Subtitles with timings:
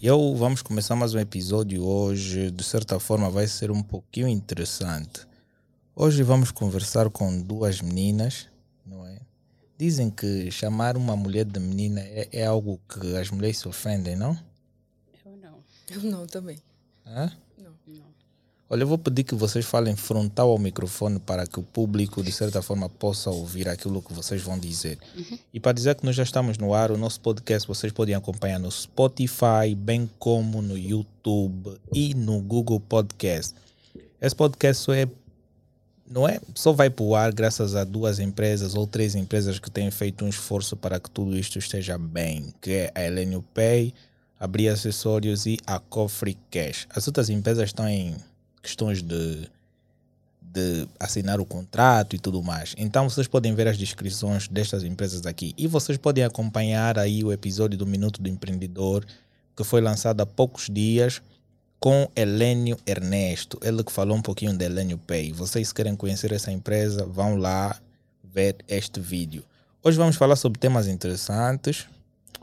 [0.00, 2.50] E eu vamos começar mais um episódio hoje.
[2.52, 5.26] De certa forma, vai ser um pouquinho interessante.
[5.96, 8.46] Hoje vamos conversar com duas meninas,
[8.86, 9.18] não é?
[9.76, 14.14] Dizem que chamar uma mulher de menina é, é algo que as mulheres se ofendem,
[14.14, 14.38] não?
[15.26, 15.58] Eu não.
[15.90, 16.58] Eu não também.
[17.04, 17.32] Hã?
[18.72, 22.30] Olha, eu vou pedir que vocês falem frontal ao microfone para que o público, de
[22.30, 24.96] certa forma, possa ouvir aquilo que vocês vão dizer.
[25.52, 28.60] E para dizer que nós já estamos no ar, o nosso podcast vocês podem acompanhar
[28.60, 33.56] no Spotify, bem como no YouTube e no Google Podcast.
[34.20, 35.08] Esse podcast só é,
[36.08, 39.68] não é, só vai para o ar graças a duas empresas ou três empresas que
[39.68, 43.92] têm feito um esforço para que tudo isto esteja bem, que é a Elenio Pay,
[44.38, 46.86] a Bria Acessórios e a Cofre Cash.
[46.94, 48.14] As outras empresas estão em
[48.62, 49.48] questões de,
[50.40, 52.74] de assinar o contrato e tudo mais.
[52.76, 57.32] Então vocês podem ver as descrições destas empresas aqui e vocês podem acompanhar aí o
[57.32, 59.04] episódio do Minuto do Empreendedor
[59.56, 61.20] que foi lançado há poucos dias
[61.78, 65.32] com Helênio Ernesto, ele que falou um pouquinho da Helênio Pay.
[65.32, 67.78] Vocês querem conhecer essa empresa, vão lá
[68.22, 69.42] ver este vídeo.
[69.82, 71.86] Hoje vamos falar sobre temas interessantes.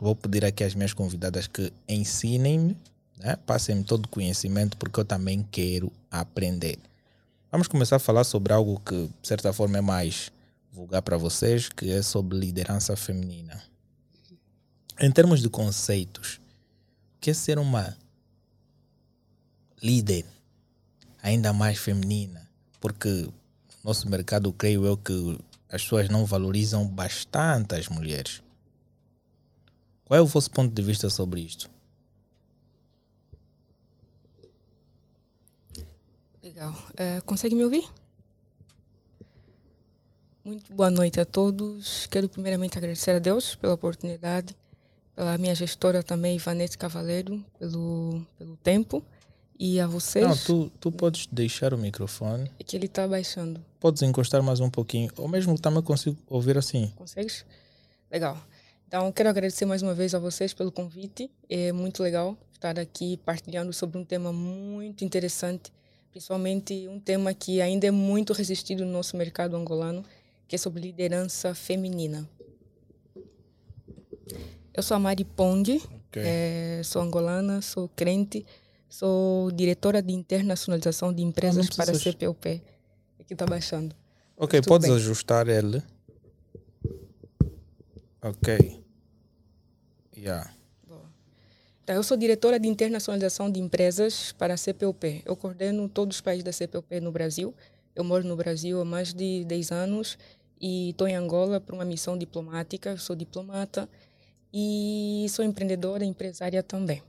[0.00, 2.76] Vou pedir aqui às minhas convidadas que ensinem-me
[3.18, 3.36] né?
[3.46, 6.78] Passem-me todo o conhecimento porque eu também quero aprender.
[7.50, 10.30] Vamos começar a falar sobre algo que, de certa forma, é mais
[10.72, 13.62] vulgar para vocês, que é sobre liderança feminina.
[15.00, 16.40] Em termos de conceitos,
[17.16, 17.96] o que é ser uma
[19.82, 20.24] líder
[21.22, 22.48] ainda mais feminina?
[22.80, 23.32] Porque no
[23.84, 25.38] nosso mercado, creio eu que
[25.70, 28.42] as pessoas não valorizam bastante as mulheres.
[30.04, 31.70] Qual é o vosso ponto de vista sobre isto?
[36.58, 36.74] Legal.
[36.96, 37.88] É, consegue me ouvir?
[40.44, 42.08] Muito boa noite a todos.
[42.08, 44.56] Quero primeiramente agradecer a Deus pela oportunidade,
[45.14, 49.04] pela minha gestora também, Ivanete Cavaleiro, pelo, pelo tempo.
[49.56, 50.26] E a vocês.
[50.26, 52.50] Não, tu, tu podes deixar o microfone.
[52.58, 53.64] É que ele está baixando.
[53.78, 55.12] Podes encostar mais um pouquinho.
[55.16, 56.92] Ou mesmo também consigo ouvir assim.
[56.96, 57.46] Consegues?
[58.10, 58.36] Legal.
[58.88, 61.30] Então, quero agradecer mais uma vez a vocês pelo convite.
[61.48, 65.72] É muito legal estar aqui partilhando sobre um tema muito interessante
[66.10, 70.04] principalmente um tema que ainda é muito resistido no nosso mercado angolano,
[70.46, 72.28] que é sobre liderança feminina.
[74.74, 75.76] Eu sou a Mari Pong,
[76.08, 76.22] Ok.
[76.24, 78.46] eh, sou angolana, sou crente,
[78.88, 82.62] sou diretora de internacionalização de empresas para a CPUP.
[83.18, 83.94] Aqui está baixando.
[84.36, 84.96] Ok, Tudo podes bem.
[84.96, 85.82] ajustar ele.
[88.22, 88.82] Ok.
[90.16, 90.52] Yeah.
[91.88, 95.22] Eu sou diretora de internacionalização de empresas para a CPUP.
[95.24, 97.54] Eu coordeno todos os países da CPUP no Brasil.
[97.96, 100.18] Eu moro no Brasil há mais de 10 anos
[100.60, 102.90] e estou em Angola para uma missão diplomática.
[102.90, 103.88] Eu sou diplomata
[104.52, 107.02] e sou empreendedora, empresária também.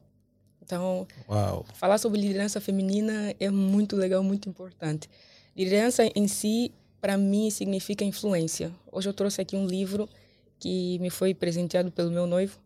[0.64, 1.66] Então, Uau.
[1.74, 5.10] falar sobre liderança feminina é muito legal, muito importante.
[5.58, 8.72] Liderança em si, para mim, significa influência.
[8.90, 10.08] Hoje eu trouxe aqui um livro
[10.58, 12.60] que me foi presenteado pelo meu noivo,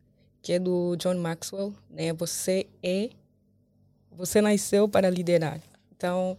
[0.44, 2.14] que é do John Maxwell, né?
[2.14, 3.10] Você é,
[4.12, 5.60] você nasceu para liderar.
[5.96, 6.38] Então,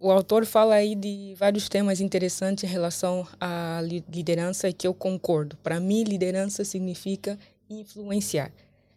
[0.00, 4.86] o autor fala aí de vários temas interessantes em relação à li- liderança e que
[4.86, 5.56] eu concordo.
[5.56, 7.38] Para mim, liderança significa
[7.68, 8.52] influenciar,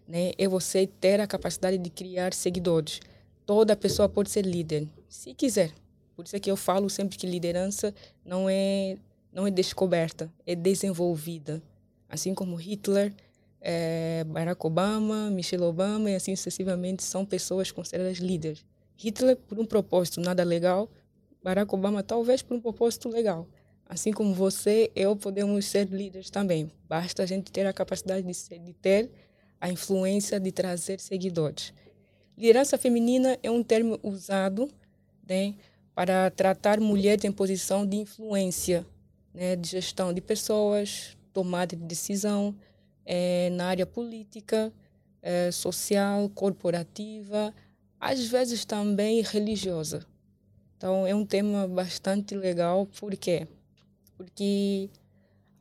[0.07, 0.31] né?
[0.38, 3.00] É você ter a capacidade de criar seguidores.
[3.47, 5.72] Toda pessoa pode ser líder, se quiser.
[6.16, 8.95] Por isso é que eu falo sempre que liderança não é
[9.33, 11.62] não é descoberta, é desenvolvida.
[12.07, 13.12] Assim como Hitler,
[13.67, 18.63] eh, Barack Obama, Michelle Obama e assim sucessivamente são pessoas consideradas líderes.
[18.95, 20.87] Hitler por um propósito nada legal,
[21.43, 23.47] Barack Obama talvez por um propósito legal.
[23.89, 26.71] Assim como você, eu podemos ser líderes também.
[26.87, 29.09] Basta a gente ter a capacidade de, ser, de ter
[29.59, 31.73] a influência de trazer seguidores.
[32.37, 34.69] Liderança feminina é um termo usado
[35.27, 35.55] né,
[35.95, 38.85] para tratar mulheres em posição de influência,
[39.33, 42.56] né, de gestão de pessoas, tomada de decisão
[43.06, 44.72] eh, na área política,
[45.22, 47.54] eh, social, corporativa,
[48.00, 50.06] às vezes também religiosa.
[50.78, 53.48] Então é um tema bastante legal, por quê?
[54.18, 54.90] Porque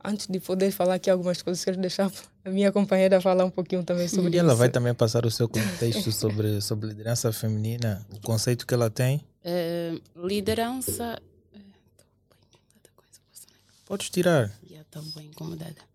[0.03, 2.11] antes de poder falar aqui algumas coisas, quero deixar
[2.43, 4.57] a minha companheira falar um pouquinho também sobre E ela isso.
[4.57, 9.21] vai também passar o seu contexto sobre, sobre liderança feminina, o conceito que ela tem.
[9.43, 11.19] Eh, liderança.
[11.55, 13.55] essa posição.
[13.85, 14.51] Podes tirar.
[14.69, 15.94] Já estou bem incomodada.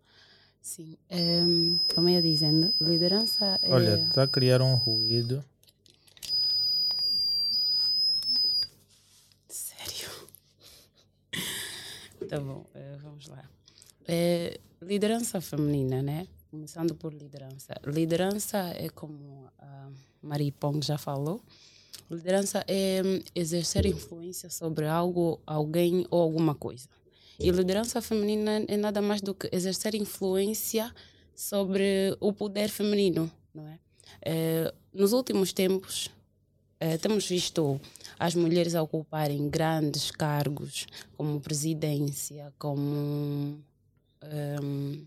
[0.61, 0.95] Sim.
[1.09, 3.69] em, como eu ia dizendo, liderança é.
[3.69, 5.43] Olha, está a criar um ruído.
[9.47, 10.09] Sério.
[12.29, 13.43] Tá bom, eh, vamos lá.
[14.07, 16.27] É, liderança feminina, né?
[16.49, 17.73] Começando por liderança.
[17.85, 19.89] Liderança é como a
[20.21, 21.41] Marie Pong já falou.
[22.09, 23.01] Liderança é
[23.35, 26.87] exercer influência sobre algo, alguém ou alguma coisa.
[27.41, 30.93] E liderança feminina é nada mais do que exercer influência
[31.35, 33.79] sobre o poder feminino, não é?
[34.21, 36.09] é nos últimos tempos,
[36.79, 37.79] é, temos visto
[38.19, 43.59] as mulheres ocuparem grandes cargos, como presidência, como.
[44.23, 45.05] Um,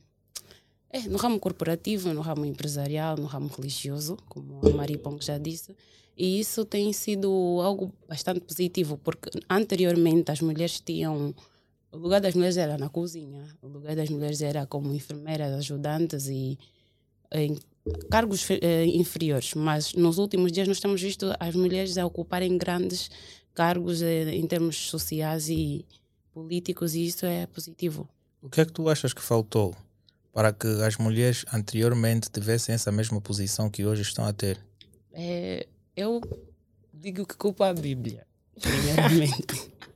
[0.91, 5.37] é, no ramo corporativo, no ramo empresarial, no ramo religioso, como a Maria Pong já
[5.37, 5.75] disse.
[6.17, 7.29] E isso tem sido
[7.61, 11.35] algo bastante positivo, porque anteriormente as mulheres tinham.
[11.95, 16.27] O lugar das mulheres era na cozinha, o lugar das mulheres era como enfermeiras, ajudantes
[16.27, 16.59] e
[17.31, 17.57] em
[18.11, 19.55] cargos eh, inferiores.
[19.55, 23.09] Mas nos últimos dias nós temos visto as mulheres a ocuparem grandes
[23.55, 25.87] cargos eh, em termos sociais e
[26.33, 28.09] políticos, e isso é positivo.
[28.43, 29.73] O que é que tu achas que faltou
[30.33, 34.59] para que as mulheres anteriormente tivessem essa mesma posição que hoje estão a ter?
[35.13, 35.65] É,
[35.97, 36.21] eu
[36.93, 38.27] digo que culpa a Bíblia,
[38.61, 39.73] primeiramente.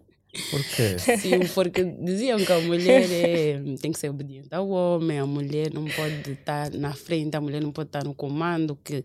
[0.51, 0.99] Por quê?
[0.99, 5.73] Sim, porque diziam que a mulher é, tem que ser obediente ao homem, a mulher
[5.73, 9.03] não pode estar na frente, a mulher não pode estar no comando, que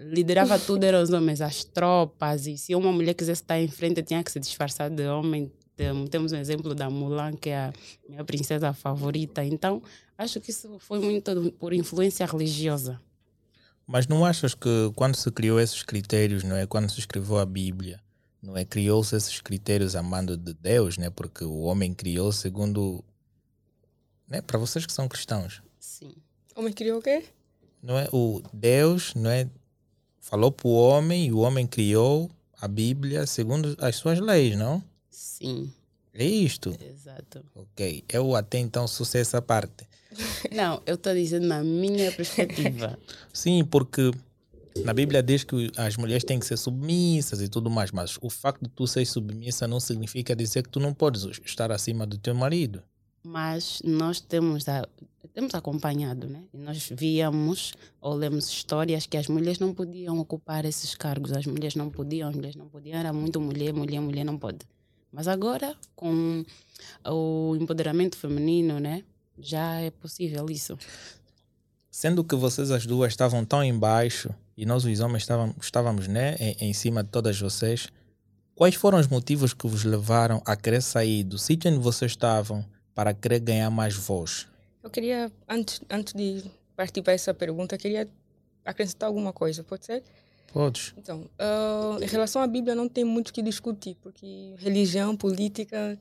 [0.00, 4.02] liderava tudo eram os homens, as tropas, e se uma mulher quisesse estar em frente,
[4.02, 5.52] tinha que se disfarçar de homem.
[6.08, 7.72] Temos um exemplo da Mulan, que é a
[8.08, 9.44] minha princesa favorita.
[9.44, 9.82] Então,
[10.16, 13.00] acho que isso foi muito por influência religiosa.
[13.84, 16.64] Mas não achas que quando se criou esses critérios, não é?
[16.64, 18.00] Quando se escreveu a Bíblia,
[18.44, 18.64] não é?
[18.64, 21.08] Criou-se esses critérios a mando de Deus, né?
[21.08, 23.02] Porque o homem criou segundo,
[24.28, 24.42] né?
[24.42, 25.62] Para vocês que são cristãos.
[25.78, 26.14] Sim.
[26.54, 27.24] O homem criou o quê?
[27.82, 28.06] Não é?
[28.12, 29.48] O Deus, não é?
[30.20, 32.30] Falou para o homem e o homem criou
[32.60, 34.82] a Bíblia segundo as suas leis, não?
[35.10, 35.72] Sim.
[36.12, 36.76] É isto?
[36.80, 37.44] Exato.
[37.54, 38.04] Ok.
[38.08, 39.86] Eu até então sou essa parte.
[40.52, 42.96] Não, eu estou dizendo na minha perspectiva.
[43.32, 44.12] Sim, porque
[44.82, 48.30] na Bíblia diz que as mulheres têm que ser submissas e tudo mais, mas o
[48.30, 52.18] facto de tu ser submissa não significa dizer que tu não podes estar acima do
[52.18, 52.82] teu marido.
[53.22, 54.86] Mas nós temos, a,
[55.32, 56.44] temos acompanhado, né?
[56.52, 61.46] E nós víamos ou lemos histórias que as mulheres não podiam ocupar esses cargos, as
[61.46, 64.58] mulheres não podiam, as mulheres não podiam, era muito mulher, mulher, mulher não pode.
[65.10, 66.44] Mas agora, com
[67.06, 69.04] o empoderamento feminino, né?
[69.38, 70.78] já é possível isso.
[71.94, 76.34] Sendo que vocês as duas estavam tão embaixo e nós os homens estávamos, estávamos né,
[76.40, 77.86] em, em cima de todas vocês,
[78.52, 82.66] quais foram os motivos que vos levaram a querer sair do sítio onde vocês estavam
[82.96, 84.48] para querer ganhar mais voz?
[84.82, 86.42] Eu queria, antes, antes de
[86.74, 88.08] partir para essa pergunta, queria
[88.64, 90.02] acrescentar alguma coisa, pode ser?
[90.52, 90.94] Podes.
[90.98, 95.96] Então, uh, em relação à Bíblia, não tem muito o que discutir, porque religião, política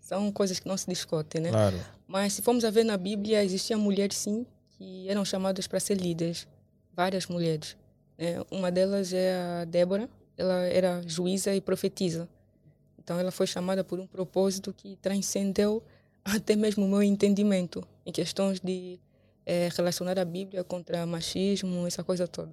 [0.00, 1.50] são coisas que não se discutem, né?
[1.50, 1.78] Claro.
[2.08, 4.44] Mas se formos a ver na Bíblia, existiam mulheres, sim,
[4.76, 6.46] que eram chamadas para ser líderes.
[6.94, 7.76] Várias mulheres.
[8.18, 8.42] Né?
[8.50, 10.08] Uma delas é a Débora.
[10.36, 12.28] Ela era juíza e profetisa.
[12.98, 15.82] Então, ela foi chamada por um propósito que transcendeu
[16.24, 18.98] até mesmo o meu entendimento em questões de
[19.44, 22.52] é, relacionar a Bíblia contra machismo, essa coisa toda.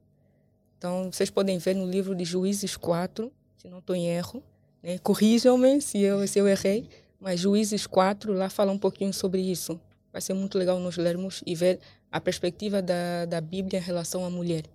[0.77, 4.43] Então, vocês podem ver no livro de Juízes 4, se não estou em erro,
[4.81, 4.97] né?
[4.99, 6.87] corrijam-me se eu, se eu errei,
[7.19, 9.79] mas Juízes 4 lá fala um pouquinho sobre isso.
[10.11, 11.79] Vai ser muito legal nós lermos e ver
[12.13, 14.65] a perspectiva da, da Bíblia em relação à mulher,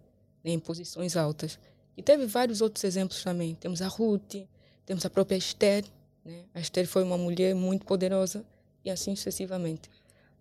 [0.43, 1.57] né, em posições altas.
[1.97, 3.55] E teve vários outros exemplos também.
[3.55, 4.35] Temos a Ruth,
[4.85, 5.85] temos a própria Esther.
[6.25, 6.43] Né?
[6.53, 8.45] A Esther foi uma mulher muito poderosa
[8.85, 9.89] e assim sucessivamente.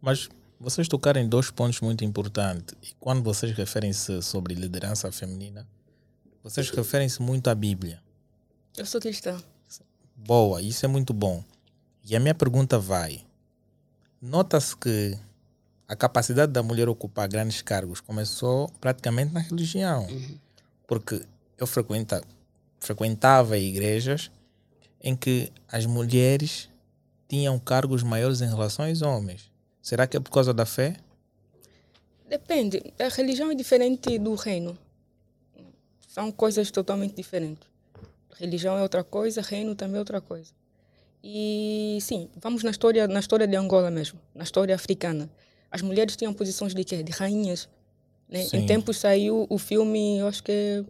[0.01, 0.27] Mas
[0.59, 2.73] vocês tocaram em dois pontos muito importantes.
[2.81, 5.67] E quando vocês referem-se sobre liderança feminina,
[6.43, 8.01] vocês referem-se muito à Bíblia.
[8.75, 9.39] Eu sou cristã.
[10.15, 11.43] Boa, isso é muito bom.
[12.03, 13.23] E a minha pergunta vai:
[14.19, 15.15] nota-se que
[15.87, 20.05] a capacidade da mulher ocupar grandes cargos começou praticamente na religião.
[20.07, 20.37] Uhum.
[20.85, 21.23] Porque
[21.57, 22.21] eu frequenta,
[22.79, 24.29] frequentava igrejas
[25.01, 26.69] em que as mulheres
[27.27, 29.51] tinham cargos maiores em relação aos homens.
[29.81, 30.97] Será que é por causa da fé?
[32.27, 32.93] Depende.
[32.99, 34.77] A religião é diferente do reino.
[36.07, 37.67] São coisas totalmente diferentes.
[38.35, 40.51] Religião é outra coisa, reino também é outra coisa.
[41.23, 45.29] E sim, vamos na história, na história de Angola mesmo, na história africana.
[45.71, 47.03] As mulheres tinham posições de quê?
[47.03, 47.67] De rainhas.
[48.29, 48.45] Né?
[48.53, 50.83] Em tempos saiu o filme, eu acho que é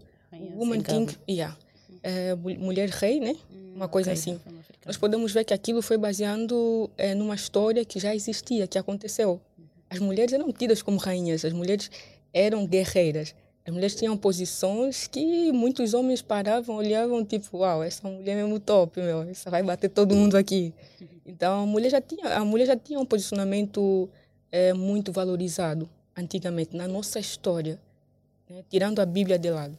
[0.55, 1.55] Woman King, yeah.
[2.03, 3.36] É, Mulher Rei, né?
[3.51, 4.39] Hum, Uma coisa okay, assim.
[4.86, 9.41] Nós podemos ver que aquilo foi baseando é, numa história que já existia, que aconteceu.
[9.89, 11.91] As mulheres eram tidas como rainhas, as mulheres
[12.34, 13.36] eram guerreiras.
[13.65, 18.60] As mulheres tinham posições que muitos homens paravam, olhavam, tipo, uau, essa mulher é mesmo
[18.62, 20.74] top, meu, essa vai bater todo mundo aqui.
[21.25, 24.10] Então, a mulher já tinha, a mulher já tinha um posicionamento
[24.51, 27.79] é, muito valorizado antigamente, na nossa história,
[28.49, 28.63] né?
[28.69, 29.77] tirando a Bíblia de lado.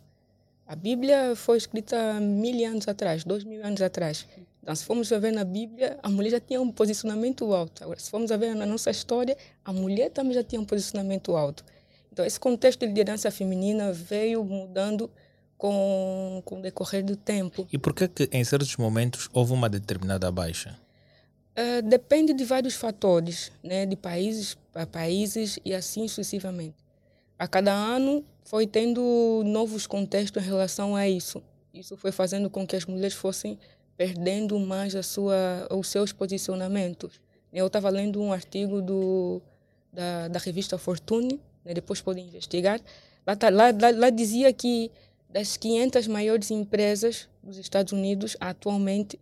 [0.67, 4.27] A Bíblia foi escrita mil anos atrás, dois mil anos atrás.
[4.63, 7.83] Então, se formos ver na Bíblia, a mulher já tinha um posicionamento alto.
[7.83, 9.35] Agora, se formos ver na nossa história,
[9.65, 11.65] a mulher também já tinha um posicionamento alto.
[12.13, 15.11] Então, esse contexto de liderança feminina veio mudando
[15.57, 17.67] com, com o decorrer do tempo.
[17.73, 20.79] E por que, que em certos momentos houve uma determinada baixa?
[21.59, 23.85] Uh, depende de vários fatores, né?
[23.85, 26.77] de países para países e assim sucessivamente.
[27.37, 31.43] A cada ano foi tendo novos contextos em relação a isso.
[31.75, 33.59] Isso foi fazendo com que as mulheres fossem
[33.97, 37.21] perdendo mais a sua, os seus posicionamentos.
[37.53, 39.43] Eu estava lendo um artigo do,
[39.93, 41.75] da, da revista Fortune, né?
[41.75, 42.81] depois podem investigar.
[43.27, 44.93] Lá, tá, lá, lá, lá dizia que
[45.29, 49.19] das 500 maiores empresas dos Estados Unidos, atualmente,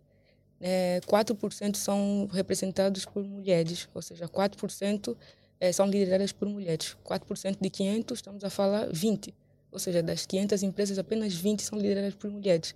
[0.59, 5.15] é, 4% são representados por mulheres, ou seja, 4%
[5.59, 6.97] é, são lideradas por mulheres.
[7.05, 9.33] 4% de 500, estamos a falar 20.
[9.71, 12.73] Ou seja, das 500 empresas, apenas 20 são lideradas por mulheres.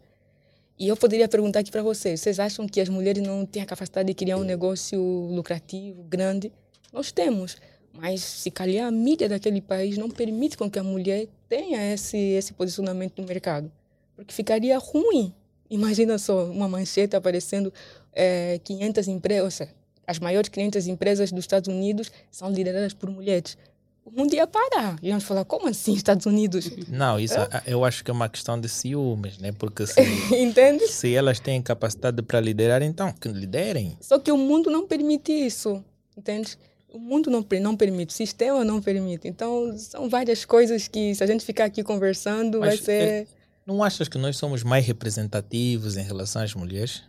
[0.77, 3.65] E eu poderia perguntar aqui para vocês: vocês acham que as mulheres não têm a
[3.65, 4.99] capacidade de criar um negócio
[5.31, 6.51] lucrativo, grande?
[6.91, 7.57] Nós temos.
[7.93, 12.17] Mas se calhar a mídia daquele país não permite com que a mulher tenha esse,
[12.17, 13.71] esse posicionamento no mercado.
[14.15, 15.33] Porque ficaria ruim.
[15.71, 17.73] Imagina só uma manchete aparecendo
[18.13, 19.67] é, 500 empresas,
[20.05, 23.57] as maiores 500 empresas dos Estados Unidos são lideradas por mulheres.
[24.03, 24.97] O mundo ia parar.
[25.01, 26.69] Iam falar, como assim Estados Unidos?
[26.89, 27.63] Não, isso é?
[27.65, 29.51] eu acho que é uma questão de ciúmes, né?
[29.51, 30.01] Porque se,
[30.35, 30.87] Entende?
[30.87, 33.97] se elas têm capacidade para liderar, então que liderem.
[34.01, 35.83] Só que o mundo não permite isso,
[36.17, 36.57] entende?
[36.93, 39.27] o mundo não, não permite, o sistema não permite.
[39.27, 42.91] Então, são várias coisas que, se a gente ficar aqui conversando, Mas, vai ser.
[42.91, 43.27] É,
[43.65, 47.03] não achas que nós somos mais representativos em relação às mulheres?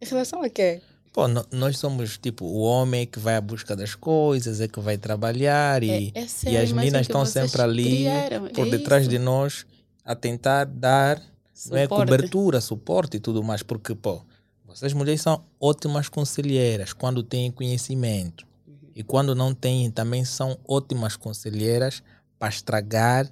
[0.00, 0.80] Em relação a quê?
[1.12, 4.78] Pô, no, nós somos tipo o homem que vai à busca das coisas, é que
[4.80, 8.48] vai trabalhar e, é, é e as meninas estão sempre ali criaram.
[8.48, 9.10] por é detrás isso.
[9.10, 9.66] de nós
[10.04, 11.22] a tentar dar
[11.70, 14.22] não é, cobertura, suporte e tudo mais, porque pô,
[14.66, 18.46] vocês mulheres são ótimas conselheiras quando têm conhecimento
[18.94, 22.02] e quando não têm, também são ótimas conselheiras
[22.38, 23.26] para estragar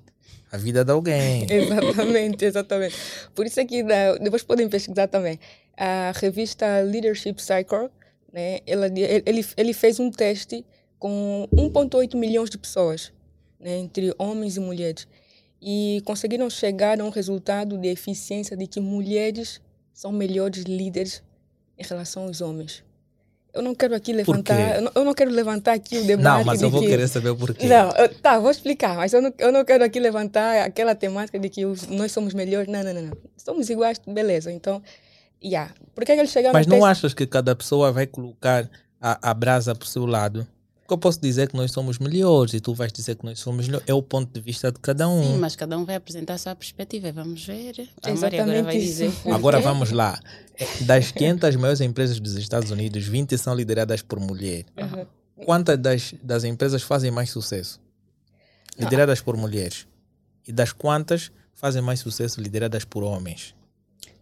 [0.55, 1.47] a vida de alguém.
[1.51, 2.95] exatamente, exatamente.
[3.35, 3.83] Por isso é que
[4.21, 5.39] depois podem pesquisar também.
[5.77, 7.91] A revista Leadership Cycle,
[8.33, 10.65] né, ela, ele, ele fez um teste
[10.97, 13.13] com 1,8 milhões de pessoas,
[13.59, 15.09] né, entre homens e mulheres.
[15.61, 19.61] E conseguiram chegar a um resultado de eficiência de que mulheres
[19.93, 21.21] são melhores líderes
[21.77, 22.85] em relação aos homens
[23.55, 26.25] eu não quero aqui levantar, eu não, eu não, quero levantar aqui o debate.
[26.25, 27.67] Não, mas eu vou que, querer saber o porquê.
[27.67, 31.39] Não, eu, tá, vou explicar, mas eu não, eu não quero aqui levantar aquela temática
[31.39, 32.69] de que os, nós somos melhores.
[32.69, 33.17] Não, não, não, não.
[33.37, 34.51] Somos iguais, beleza.
[34.51, 34.83] Então,
[35.43, 35.73] yeah.
[35.95, 38.69] Por que, é que eles chegaram Mas não achas que cada pessoa vai colocar
[39.01, 40.45] a, a brasa para o seu lado?
[40.85, 43.67] Porque eu posso dizer que nós somos melhores e tu vais dizer que nós somos
[43.67, 43.89] melhores.
[43.89, 45.23] É o ponto de vista de cada um.
[45.23, 47.11] Sim, mas cada um vai apresentar a sua perspectiva.
[47.11, 47.89] Vamos ver.
[48.03, 49.11] A Exatamente Maria agora vai dizer.
[49.33, 50.21] Agora vamos lá.
[50.83, 54.67] Das 500 maiores empresas dos Estados Unidos, 20 são lideradas por mulher.
[54.77, 55.07] Uhum.
[55.47, 57.81] Quantas das, das empresas fazem mais sucesso?
[58.79, 59.87] Lideradas por mulheres.
[60.47, 63.55] E das quantas fazem mais sucesso lideradas por homens?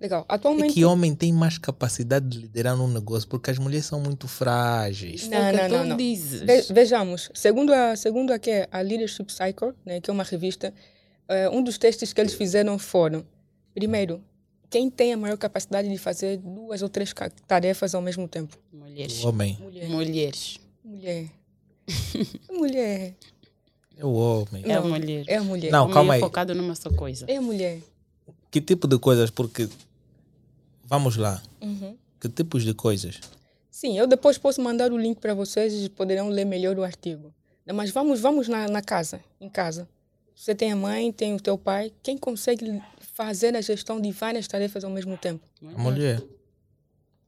[0.00, 0.24] Legal.
[0.28, 0.70] Atualmente.
[0.70, 4.26] É que homem tem mais capacidade de liderar um negócio porque as mulheres são muito
[4.26, 5.28] frágeis.
[5.28, 5.84] Não, não, não.
[5.86, 5.96] não.
[5.96, 7.30] Ve vejamos.
[7.34, 10.72] Segundo a, segundo a, que é a Leadership Cycle, né, que é uma revista,
[11.28, 13.24] uh, um dos testes que eles fizeram foram:
[13.74, 14.22] primeiro,
[14.68, 17.12] quem tem a maior capacidade de fazer duas ou três
[17.46, 18.58] tarefas ao mesmo tempo?
[18.72, 19.22] Mulheres.
[19.22, 19.58] O homem.
[19.60, 19.88] Mulher.
[19.88, 20.58] Mulheres.
[20.84, 21.26] Mulher.
[22.50, 23.14] mulher.
[23.96, 24.64] É o homem.
[24.64, 25.24] É a mulher.
[25.28, 25.70] É a mulher.
[25.70, 26.20] Não, calma aí.
[26.20, 27.26] focado numa só coisa.
[27.28, 27.80] É a mulher.
[28.52, 29.30] Que tipo de coisas?
[29.30, 29.68] Porque
[30.92, 31.42] Vamos lá.
[31.62, 31.96] Uhum.
[32.20, 33.18] Que tipos de coisas?
[33.70, 37.32] Sim, eu depois posso mandar o link para vocês e poderão ler melhor o artigo.
[37.72, 39.88] Mas vamos, vamos na, na casa, em casa.
[40.36, 41.90] Você tem a mãe, tem o teu pai.
[42.02, 42.78] Quem consegue
[43.14, 45.42] fazer a gestão de várias tarefas ao mesmo tempo?
[45.74, 46.22] A mulher.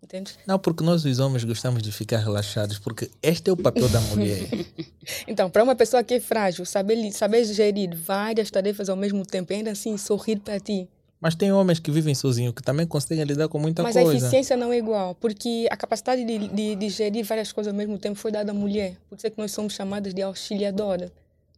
[0.02, 0.36] Entende?
[0.46, 4.00] Não, porque nós os homens gostamos de ficar relaxados, porque este é o papel da
[4.02, 4.46] mulher.
[5.26, 9.54] então, para uma pessoa que é frágil, saber, saber gerir várias tarefas ao mesmo tempo,
[9.54, 10.86] ainda assim sorrir para ti,
[11.24, 14.12] mas tem homens que vivem sozinhos que também conseguem lidar com muita Mas coisa.
[14.12, 17.72] Mas a eficiência não é igual, porque a capacidade de, de, de, gerir várias coisas
[17.72, 18.98] ao mesmo tempo foi dada à mulher.
[19.08, 21.10] Por isso é que nós somos chamadas de auxiliadora.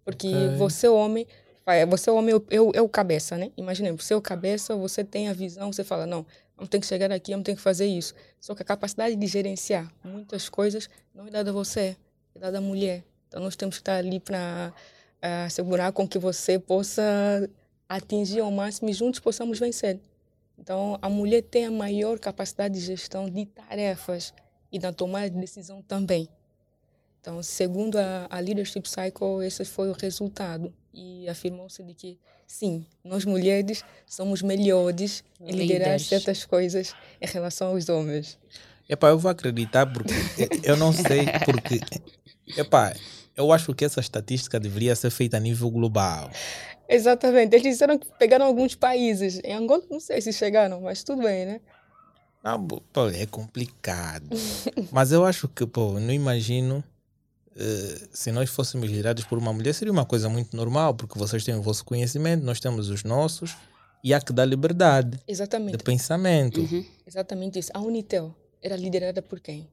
[0.05, 0.57] Porque okay.
[0.57, 1.27] você, homem,
[1.89, 3.51] você, homem, é o, é o cabeça, né?
[3.57, 6.25] Imaginemos, você é o cabeça, você tem a visão, você fala, não,
[6.57, 8.15] vamos ter que chegar aqui, vamos ter que fazer isso.
[8.41, 11.97] Só que a capacidade de gerenciar muitas coisas não é dada a você,
[12.37, 13.03] é dada à mulher.
[13.27, 17.03] Então nós temos que estar ali para uh, assegurar com que você possa
[17.89, 20.01] atingir ao máximo e juntos possamos vencer.
[20.59, 24.33] Então, a mulher tem a maior capacidade de gestão de tarefas
[24.73, 26.29] e da tomada de decisão também.
[27.21, 30.73] Então, segundo a, a Leadership Cycle, esse foi o resultado.
[30.95, 37.69] E afirmou-se de que, sim, nós mulheres somos melhores em liderar certas coisas em relação
[37.69, 38.39] aos homens.
[38.89, 40.15] Epá, eu vou acreditar porque
[40.63, 41.81] eu não sei porque...
[42.57, 42.95] Epá,
[43.37, 46.31] eu acho que essa estatística deveria ser feita a nível global.
[46.89, 47.55] Exatamente.
[47.55, 49.41] Eles disseram que pegaram alguns países.
[49.45, 51.61] Em Angola, não sei se chegaram, mas tudo bem, né?
[52.43, 54.29] Não, pô, é complicado.
[54.93, 56.85] mas eu acho que, pô, não imagino
[57.57, 61.43] Uh, se nós fôssemos liderados por uma mulher, seria uma coisa muito normal, porque vocês
[61.43, 63.57] têm o vosso conhecimento, nós temos os nossos,
[64.05, 65.79] e há que dar liberdade Exatamente.
[65.79, 66.61] de pensamento.
[66.61, 66.85] Uhum.
[67.07, 67.71] Exatamente isso.
[67.73, 69.67] A Unitel era liderada por quem?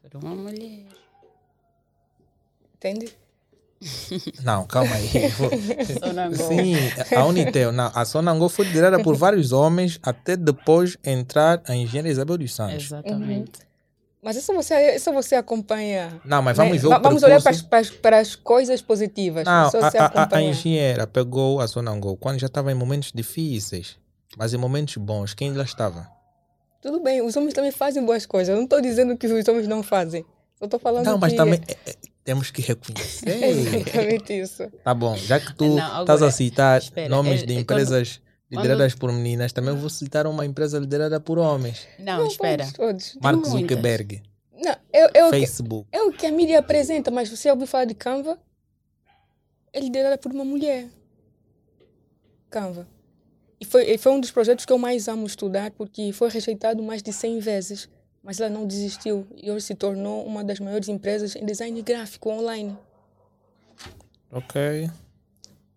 [0.00, 0.86] Por uma mulher.
[2.76, 3.12] Entende?
[4.42, 5.08] Não, calma aí.
[6.36, 6.74] Sim,
[7.14, 12.08] a Unitel, não, a Sonangol foi liderada por vários homens até depois entrar a engenheira
[12.08, 12.86] Isabel dos Santos.
[12.86, 13.60] Exatamente.
[13.60, 13.66] Uhum.
[14.22, 16.20] Mas isso você, isso você acompanha.
[16.24, 16.78] Não, mas vamos né?
[16.78, 19.44] ver o Vamos olhar para as, para, as, para as coisas positivas.
[19.44, 23.96] Não, a, a, a, engenheira pegou a Sonangol quando já estava em momentos difíceis,
[24.36, 25.32] mas em momentos bons.
[25.32, 26.08] Quem lá estava?
[26.82, 28.48] Tudo bem, os homens também fazem boas coisas.
[28.48, 30.24] Eu não estou dizendo que os homens não fazem.
[30.60, 31.36] Eu estou falando Não, mas que...
[31.36, 31.94] também é, é,
[32.26, 33.28] temos que reconhecer.
[33.28, 34.68] é exatamente isso.
[34.82, 38.94] Tá bom, já que tu não, estás a citar espera, nomes é, de empresas lideradas
[38.94, 39.00] quando...
[39.00, 41.86] por meninas, também vou citar uma empresa liderada por homens.
[42.00, 42.66] Não, não espera.
[42.72, 43.16] Todos.
[43.22, 44.22] Mark Zuckerberg.
[44.52, 45.88] Não, eu, eu, Facebook.
[45.92, 48.36] É o que a mídia apresenta, mas você ouviu falar de Canva?
[49.72, 50.88] É liderada por uma mulher.
[52.50, 52.88] Canva.
[53.60, 57.02] E foi, foi um dos projetos que eu mais amo estudar, porque foi rejeitado mais
[57.02, 57.88] de 100 vezes.
[58.26, 62.28] Mas ela não desistiu e hoje se tornou uma das maiores empresas em design gráfico
[62.28, 62.76] online.
[64.32, 64.90] Ok.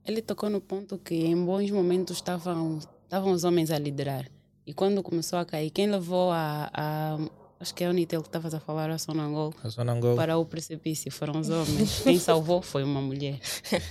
[0.03, 4.25] Ele tocou no ponto que em bons momentos estavam, estavam os homens a liderar.
[4.65, 7.17] E quando começou a cair, quem levou a, a
[7.59, 10.43] acho que é a Unitel que estavas a falar, a Sonangol, a Sonangol, para o
[10.43, 11.99] precipício foram os homens.
[12.01, 13.39] Quem salvou foi uma mulher.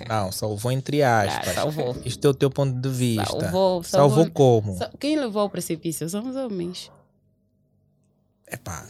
[0.08, 1.50] Não, salvou entre aspas.
[1.50, 1.96] Ah, salvou.
[2.04, 3.24] Isto é o teu ponto de vista.
[3.24, 4.76] Salvou, salvou, salvou como?
[4.98, 6.90] Quem levou ao precipício são os homens.
[8.50, 8.86] Epá.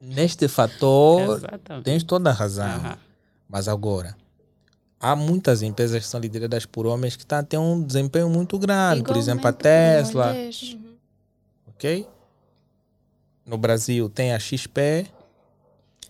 [0.00, 1.84] Neste fator, Exatamente.
[1.84, 2.78] tens toda a razão.
[2.78, 2.96] Uhum.
[3.48, 4.16] Mas agora,
[5.00, 9.00] há muitas empresas que são lideradas por homens que tá, têm um desempenho muito grande.
[9.00, 10.32] Igualmente por exemplo, a Tesla.
[10.32, 10.96] Uhum.
[11.68, 12.06] Ok?
[13.44, 15.06] No Brasil tem a XP.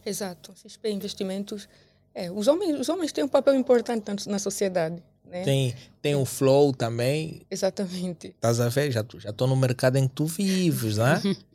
[0.04, 0.52] Exato.
[0.56, 1.68] XP Investimentos.
[2.14, 5.02] É, os, homens, os homens têm um papel importante na sociedade.
[5.24, 5.42] Né?
[5.42, 7.42] Tem, tem o Flow também.
[7.50, 8.28] Exatamente.
[8.28, 8.92] Estás a ver?
[8.92, 11.20] Já estou já no mercado em que tu vives, né?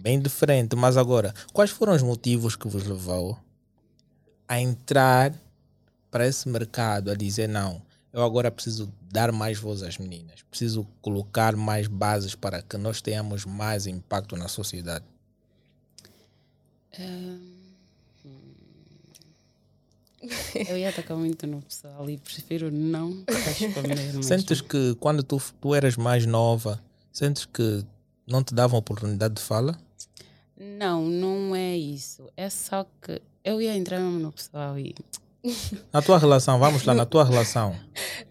[0.00, 0.76] Bem diferente.
[0.76, 3.38] Mas agora, quais foram os motivos que vos levou
[4.46, 5.34] a entrar
[6.10, 7.82] para esse mercado, a dizer não,
[8.12, 13.02] eu agora preciso dar mais voz às meninas, preciso colocar mais bases para que nós
[13.02, 15.04] tenhamos mais impacto na sociedade?
[20.68, 24.22] Eu ia atacar muito no pessoal e prefiro não responder.
[24.22, 26.82] Sentes que quando tu, tu eras mais nova,
[27.12, 27.84] sentes que
[28.26, 29.78] não te davam oportunidade de fala?
[30.58, 32.28] Não, não é isso.
[32.36, 34.94] É só que eu ia entrar mesmo no pessoal e.
[35.92, 37.74] Na tua relação, vamos lá, na tua relação.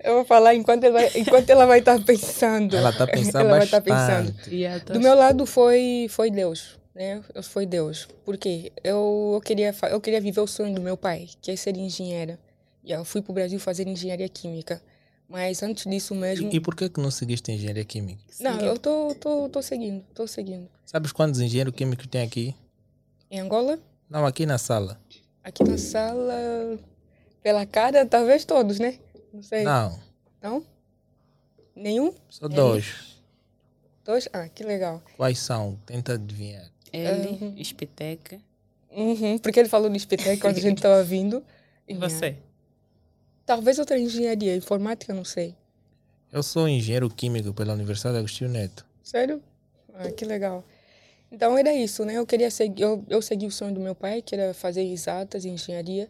[0.04, 2.76] Eu vou falar enquanto ela, enquanto ela vai estar pensando.
[2.76, 3.90] Ela está pensando ela bastante.
[3.90, 4.94] Vai estar pensando.
[4.94, 7.24] Do meu lado foi, foi Deus, né?
[7.44, 8.10] Foi Deus.
[8.26, 11.78] Porque eu, eu, queria, eu queria viver o sonho do meu pai, que é ser
[11.78, 12.38] engenheira.
[12.84, 14.82] E eu fui para o Brasil fazer engenharia química.
[15.30, 16.50] Mas antes disso mesmo.
[16.52, 18.22] E, e por que, que não seguiste engenharia química?
[18.40, 20.70] Não, eu tô, tô, tô seguindo, tô seguindo.
[20.86, 22.56] Sabes quantos engenheiros químicos tem aqui?
[23.30, 23.78] Em Angola?
[24.10, 25.00] Não, aqui na sala.
[25.44, 26.80] Aqui na sala,
[27.44, 29.00] pela cara, talvez todos, né?
[29.34, 29.64] Não sei.
[29.64, 30.00] Não.
[30.42, 30.64] Não?
[31.76, 32.14] Nenhum?
[32.30, 33.22] Só dois.
[34.06, 34.30] Dois?
[34.32, 35.02] Ah, que legal.
[35.18, 35.78] Quais são?
[35.86, 36.72] Tenta adivinhar.
[36.94, 37.54] Ele, uhum.
[37.58, 38.40] Espiteca.
[38.90, 41.44] Uhum, porque ele falou de Espiteca quando a gente estava vindo.
[41.88, 42.38] E você?
[43.48, 45.56] Talvez outra engenharia, informática, não sei.
[46.34, 48.86] Eu sou engenheiro químico pela Universidade Agostinho Neto.
[49.02, 49.42] Sério?
[49.94, 50.66] Ah, que legal.
[51.32, 52.16] Então era isso, né?
[52.16, 55.46] Eu queria seguir, eu, eu segui o sonho do meu pai, que era fazer exatas
[55.46, 56.10] engenharia.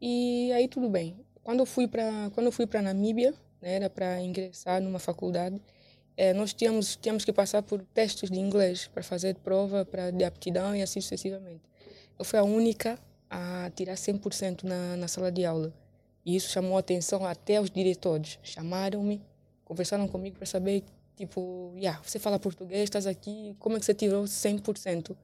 [0.00, 1.16] E aí tudo bem.
[1.42, 5.60] Quando eu fui para quando eu fui para Namíbia, né, era para ingressar numa faculdade,
[6.16, 10.22] é, nós tínhamos tínhamos que passar por testes de inglês para fazer prova para de
[10.22, 11.62] aptidão e assim sucessivamente.
[12.16, 12.96] Eu fui a única
[13.28, 15.74] a tirar 100% na, na sala de aula.
[16.26, 18.40] E isso chamou a atenção até os diretores.
[18.42, 19.22] Chamaram-me,
[19.64, 20.82] conversaram comigo para saber,
[21.14, 25.16] tipo, yeah, você fala português, estás aqui, como é que você tirou 100%?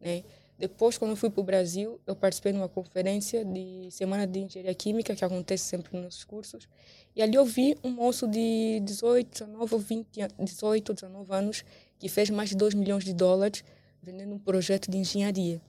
[0.00, 0.24] Né?
[0.58, 4.40] Depois, quando eu fui para o Brasil, eu participei de uma conferência de Semana de
[4.40, 6.68] Engenharia Química, que acontece sempre nos nossos cursos.
[7.14, 11.64] E ali eu vi um moço de 18, 19 ou 20, 18, 19 anos,
[11.96, 13.64] que fez mais de 2 milhões de dólares
[14.02, 15.62] vendendo um projeto de engenharia.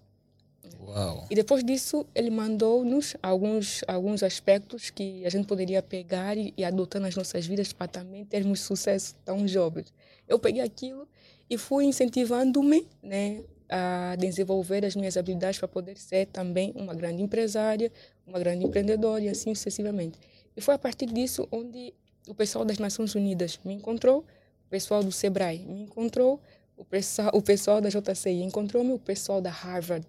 [0.92, 1.26] Uau.
[1.30, 6.64] E depois disso, ele mandou-nos alguns, alguns aspectos que a gente poderia pegar e, e
[6.64, 9.94] adotar nas nossas vidas para também termos sucesso tão jovens.
[10.28, 11.08] Eu peguei aquilo
[11.50, 17.22] e fui incentivando-me né, a desenvolver as minhas habilidades para poder ser também uma grande
[17.22, 17.92] empresária,
[18.28, 20.20] uma grande empreendedora e assim sucessivamente.
[20.56, 21.94] E foi a partir disso onde
[22.28, 26.40] o pessoal das Nações Unidas me encontrou, o pessoal do Sebrae me encontrou,
[26.76, 30.06] o pessoal, o pessoal da JCI encontrou-me, o pessoal da Harvard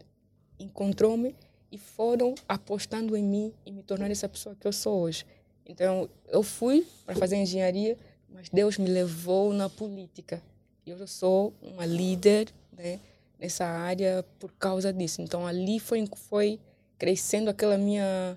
[0.64, 1.34] encontrou-me
[1.70, 5.24] e foram apostando em mim e me tornando essa pessoa que eu sou hoje.
[5.66, 7.96] Então, eu fui para fazer engenharia,
[8.28, 10.42] mas Deus me levou na política.
[10.84, 12.98] E eu sou uma líder né,
[13.38, 15.22] nessa área por causa disso.
[15.22, 16.58] Então, ali foi, foi
[16.98, 18.36] crescendo aquela minha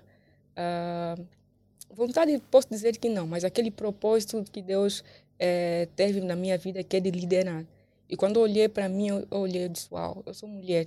[0.56, 1.26] uh,
[1.90, 5.02] vontade, posso dizer que não, mas aquele propósito que Deus
[5.38, 7.64] é, teve na minha vida, que é de liderar.
[8.08, 10.86] E quando eu olhei para mim, eu olhei e disse, uau, eu sou mulher.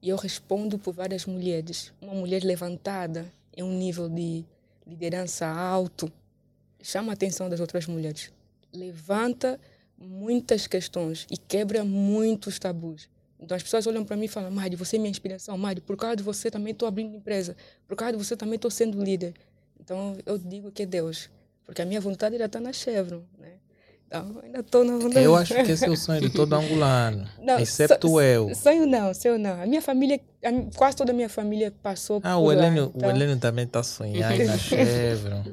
[0.00, 1.92] E eu respondo por várias mulheres.
[2.00, 4.44] Uma mulher levantada em um nível de
[4.86, 6.10] liderança alto
[6.80, 8.32] chama a atenção das outras mulheres.
[8.72, 9.60] Levanta
[9.96, 13.08] muitas questões e quebra muitos tabus.
[13.40, 15.56] Então as pessoas olham para mim e falam: Mari, você é minha inspiração.
[15.58, 17.56] Mari, por causa de você também estou abrindo empresa.
[17.86, 19.34] Por causa de você também estou sendo líder.
[19.80, 21.30] Então eu digo que é Deus.
[21.64, 23.22] Porque a minha vontade era estar na Chevron.
[23.38, 23.52] Né?
[24.10, 25.24] Não, ainda estou na vontade.
[25.24, 28.54] Eu acho que esse é o sonho de todo angolano, não, exceto so, eu.
[28.54, 29.62] Sonho não, sonho não.
[29.62, 32.92] A minha família, a, quase toda a minha família passou ah, por o Helênio, lá.
[32.94, 33.08] Então...
[33.08, 35.44] O Helênio também está sonhando na Chevron.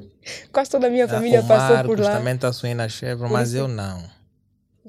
[0.50, 2.16] quase toda a minha família o passou por lá.
[2.16, 4.02] também está sonhando na Chevron, mas eu não.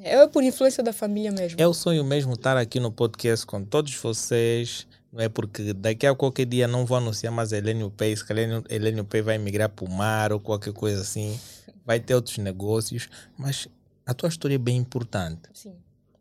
[0.01, 1.59] Eu é por influência da família mesmo.
[1.59, 4.87] É o sonho mesmo estar aqui no podcast com todos vocês.
[5.17, 8.63] Não é porque daqui a qualquer dia não vou anunciar mais Helênio Pay, se Helênio,
[8.69, 11.39] Helênio Pay vai migrar para o mar ou qualquer coisa assim
[11.83, 13.67] vai ter outros negócios, mas
[14.05, 15.49] a tua história é bem importante.
[15.55, 15.73] Sim.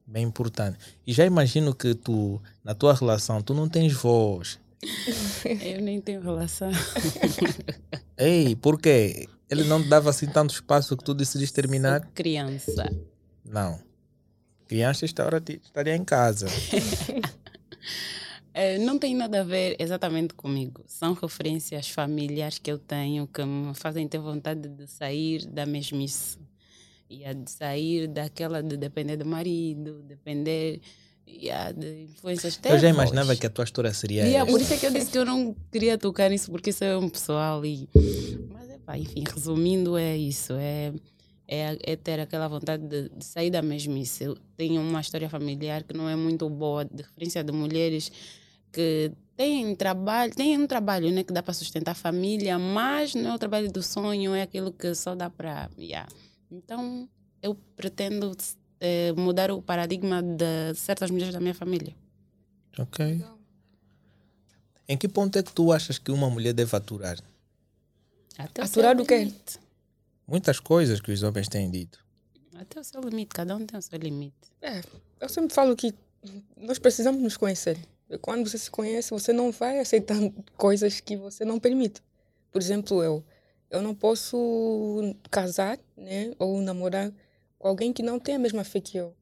[0.07, 0.79] Bem importante.
[1.07, 4.59] E já imagino que tu, na tua relação, tu não tens voz.
[5.45, 6.71] Eu nem tenho relação.
[8.17, 9.29] Ei, por quê?
[9.51, 12.01] Ele não te dava assim tanto espaço que tu decidiste terminar?
[12.01, 12.91] Sou criança.
[13.45, 13.79] Não.
[14.67, 16.47] Criança esta hora estaria em casa.
[18.59, 20.83] É, não tem nada a ver exatamente comigo.
[20.87, 26.39] São referências familiares que eu tenho que me fazem ter vontade de sair da mesmice.
[27.11, 30.81] E a de sair daquela de depender do marido, depender
[31.29, 34.79] yeah, de influências Eu já imaginava que a tua história seria yeah, Por isso é
[34.79, 37.63] que eu disse que eu não queria tocar nisso, porque isso é um pessoal.
[37.63, 37.87] E...
[38.51, 40.55] Mas, é pá, enfim, resumindo, é isso.
[40.55, 40.95] É,
[41.47, 44.25] é, é ter aquela vontade de, de, sair da mesmice.
[44.25, 48.11] Eu tenho uma história familiar que não é muito boa, de referência de mulheres
[48.77, 53.31] que tem trabalho, tem um trabalho né, que dá para sustentar a família, mas não
[53.31, 55.71] é o trabalho do sonho, é aquilo que só dá para.
[55.79, 56.07] Yeah.
[56.51, 57.09] Então,
[57.43, 58.37] eu pretendo
[58.79, 61.97] é, mudar o paradigma de certas mulheres da minha família.
[62.79, 63.25] Ok.
[64.87, 67.19] Em que ponto é que tu achas que uma mulher deve aturar?
[68.37, 69.33] Até aturar do quê?
[70.29, 72.05] Muitas coisas que os homens têm dito.
[72.55, 74.53] Até o seu limite, cada um tem o seu limite.
[74.61, 74.83] É,
[75.19, 75.95] eu sempre falo que
[76.57, 77.79] nós precisamos nos conhecer.
[78.21, 80.17] Quando você se conhece, você não vai aceitar
[80.57, 82.03] coisas que você não permite.
[82.53, 83.25] Por exemplo, eu,
[83.71, 87.13] eu não posso casar, né, ou namorar
[87.59, 89.15] com alguém que não tem a mesma fé que eu.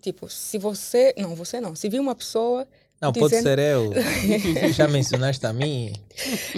[0.00, 1.74] Tipo, se você, não, você não.
[1.74, 2.66] Se vir uma pessoa
[3.00, 3.30] não, dizendo...
[3.30, 3.92] pode ser eu.
[4.72, 5.92] Já mencionaste a mim.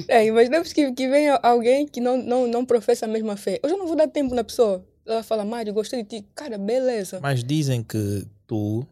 [0.09, 3.59] É, imaginamos que, que venha alguém que não, não, não professa a mesma fé.
[3.62, 4.85] Eu já não vou dar tempo na pessoa.
[5.06, 6.26] Ela fala, Mário, gostei de ti.
[6.35, 7.18] Cara, beleza.
[7.20, 8.87] Mas dizem que tu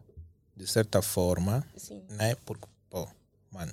[0.59, 2.03] de certa forma, Sim.
[2.09, 2.35] né?
[2.45, 3.07] Porque, pô,
[3.49, 3.71] mano,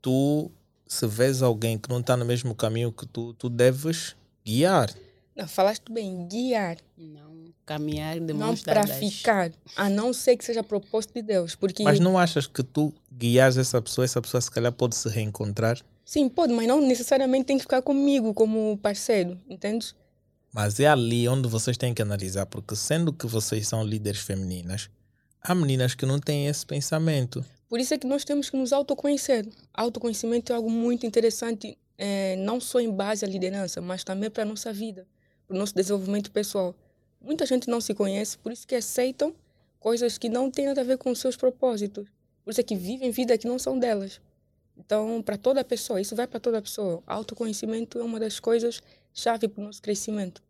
[0.00, 0.50] tu
[0.86, 4.14] se vês alguém que não está no mesmo caminho que tu, tu deves
[4.44, 4.94] guiar.
[5.34, 6.76] Não, falaste bem, guiar.
[6.96, 11.56] Não, caminhar de Não para ficar, a não ser que seja propósito de Deus.
[11.56, 11.82] Porque...
[11.82, 15.80] Mas não achas que tu guias essa pessoa, essa pessoa se calhar pode se reencontrar?
[16.04, 19.94] Sim, pode, mas não necessariamente tem que ficar comigo como parceiro, entendes?
[20.52, 24.90] Mas é ali onde vocês têm que analisar, porque sendo que vocês são líderes femininas,
[25.42, 27.44] há meninas que não têm esse pensamento.
[27.68, 29.46] Por isso é que nós temos que nos autoconhecer.
[29.72, 34.42] Autoconhecimento é algo muito interessante, é, não só em base à liderança, mas também para
[34.42, 35.06] a nossa vida,
[35.46, 36.74] para o nosso desenvolvimento pessoal.
[37.20, 39.34] Muita gente não se conhece, por isso que aceitam
[39.78, 42.08] coisas que não têm nada a ver com os seus propósitos.
[42.44, 44.20] Por isso é que vivem vida que não são delas.
[44.76, 47.02] Então, para toda pessoa, isso vai para toda pessoa.
[47.06, 48.80] Autoconhecimento é uma das coisas
[49.12, 50.42] chave para o nosso crescimento.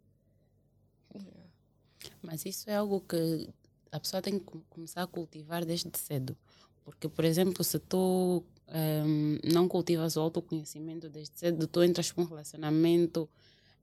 [2.22, 3.48] Mas isso é algo que
[3.92, 6.36] a pessoa tem que começar a cultivar desde cedo.
[6.84, 12.22] Porque, por exemplo, se tu um, não cultivas o autoconhecimento desde cedo, tu entras com
[12.22, 13.28] um relacionamento,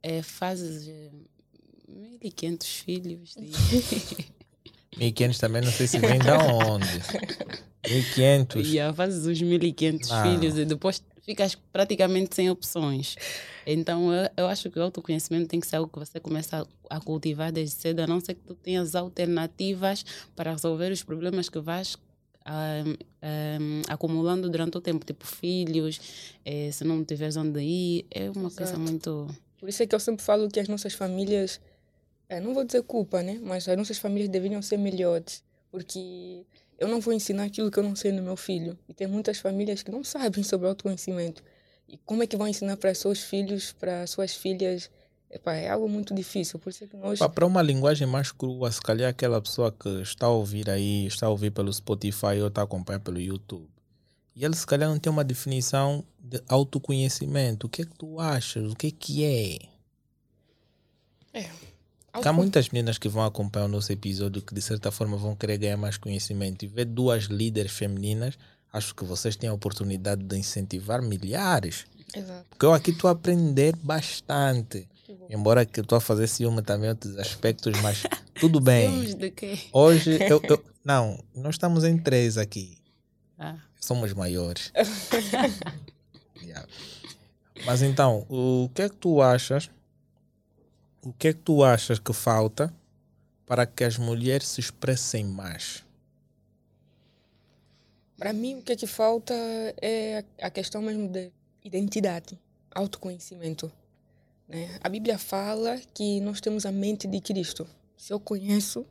[0.02, 1.12] é, fazes é,
[1.90, 3.36] 1.500 filhos.
[4.98, 6.86] 1.500 também não sei se vem de onde.
[7.84, 8.66] 1.500.
[8.66, 10.24] Yeah, fazes os 1.500 ah.
[10.24, 13.18] filhos e depois ficas praticamente sem opções.
[13.66, 16.96] Então, eu, eu, acho que o autoconhecimento tem que ser algo que você começa a,
[16.96, 21.50] a, cultivar desde cedo, a não ser que tu tenhas alternativas para resolver os problemas
[21.50, 21.98] que vais
[22.48, 22.92] um,
[23.62, 26.00] um, acumulando durante o tempo, tipo filhos,
[26.46, 28.56] eh, se não tiveres onde ir, é uma Exato.
[28.56, 29.28] coisa muito.
[29.60, 31.60] Por isso é que eu sempre falo que as nossas famílias,
[32.30, 33.38] é, não vou dizer culpa, né?
[33.44, 36.46] Mas as nossas famílias deveriam ser melhores, porque
[36.78, 38.78] eu não vou ensinar aquilo que eu não sei no meu filho.
[38.88, 41.44] E tem muitas famílias que não sabem sobre autoconhecimento.
[41.88, 44.90] E como é que vão ensinar para seus filhos, para suas filhas?
[45.30, 46.60] Epa, é algo muito difícil.
[46.60, 47.20] Por isso é que nós...
[47.20, 51.26] Para uma linguagem mais crua, se calhar aquela pessoa que está a ouvir aí, está
[51.26, 53.68] a ouvir pelo Spotify ou está a acompanhar pelo YouTube.
[54.36, 57.66] E ele se calhar não tem uma definição de autoconhecimento.
[57.66, 58.72] O que é que tu achas?
[58.72, 59.58] O que é que é?
[61.34, 61.50] É,
[62.14, 65.58] Há muitas meninas que vão acompanhar o nosso episódio que de certa forma vão querer
[65.58, 68.38] ganhar mais conhecimento e ver duas líderes femininas,
[68.74, 71.86] acho que vocês têm a oportunidade de incentivar milhares.
[72.16, 72.46] Exato.
[72.50, 74.88] Porque eu aqui estou a aprender bastante.
[75.30, 78.04] Embora que eu estou a fazer ciúme também outros aspectos, mas
[78.40, 78.90] tudo bem.
[78.90, 79.60] Ciúmes quê?
[79.72, 82.78] Hoje eu, eu, Não, nós estamos em três aqui.
[83.38, 83.58] Ah.
[83.80, 84.72] Somos maiores.
[86.42, 86.68] yeah.
[87.66, 89.70] Mas então, o que é que tu achas
[91.02, 92.74] o que é que tu achas que falta
[93.46, 95.86] para que as mulheres se expressem mais?
[98.18, 99.34] Para mim, o que é que falta
[99.82, 101.32] é a questão mesmo de
[101.64, 102.38] identidade,
[102.74, 103.72] autoconhecimento.
[104.48, 104.80] Né?
[104.82, 107.68] A Bíblia fala que nós temos a mente de Cristo.
[107.96, 108.86] Se eu conheço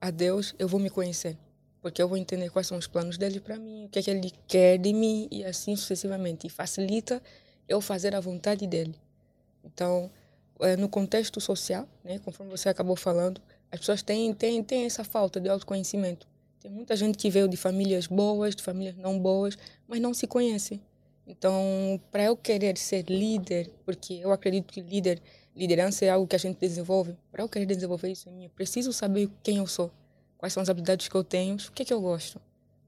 [0.00, 1.38] a Deus, eu vou me conhecer.
[1.80, 4.10] Porque eu vou entender quais são os planos dele para mim, o que é que
[4.10, 6.46] ele quer de mim e assim sucessivamente.
[6.46, 7.22] E facilita
[7.68, 8.94] eu fazer a vontade dele.
[9.64, 10.10] Então,
[10.78, 13.40] no contexto social, né, conforme você acabou falando,
[13.70, 16.26] as pessoas têm, têm, têm essa falta de autoconhecimento.
[16.60, 20.26] Tem muita gente que veio de famílias boas, de famílias não boas, mas não se
[20.26, 20.80] conhece.
[21.26, 25.20] Então, para eu querer ser líder, porque eu acredito que líder,
[25.54, 28.50] liderança é algo que a gente desenvolve, para eu querer desenvolver isso em mim, eu
[28.50, 29.90] preciso saber quem eu sou,
[30.38, 32.40] quais são as habilidades que eu tenho, o que é que eu gosto,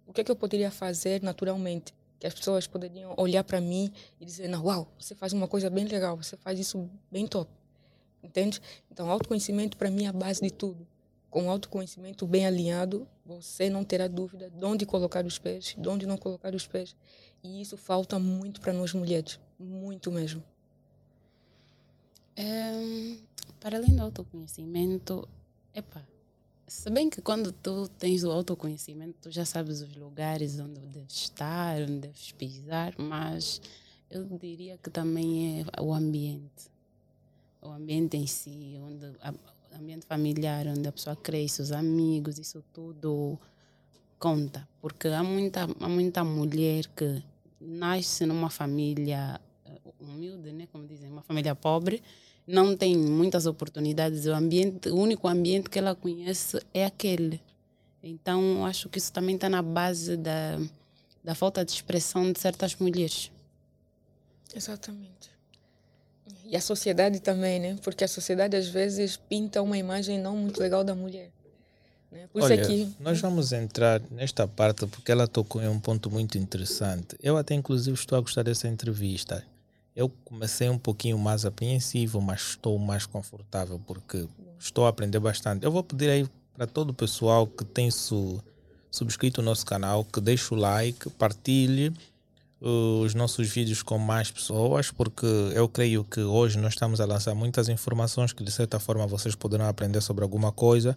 [0.07, 3.93] o que é que eu poderia fazer naturalmente que as pessoas poderiam olhar para mim
[4.21, 7.51] e dizer, não, uau, você faz uma coisa bem legal, você faz isso bem top.
[8.23, 8.61] Entende?
[8.91, 10.87] Então, autoconhecimento para mim é a base de tudo.
[11.31, 16.07] Com autoconhecimento bem alinhado, você não terá dúvida de onde colocar os pés, de onde
[16.07, 16.97] não colocar os pés.
[17.43, 20.43] E isso falta muito para nós mulheres, muito mesmo.
[22.35, 23.17] É,
[23.61, 25.29] para além do autoconhecimento,
[25.75, 26.07] epa,
[26.69, 31.15] se bem que quando tu tens o autoconhecimento, tu já sabes os lugares onde deves
[31.15, 33.61] estar, onde deves pisar, mas
[34.11, 36.71] eu diria que também é o ambiente.
[37.61, 42.65] O ambiente em si, onde o ambiente familiar, onde a pessoa cresce, os amigos, isso
[42.73, 43.39] tudo
[44.19, 44.69] conta.
[44.81, 47.23] Porque há muita, há muita mulher que
[47.61, 50.69] nasce numa família eh, humilde, né?
[50.71, 52.03] como dizem, uma família pobre,
[52.47, 54.27] não tem muitas oportunidades.
[54.27, 57.41] O ambiente, o único ambiente que ela conhece é aquele.
[58.03, 60.59] Então, acho que isso também está na base da,
[61.23, 63.31] da falta de expressão de certas mulheres.
[64.55, 65.38] Exatamente.
[66.49, 67.77] E a sociedade também, né?
[67.83, 71.31] Porque a sociedade às vezes pinta uma imagem não muito legal da mulher.
[72.11, 72.27] Né?
[72.33, 72.95] Por Olha, isso é que...
[72.99, 77.17] nós vamos entrar nesta parte porque ela tocou em um ponto muito interessante.
[77.23, 79.45] Eu até inclusive estou a gostar dessa entrevista
[79.99, 85.65] eu comecei um pouquinho mais apreensivo, mas estou mais confortável porque estou a aprender bastante.
[85.65, 88.41] Eu vou pedir aí para todo o pessoal que tem su,
[88.93, 91.93] subscrito o nosso canal, que deixe o like, partilhe
[92.61, 97.35] os nossos vídeos com mais pessoas, porque eu creio que hoje nós estamos a lançar
[97.35, 100.97] muitas informações que de certa forma vocês poderão aprender sobre alguma coisa.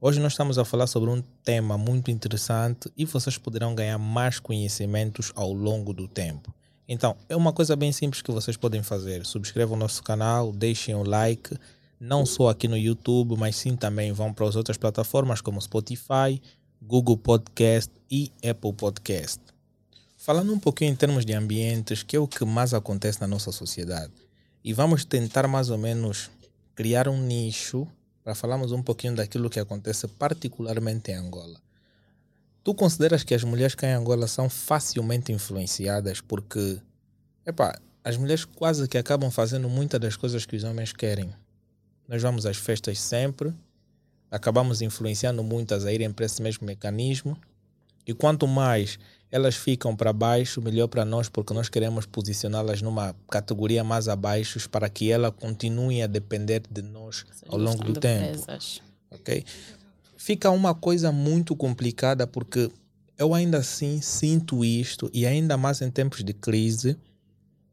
[0.00, 4.38] Hoje nós estamos a falar sobre um tema muito interessante e vocês poderão ganhar mais
[4.38, 6.54] conhecimentos ao longo do tempo.
[6.86, 9.24] Então, é uma coisa bem simples que vocês podem fazer.
[9.24, 11.56] Subscrevam o nosso canal, deixem o like,
[11.98, 16.40] não só aqui no YouTube, mas sim também vão para as outras plataformas como Spotify,
[16.82, 19.43] Google Podcast e Apple Podcast.
[20.24, 23.52] Falando um pouquinho em termos de ambientes, que é o que mais acontece na nossa
[23.52, 24.10] sociedade.
[24.64, 26.30] E vamos tentar mais ou menos
[26.74, 27.86] criar um nicho
[28.22, 31.60] para falarmos um pouquinho daquilo que acontece particularmente em Angola.
[32.62, 36.80] Tu consideras que as mulheres cá em Angola são facilmente influenciadas porque,
[37.44, 41.34] epá, as mulheres quase que acabam fazendo muitas das coisas que os homens querem.
[42.08, 43.52] Nós vamos às festas sempre,
[44.30, 47.36] acabamos influenciando muitas a irem para esse mesmo mecanismo.
[48.06, 48.98] E quanto mais
[49.34, 54.70] elas ficam para baixo, melhor para nós, porque nós queremos posicioná-las numa categoria mais abaixo
[54.70, 58.46] para que ela continue a depender de nós ao longo do tempo.
[59.10, 59.44] Ok?
[60.16, 62.70] Fica uma coisa muito complicada porque
[63.18, 66.96] eu ainda assim sinto isto e ainda mais em tempos de crise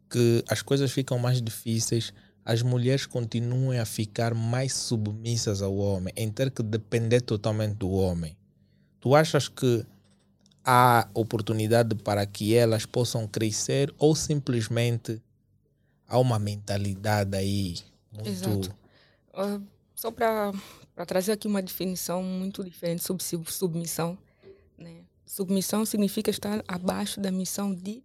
[0.09, 2.11] que as coisas ficam mais difíceis,
[2.43, 7.91] as mulheres continuam a ficar mais submissas ao homem, em ter que depender totalmente do
[7.91, 8.35] homem.
[8.99, 9.85] Tu achas que
[10.63, 15.21] há oportunidade para que elas possam crescer ou simplesmente
[16.07, 17.77] há uma mentalidade aí
[18.11, 18.29] muito...
[18.29, 18.75] Exato.
[19.33, 19.61] Uh,
[19.95, 20.53] só para
[21.05, 24.17] trazer aqui uma definição muito diferente sobre submissão.
[24.77, 25.01] Né?
[25.25, 28.03] Submissão significa estar abaixo da missão de,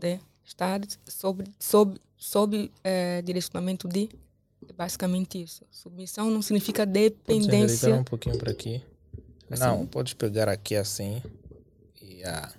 [0.00, 4.08] de estar sob, sob, sob é, direcionamento de.
[4.68, 5.64] É basicamente isso.
[5.70, 7.90] Submissão não significa dependência.
[7.90, 8.82] Pode um pouquinho para aqui.
[9.50, 9.62] Assim?
[9.62, 11.22] Não, pode pegar aqui assim.
[12.18, 12.52] Yeah.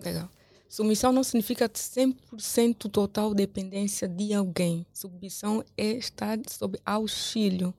[0.00, 0.30] Legal.
[0.68, 4.84] Submissão não significa 100% total dependência de alguém.
[4.92, 7.72] Submissão é estar sob auxílio.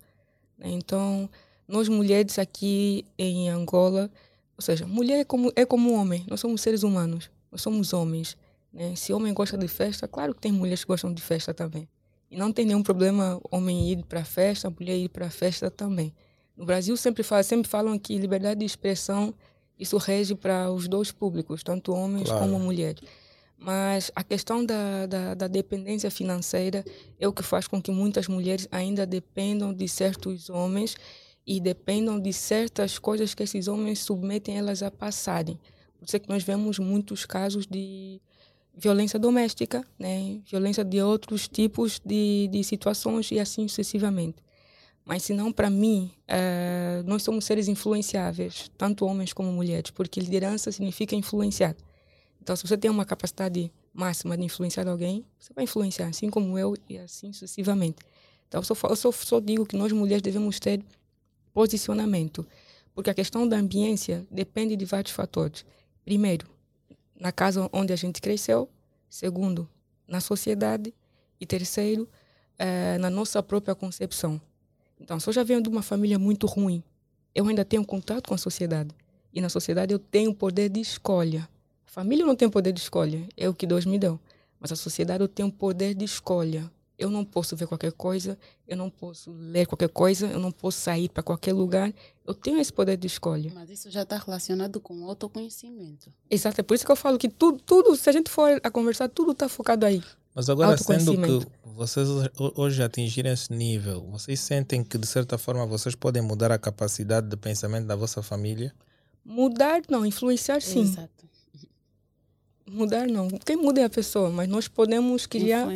[0.57, 0.69] Né?
[0.69, 1.29] Então,
[1.67, 4.09] nós mulheres aqui em Angola,
[4.55, 8.37] ou seja, mulher é como, é como homem, nós somos seres humanos, nós somos homens.
[8.71, 8.95] Né?
[8.95, 11.89] Se homem gosta de festa, claro que tem mulheres que gostam de festa também.
[12.29, 16.13] E não tem nenhum problema homem ir para festa, mulher ir para festa também.
[16.55, 19.33] No Brasil sempre, fala, sempre falam que liberdade de expressão
[19.79, 22.45] isso rege para os dois públicos, tanto homens claro.
[22.45, 23.01] como mulheres.
[23.57, 26.85] Mas a questão da, da, da, dependência financeira
[27.19, 30.95] é o que faz com que muitas mulheres ainda dependam de certos homens
[31.45, 35.59] e dependam de certas coisas que esses homens submetem elas a passarem.
[35.97, 38.21] Por isso é que nós vemos muitos casos de
[38.75, 40.39] violência doméstica, né?
[40.45, 44.37] violência de outros tipos de, de situações e assim sucessivamente.
[45.07, 50.19] Mas se não, para mim, uh, nós somos seres influenciáveis, tanto homens como mulheres, porque
[50.19, 51.77] liderança significa influenciar.
[52.41, 56.59] Então, se você tem uma capacidade máxima de influenciar alguém, você vai influenciar, assim como
[56.59, 57.99] eu e assim sucessivamente.
[58.49, 60.83] Então, eu só, eu só, só digo que nós mulheres devemos ter
[61.53, 62.45] posicionamento,
[62.93, 65.65] porque a questão da ambiência depende de vários fatores.
[66.03, 66.45] Primeiro,
[67.17, 68.69] na casa onde a gente cresceu.
[69.09, 69.69] Segundo,
[70.05, 70.93] na sociedade.
[71.39, 72.09] E terceiro,
[72.59, 74.41] eh, na nossa própria concepção.
[74.99, 76.83] Então, se eu já venho de uma família muito ruim,
[77.33, 78.89] eu ainda tenho contato com a sociedade.
[79.33, 81.47] E na sociedade eu tenho poder de escolha.
[81.85, 84.19] A família não tem poder de escolha, é o que Deus me deu.
[84.59, 86.71] Mas a sociedade eu tenho poder de escolha.
[86.97, 88.35] Eu não posso ver qualquer coisa,
[88.67, 91.93] eu não posso ler qualquer coisa, eu não posso sair para qualquer lugar.
[92.25, 93.51] Eu tenho esse poder de escolha.
[93.53, 96.11] Mas isso já está relacionado com autoconhecimento.
[96.27, 98.71] Exato, é por isso que eu falo que tudo, tudo se a gente for a
[98.71, 100.01] conversar, tudo está focado aí.
[100.37, 102.07] Mas agora, sendo que vocês
[102.55, 107.27] hoje atingirem esse nível, vocês sentem que, de certa forma, vocês podem mudar a capacidade
[107.27, 108.71] de pensamento da vossa família?
[109.25, 110.05] Mudar, não.
[110.05, 110.81] Influenciar, sim.
[110.81, 111.27] Exato.
[112.69, 113.27] Mudar, não.
[113.29, 115.67] Quem muda é a pessoa, mas nós podemos criar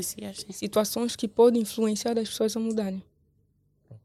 [0.51, 3.03] situações que podem influenciar as pessoas a mudarem.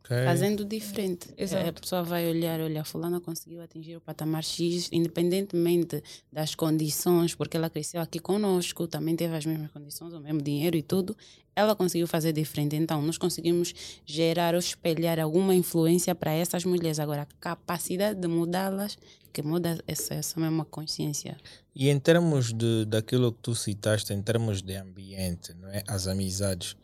[0.06, 0.24] Okay.
[0.24, 1.28] Fazendo diferente.
[1.36, 1.68] Exato.
[1.68, 6.00] A pessoa vai olhar, olha, fulana conseguiu atingir o patamar X, independentemente
[6.32, 10.76] das condições, porque ela cresceu aqui conosco, também teve as mesmas condições, o mesmo dinheiro
[10.76, 11.16] e tudo,
[11.56, 12.76] ela conseguiu fazer diferente.
[12.76, 17.00] Então, nós conseguimos gerar ou espelhar alguma influência para essas mulheres.
[17.00, 18.96] Agora, a capacidade de mudá-las,
[19.32, 21.36] que muda essa, essa mesma consciência.
[21.74, 25.82] E em termos de, daquilo que tu citaste, em termos de ambiente, não é?
[25.88, 26.76] as amizades,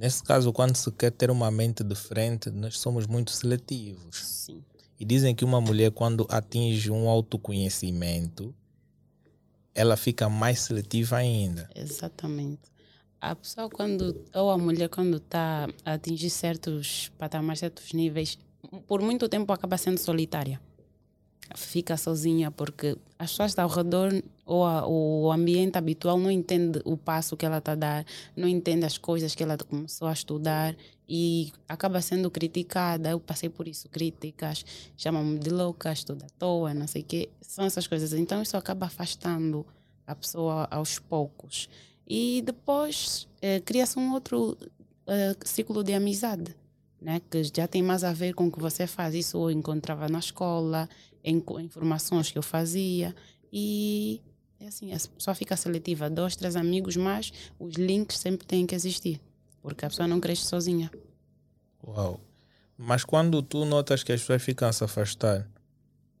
[0.00, 4.16] Nesse caso, quando se quer ter uma mente diferente, nós somos muito seletivos.
[4.16, 4.64] Sim.
[4.98, 8.54] E dizem que uma mulher, quando atinge um autoconhecimento,
[9.74, 11.68] ela fica mais seletiva ainda.
[11.74, 12.62] Exatamente.
[13.20, 18.38] A pessoa, quando, ou a mulher, quando está a atingir certos patamares, certos níveis,
[18.86, 20.58] por muito tempo acaba sendo solitária
[21.54, 24.12] fica sozinha porque as pessoas ao redor
[24.46, 28.48] ou a, o ambiente habitual não entende o passo que ela está a dar, não
[28.48, 30.74] entende as coisas que ela começou a estudar
[31.08, 33.10] e acaba sendo criticada.
[33.10, 34.64] Eu passei por isso, críticas,
[34.96, 37.28] chamam-me de louca, estuda à toa, não sei o quê.
[37.40, 38.12] São essas coisas.
[38.12, 39.66] Então isso acaba afastando
[40.06, 41.68] a pessoa aos poucos.
[42.06, 44.56] E depois eh, cria-se um outro
[45.06, 46.56] eh, ciclo de amizade.
[47.02, 49.14] Né, que já tem mais a ver com o que você faz.
[49.14, 50.86] Isso eu encontrava na escola,
[51.24, 53.14] em informações que eu fazia
[53.52, 54.20] e
[54.60, 58.74] é assim, a pessoa fica seletiva, dois, três amigos, mas os links sempre têm que
[58.74, 59.20] existir,
[59.62, 60.90] porque a pessoa não cresce sozinha.
[61.82, 62.20] Uau!
[62.76, 65.48] Mas quando tu notas que as pessoas ficam a se afastar,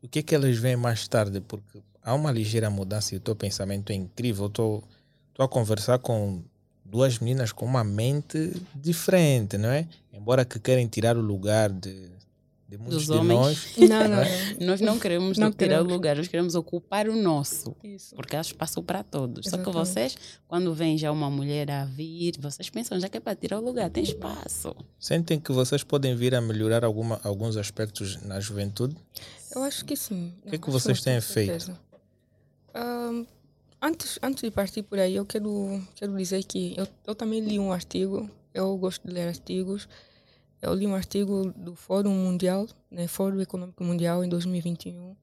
[0.02, 1.40] o que é que elas veem mais tarde?
[1.40, 4.46] Porque há uma ligeira mudança e o teu pensamento é incrível.
[4.46, 4.82] Estou
[5.38, 6.42] a conversar com
[6.84, 9.86] duas meninas com uma mente diferente, não é?
[10.12, 12.10] Embora que querem tirar o lugar de
[12.70, 13.38] de muitos Dos de homens.
[13.40, 13.76] nós.
[13.90, 14.54] Não, não, é?
[14.60, 14.66] não.
[14.68, 15.92] Nós não queremos Não tirar o queremos.
[15.92, 17.74] lugar, nós queremos ocupar o nosso.
[17.82, 18.14] Isso.
[18.14, 19.46] Porque há espaço para todos.
[19.50, 19.88] Só que Exatamente.
[19.92, 20.16] vocês,
[20.46, 23.64] quando vem já uma mulher a vir, vocês pensam já que é para tirar o
[23.64, 24.74] lugar, tem espaço.
[24.98, 28.96] Sentem que vocês podem vir a melhorar alguma, alguns aspectos na juventude?
[29.54, 30.32] Eu acho que sim.
[30.48, 31.76] que é que vocês têm feito?
[32.72, 33.24] Ahn,
[33.82, 37.58] antes, antes de partir por aí, eu quero, quero dizer que eu, eu também li
[37.58, 39.88] um artigo, eu gosto de ler artigos.
[40.62, 45.16] Eu li um artigo do Fórum Mundial, né, Fórum Econômico Mundial, em 2021.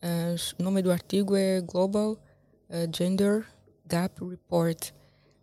[0.00, 2.16] Eh, o nome do artigo é Global
[2.70, 3.46] eh, Gender
[3.86, 4.92] Gap Report.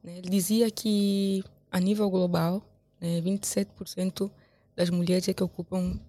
[0.04, 0.18] né.
[0.18, 2.64] Ele dizia que, a nível global,
[3.00, 4.32] né, 27%
[4.76, 6.00] das mulheres é que ocupam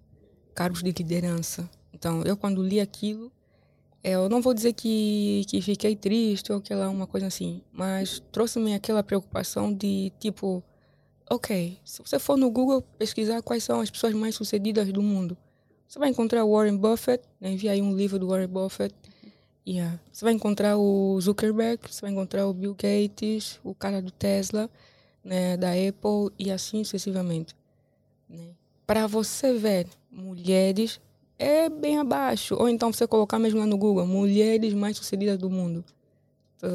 [0.55, 1.69] cargos de liderança.
[1.93, 3.31] Então, eu quando li aquilo,
[4.03, 8.73] eu não vou dizer que, que fiquei triste ou aquela uma coisa assim, mas trouxe-me
[8.73, 10.63] aquela preocupação de tipo,
[11.29, 15.37] ok, se você for no Google pesquisar quais são as pessoas mais sucedidas do mundo,
[15.87, 17.57] você vai encontrar o Warren Buffett, né?
[17.69, 18.93] aí um livro do Warren Buffett,
[19.65, 19.99] yeah.
[20.11, 24.69] você vai encontrar o Zuckerberg, você vai encontrar o Bill Gates, o cara do Tesla,
[25.23, 25.55] né?
[25.57, 27.55] da Apple e assim sucessivamente.
[28.29, 28.49] Né?
[28.85, 30.99] Para você ver mulheres
[31.37, 32.55] é bem abaixo.
[32.55, 35.83] Ou então você colocar mesmo lá no Google, mulheres mais sucedidas do mundo.
[36.57, 36.67] Tá?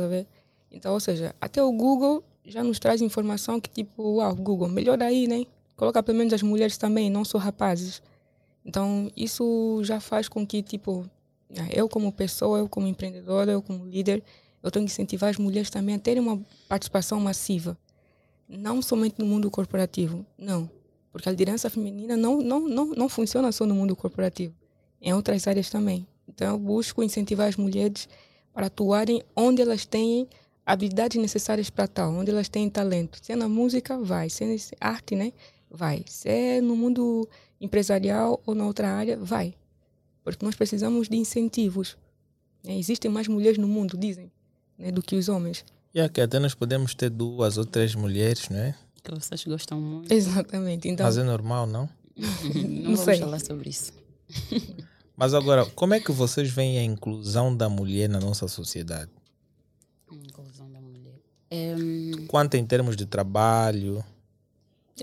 [0.70, 5.02] Então, ou seja, até o Google já nos traz informação que tipo, uau, Google, melhor
[5.02, 5.44] aí, né?
[5.76, 8.02] Coloca pelo menos as mulheres também, não só rapazes.
[8.64, 11.08] Então, isso já faz com que, tipo,
[11.72, 14.22] eu como pessoa, eu como empreendedora, eu como líder,
[14.62, 17.76] eu tenho que incentivar as mulheres também a terem uma participação massiva.
[18.48, 20.70] Não somente no mundo corporativo, não.
[21.10, 24.54] Porque a liderança feminina não, não, não, não funciona só no mundo corporativo,
[25.00, 26.06] em outras áreas também.
[26.28, 28.08] Então, eu busco incentivar as mulheres
[28.52, 30.28] para atuarem onde elas têm
[30.64, 33.18] habilidades necessárias para tal, onde elas têm talento.
[33.22, 34.30] Se é na música, vai.
[34.30, 35.32] Se é na arte, né?
[35.70, 36.04] Vai.
[36.06, 37.28] Se é no mundo
[37.60, 39.54] empresarial ou na outra área, vai.
[40.24, 41.96] Porque nós precisamos de incentivos.
[42.64, 42.76] né?
[42.78, 44.30] Existem mais mulheres no mundo, dizem,
[44.78, 45.64] né, do que os homens.
[45.94, 48.74] E aqui até nós podemos ter duas ou três mulheres, não é?
[49.02, 50.12] Que vocês gostam muito.
[50.12, 50.88] Exatamente.
[50.88, 51.88] Então, Mas é normal, não?
[52.16, 52.28] não
[52.62, 53.18] não vamos sei.
[53.18, 53.92] falar sobre isso.
[55.16, 59.10] Mas agora, como é que vocês veem a inclusão da mulher na nossa sociedade?
[61.54, 64.02] É, hum, Quanto em termos de trabalho?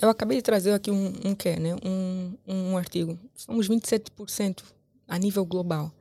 [0.01, 1.75] eu acabei de trazer aqui um, um que, né?
[1.85, 3.19] Um, um artigo.
[3.35, 4.63] Somos 27%
[5.07, 5.91] a nível global.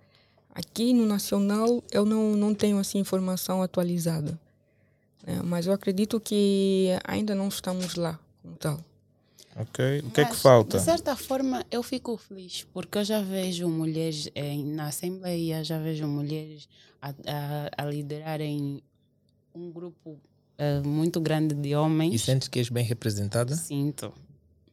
[0.55, 4.39] Aqui no nacional eu não, não tenho assim informação atualizada.
[5.27, 5.41] né?
[5.45, 8.81] Mas eu acredito que ainda não estamos lá como tal.
[9.57, 9.99] Ok.
[10.01, 10.79] O que é que falta?
[10.79, 15.79] De certa forma, eu fico feliz, porque eu já vejo mulheres eh, na Assembleia, já
[15.79, 16.69] vejo mulheres
[17.03, 18.81] a, a, a liderarem
[19.55, 20.19] um grupo
[20.59, 22.15] eh, muito grande de homens.
[22.15, 23.55] E sentes que és bem representada?
[23.57, 24.13] Sinto,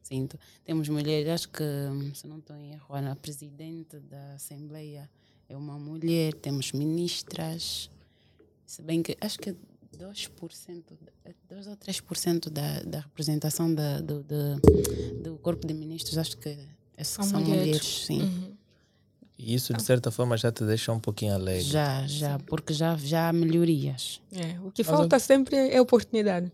[0.04, 0.38] sinto.
[0.66, 1.64] Temos mulheres, acho que,
[2.14, 5.10] se não estou em erro, a presidente da Assembleia
[5.48, 7.90] é uma mulher, temos ministras,
[8.66, 9.56] se bem que acho que
[9.98, 10.84] 2%,
[11.48, 14.60] 2 ou 3% da, da representação da, do, do,
[15.24, 16.50] do corpo de ministros, acho que
[16.98, 17.66] é- são, São mulheres.
[17.66, 18.06] mulheres.
[18.06, 18.22] sim.
[18.22, 18.55] Uhum.
[19.38, 21.64] E isso, de certa forma, já te deixa um pouquinho alegre.
[21.64, 24.22] Já, já, porque já, já há melhorias.
[24.32, 26.52] É, o que Mas falta sempre é oportunidade.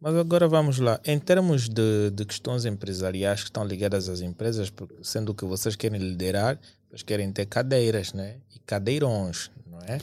[0.00, 0.98] Mas agora vamos lá.
[1.04, 5.76] Em termos de, de questões empresariais que estão ligadas às empresas, porque sendo que vocês
[5.76, 6.58] querem liderar,
[6.88, 8.36] vocês querem ter cadeiras, né?
[8.54, 10.00] E cadeirões, não é?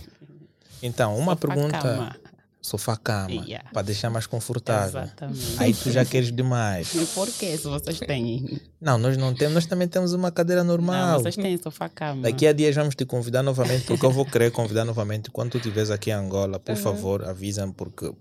[0.81, 2.19] Então, uma Sofá, pergunta.
[2.67, 2.69] Cama.
[2.69, 3.69] Sofá-cama, Yeah.
[3.71, 5.01] para deixar mais confortável.
[5.01, 5.55] Exatamente.
[5.57, 6.93] Aí tu já queres demais.
[6.95, 8.59] E por que se vocês têm?
[8.81, 11.13] Não, nós não temos, nós também temos uma cadeira normal.
[11.13, 12.21] Não, vocês têm sofá-cama.
[12.23, 15.31] Daqui a dias vamos te convidar novamente, porque eu vou querer convidar novamente.
[15.31, 16.81] Quando tu estiveres aqui em Angola, por Uhum.
[16.81, 18.11] favor, avisam, porque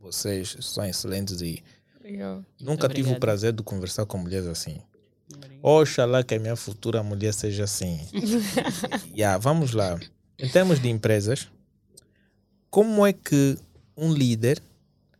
[0.00, 1.62] vocês são excelentes e
[2.02, 2.42] Legal.
[2.60, 4.78] nunca tive o prazer de conversar com mulheres assim.
[5.62, 8.00] Oxalá que a minha futura mulher seja assim.
[9.16, 9.98] yeah, vamos lá.
[10.38, 11.48] Em termos de empresas,
[12.68, 13.56] como é que
[13.96, 14.62] um líder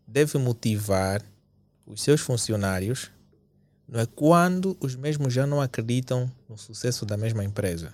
[0.06, 1.22] deve motivar
[1.86, 3.10] os seus funcionários
[3.88, 7.92] não é, quando os mesmos já não acreditam no sucesso da mesma empresa?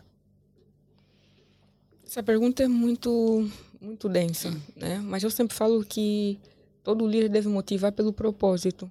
[2.07, 3.51] Essa pergunta é muito,
[3.81, 4.99] muito densa, né?
[4.99, 6.39] Mas eu sempre falo que
[6.85, 8.91] todo líder deve motivar pelo propósito.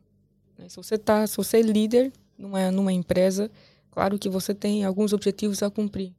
[0.58, 0.68] né?
[0.70, 3.50] Se você tá, se você é líder numa numa empresa,
[3.90, 6.12] claro que você tem alguns objetivos a cumprir.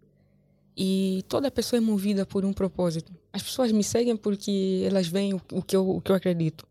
[0.80, 3.12] E toda pessoa é movida por um propósito.
[3.32, 6.64] As pessoas me seguem porque elas veem o, o que eu o que eu acredito.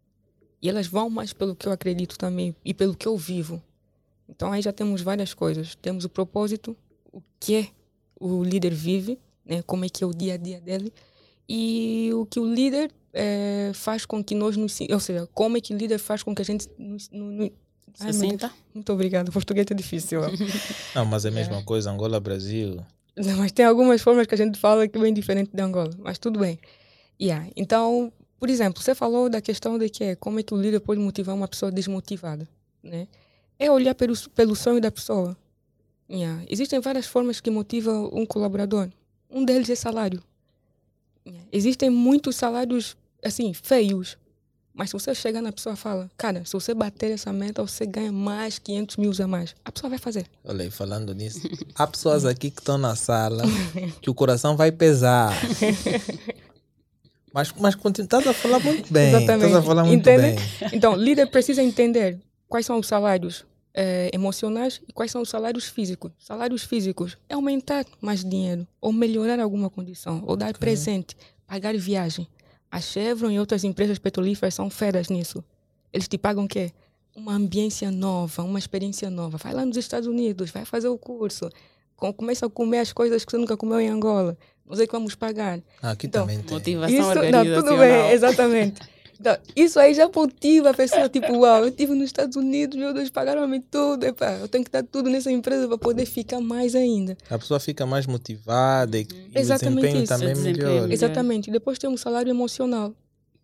[0.61, 3.61] E elas vão mais pelo que eu acredito também e pelo que eu vivo.
[4.29, 5.75] Então aí já temos várias coisas.
[5.75, 6.75] Temos o propósito,
[7.11, 7.67] o que é
[8.19, 9.61] o líder vive, né?
[9.63, 10.93] Como é que é o dia a dia dele
[11.49, 15.61] e o que o líder eh, faz com que nós nos, ou seja, como é
[15.61, 17.51] que o líder faz com que a gente nos, no- no-
[17.99, 18.51] Ai, 60?
[18.73, 19.31] Muito obrigada.
[19.31, 20.21] Português é difícil.
[20.21, 20.27] ó.
[20.95, 22.77] Não, mas é a mesma coisa, Angola, Brasil.
[23.37, 26.19] Mas tem algumas formas que a gente fala que é bem diferente de Angola, mas
[26.19, 26.59] tudo bem.
[27.19, 27.49] Yeah.
[27.55, 30.79] Então, por exemplo, você falou da questão de que é como é que o líder
[30.79, 32.47] pode motivar uma pessoa desmotivada,
[32.83, 33.07] né?
[33.57, 35.35] É olhar pelo, pelo sonho da pessoa.
[36.09, 36.43] Yeah.
[36.47, 38.89] Existem várias formas que motivam um colaborador.
[39.29, 40.21] Um deles é salário.
[41.25, 41.47] Yeah.
[41.51, 44.15] Existem muitos salários, assim, feios.
[44.77, 47.83] Mas se você chegar na pessoa e fala, cara, se você bater essa meta, você
[47.83, 49.55] ganha mais 500 mil a mais.
[49.65, 50.27] A pessoa vai fazer.
[50.45, 51.41] Olha falando nisso,
[51.73, 53.43] há pessoas aqui que estão na sala
[53.99, 55.33] que o coração vai pesar.
[57.33, 59.19] Mas, mas estás a falar muito bem.
[59.19, 60.39] Estás a falar muito Entende?
[60.39, 60.69] bem.
[60.71, 65.65] Então, líder precisa entender quais são os salários eh, emocionais e quais são os salários
[65.65, 66.11] físicos.
[66.19, 71.17] Salários físicos é aumentar mais dinheiro, ou melhorar alguma condição, ou dar presente,
[71.47, 72.27] pagar viagem.
[72.71, 75.43] A Chevron e outras empresas petrolíferas são feras nisso.
[75.93, 76.71] Eles te pagam o quê?
[77.15, 79.37] Uma ambiência nova, uma experiência nova.
[79.37, 81.49] Vai lá nos Estados Unidos, vai fazer o curso.
[81.95, 84.37] Com- Começa a comer as coisas que você nunca comeu em Angola.
[84.65, 85.59] Nós é que vamos pagar.
[85.81, 86.53] Ah, aqui Então, também tem.
[86.53, 88.81] Motivação Isso, não, tudo bem, exatamente.
[89.19, 92.93] Então, isso aí já motiva a pessoa, tipo, uau, eu estive nos Estados Unidos, meu
[92.93, 96.75] Deus, pagaram-me tudo, epá, eu tenho que dar tudo nessa empresa para poder ficar mais
[96.75, 97.17] ainda.
[97.29, 100.13] A pessoa fica mais motivada e, e o Exatamente desempenho isso.
[100.13, 100.67] também O desempenho.
[100.67, 100.93] melhora.
[100.93, 101.49] Exatamente.
[101.51, 102.93] Depois tem um salário emocional.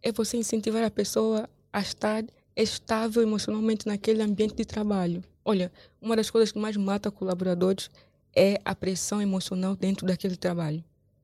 [0.01, 2.24] É você incentivar a pessoa a estar
[2.55, 5.24] estável emocionalmente naquele ambiente de trabalho.
[5.43, 5.71] Olha,
[6.01, 7.89] uma das coisas que mais mata colaboradores
[8.36, 10.84] é a pressão emocional dentro daquele trabalho.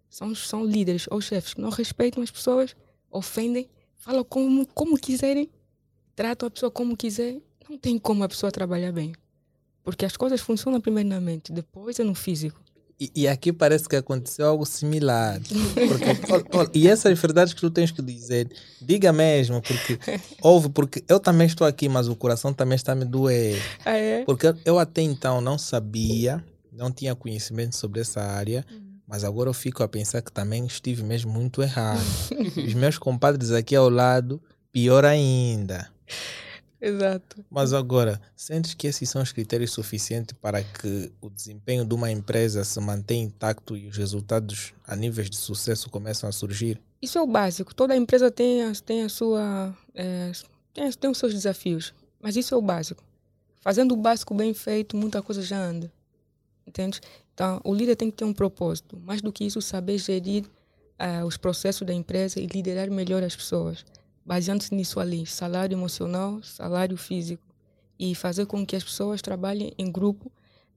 [0.10, 2.76] São, são líderes ou chefes que não respeitam as pessoas,
[3.12, 3.70] ofendem,
[4.00, 5.50] falam como, como quiserem,
[6.16, 7.38] tratam a pessoa como quiser.
[7.70, 9.14] Não tem como a pessoa trabalhar bem.
[9.84, 12.60] Porque as coisas funcionam primeiro na mente, depois é no físico.
[13.00, 15.39] E, e aqui parece que aconteceu algo similar.
[15.88, 18.50] Porque, olha, olha, e essas verdades que tu tens que dizer,
[18.82, 19.97] diga mesmo, porque
[20.41, 23.58] houve, porque eu também estou aqui, mas o coração também está me doer.
[23.86, 24.26] Ah, é?
[24.26, 26.43] Porque eu- eu até então não sabia,
[26.74, 28.66] não tinha conhecimento sobre essa área,
[29.10, 31.99] mas agora eu fico a pensar que também estive mesmo muito errado.
[32.64, 34.39] Os meus compadres aqui ao lado,
[34.72, 35.91] pior ainda.
[36.80, 37.43] Exato.
[37.49, 42.10] Mas agora, sentes que esses são os critérios suficientes para que o desempenho de uma
[42.12, 46.80] empresa se mantenha intacto e os resultados a níveis de sucesso começam a surgir?
[47.01, 47.74] Isso é o básico.
[47.74, 49.76] Toda empresa tem a, tem a sua.
[49.95, 50.32] eh,
[50.72, 51.93] tem, tem os seus desafios.
[52.22, 53.03] Mas isso é o básico.
[53.60, 55.91] Fazendo o básico bem feito, muita coisa já anda.
[56.66, 57.01] Entende?
[57.40, 59.00] Então, o líder tem que ter um propósito.
[59.00, 60.44] Mais do que isso, saber gerir
[60.98, 63.86] ah, os processos da empresa e liderar melhor as pessoas.
[64.26, 67.42] Baseando-se nisso ali: salário emocional, salário físico.
[67.98, 70.30] E fazer com que as pessoas trabalhem em grupo,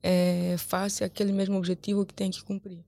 [0.04, 2.78] eh, face aquele mesmo objetivo que tem que cumprir.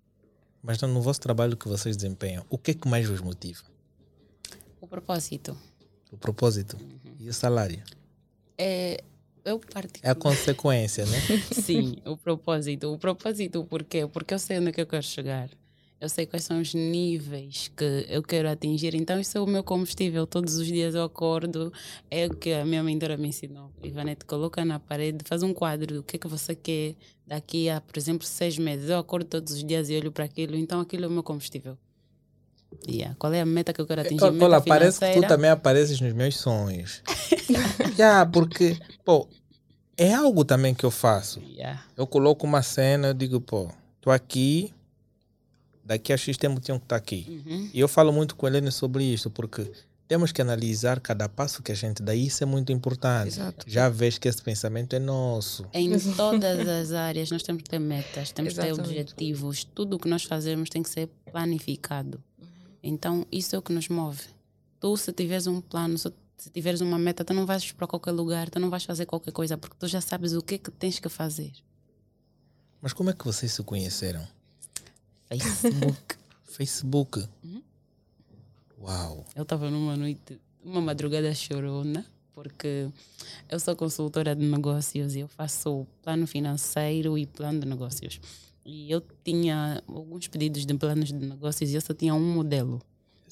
[0.62, 3.62] Mas no vosso trabalho que vocês desempenham, o que é que mais vos motiva?
[4.81, 5.57] O propósito.
[6.12, 6.77] O propósito
[7.18, 7.83] e o salário?
[8.57, 9.03] É,
[9.45, 10.14] eu É a particular...
[10.14, 11.18] consequência, né?
[11.53, 12.92] Sim, o propósito.
[12.92, 14.07] O propósito, por quê?
[14.07, 15.51] Porque eu sei onde é que eu quero chegar.
[16.01, 18.95] Eu sei quais são os níveis que eu quero atingir.
[18.95, 20.26] Então, isso é o meu combustível.
[20.26, 21.72] Todos os dias eu acordo.
[22.11, 23.70] É o que a minha mentora me ensinou.
[23.82, 26.95] Ivanete, coloca na parede, faz um quadro do que é que você quer
[27.26, 28.90] daqui a, por exemplo, seis meses.
[28.90, 30.57] Eu acordo todos os dias e olho para aquilo.
[30.57, 31.78] Então, aquilo é o meu combustível.
[32.88, 33.14] Yeah.
[33.18, 34.24] Qual é a meta que eu quero atingir?
[34.24, 37.03] Olha, parece que tu também apareces nos meus sonhos.
[37.97, 39.28] Já, porque, pô,
[39.97, 41.41] é algo também que eu faço.
[41.41, 41.82] Yeah.
[41.97, 43.70] Eu coloco uma cena, eu digo, pô,
[44.01, 44.72] tô aqui,
[45.85, 47.43] daqui a X tempo tenho que estar aqui.
[47.47, 47.70] Uhum.
[47.72, 49.70] E eu falo muito com a Helene sobre isso, porque
[50.07, 52.14] temos que analisar cada passo que a gente dá.
[52.14, 53.28] Isso é muito importante.
[53.28, 53.64] Exato.
[53.68, 55.64] Já vês que esse pensamento é nosso.
[55.72, 58.99] Em todas as áreas nós temos que ter metas, temos que ter Exatamente.
[58.99, 59.64] objetivos.
[59.64, 62.22] Tudo o que nós fazemos tem que ser planificado.
[62.82, 64.22] Então, isso é o que nos move.
[64.78, 68.12] Tu, se tiveres um plano, se se tiveres uma meta, tu não vais para qualquer
[68.12, 70.70] lugar, tu não vais fazer qualquer coisa, porque tu já sabes o que é que
[70.70, 71.53] tens que fazer.
[72.80, 74.26] Mas como é que vocês se conheceram?
[75.28, 76.16] Facebook.
[76.45, 77.28] Facebook.
[78.78, 79.24] Uau.
[79.35, 82.05] Eu estava numa noite, uma madrugada chorona,
[82.35, 82.91] porque
[83.49, 88.20] eu sou consultora de negócios e eu faço plano financeiro e plano de negócios.
[88.64, 92.82] E eu tinha alguns pedidos de planos de negócios e eu só tinha um modelo.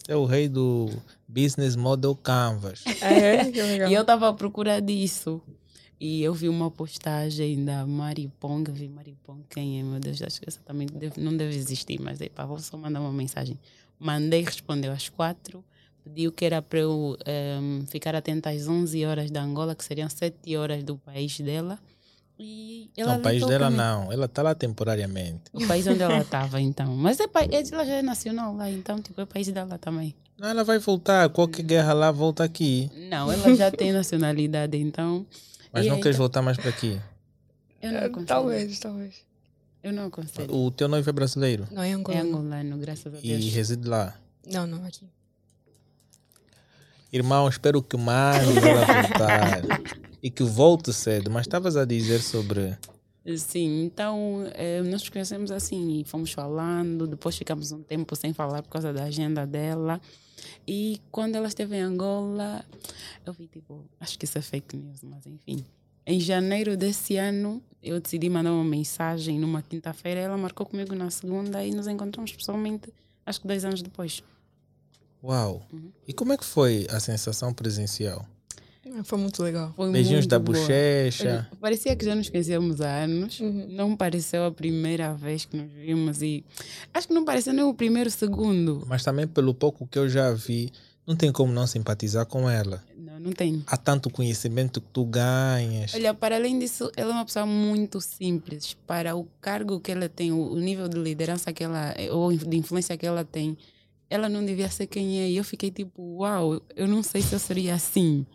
[0.08, 0.90] É o rei do
[1.28, 2.82] Business Model Canvas.
[3.02, 3.50] É?
[3.50, 3.90] Que legal.
[3.90, 5.40] E eu estava à procura disso.
[6.00, 8.68] E eu vi uma postagem da Mari Pong.
[8.72, 9.82] Vi Mari Pong, quem é?
[9.84, 13.00] Meu Deus, acho que essa também deve- não deve existir, mas epa, vou só mandar
[13.00, 13.56] uma mensagem.
[14.00, 15.64] Mandei, respondeu às quatro.
[16.02, 20.08] Pediu que era para eu ehm, ficar atenta às 11 horas da Angola, que seriam
[20.08, 21.78] 7 horas do país dela.
[22.44, 24.10] E ela não, o país dela não.
[24.12, 25.42] Ela está lá temporariamente.
[25.52, 26.96] O país onde ela estava, então.
[26.96, 30.14] Mas é, pa- ela já é nacional lá, então, tipo, é o país dela também.
[30.38, 31.28] Não, ela vai voltar.
[31.28, 32.90] Qualquer guerra lá, volta aqui.
[33.08, 35.24] Não, ela já tem nacionalidade, então
[35.72, 37.00] Mas E não aí, queres tá- voltar mais para aqui?
[37.80, 38.26] Eu não aconselho.
[38.26, 39.14] Talvez, talvez.
[39.82, 40.54] Eu não aconselho.
[40.54, 42.16] O teu noivo é brasileiro Não, é Angola.
[42.18, 43.52] É angolano, graças a e Deus.
[43.52, 44.14] reside lá.
[44.46, 45.06] Não, não, aqui.
[47.12, 49.62] Irmão, espero que mais ela voltar
[50.22, 51.30] e que volte cedo.
[51.30, 52.78] Mas estavas a dizer sobre.
[53.36, 58.32] Sim, então eh, nós nos conhecemos assim e fomos falando, depois ficamos um tempo sem
[58.32, 60.00] falar por causa da agenda dela.
[60.66, 62.64] E quando ela esteve em Angola,
[63.24, 65.64] eu vi tipo, acho que isso é fake news, mas enfim.
[66.04, 71.08] Em janeiro desse ano, eu decidi mandar uma mensagem numa quinta-feira, ela marcou comigo na
[71.10, 72.92] segunda e nos encontramos pessoalmente,
[73.24, 74.20] acho que dois anos depois.
[75.22, 75.64] Uau!
[75.72, 75.92] Uhum.
[76.08, 78.26] E como é que foi a sensação presencial?
[78.86, 79.72] Ah, Foi muito legal.
[79.76, 80.58] Foi Beijinhos muito da boa.
[80.58, 81.48] bochecha.
[81.60, 83.38] Parecia que já nos conhecíamos há anos.
[83.40, 83.66] Uhum.
[83.70, 86.44] Não pareceu a primeira vez que nos vimos e
[86.92, 88.82] acho que não pareceu nem o primeiro segundo.
[88.86, 90.72] Mas também pelo pouco que eu já vi,
[91.06, 92.82] não tem como não simpatizar com ela.
[92.96, 93.62] Não, não tem.
[93.68, 95.94] Há tanto conhecimento que tu ganhas.
[95.94, 98.76] Olha, para além disso, ela é uma pessoa muito simples.
[98.86, 102.56] Para o cargo que ela tem, o o nível de liderança que ela, ou de
[102.56, 103.56] influência que ela tem,
[104.10, 105.30] ela não devia ser quem é.
[105.30, 108.26] E eu fiquei tipo, uau, eu não sei se eu seria assim.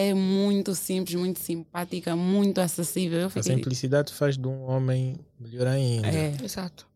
[0.00, 3.18] É muito simples, muito simpática, muito acessível.
[3.18, 6.06] Eu A fiquei, simplicidade faz de um homem melhor ainda.
[6.06, 6.86] é, Exato.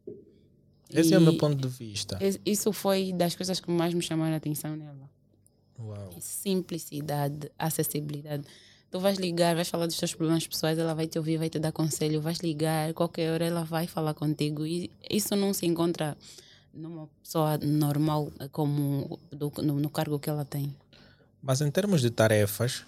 [0.88, 2.16] Esse é o meu E ponto de vista.
[2.46, 5.10] Isso foi das coisas que mais me chamaram a atenção nela.
[5.80, 6.10] Uau.
[6.20, 8.44] simplicidade, acessibilidade.
[8.90, 11.58] Tu vais ligar, vais falar dos teus problemas pessoais, ela vai te ouvir, vai te
[11.58, 14.64] dar conselho, vais ligar, qualquer hora ela vai falar contigo.
[14.66, 16.16] E isso não se encontra
[16.72, 20.72] numa pessoa normal como do- no, no cargo que ela tem.
[21.42, 22.84] Mas em termos de tarefas,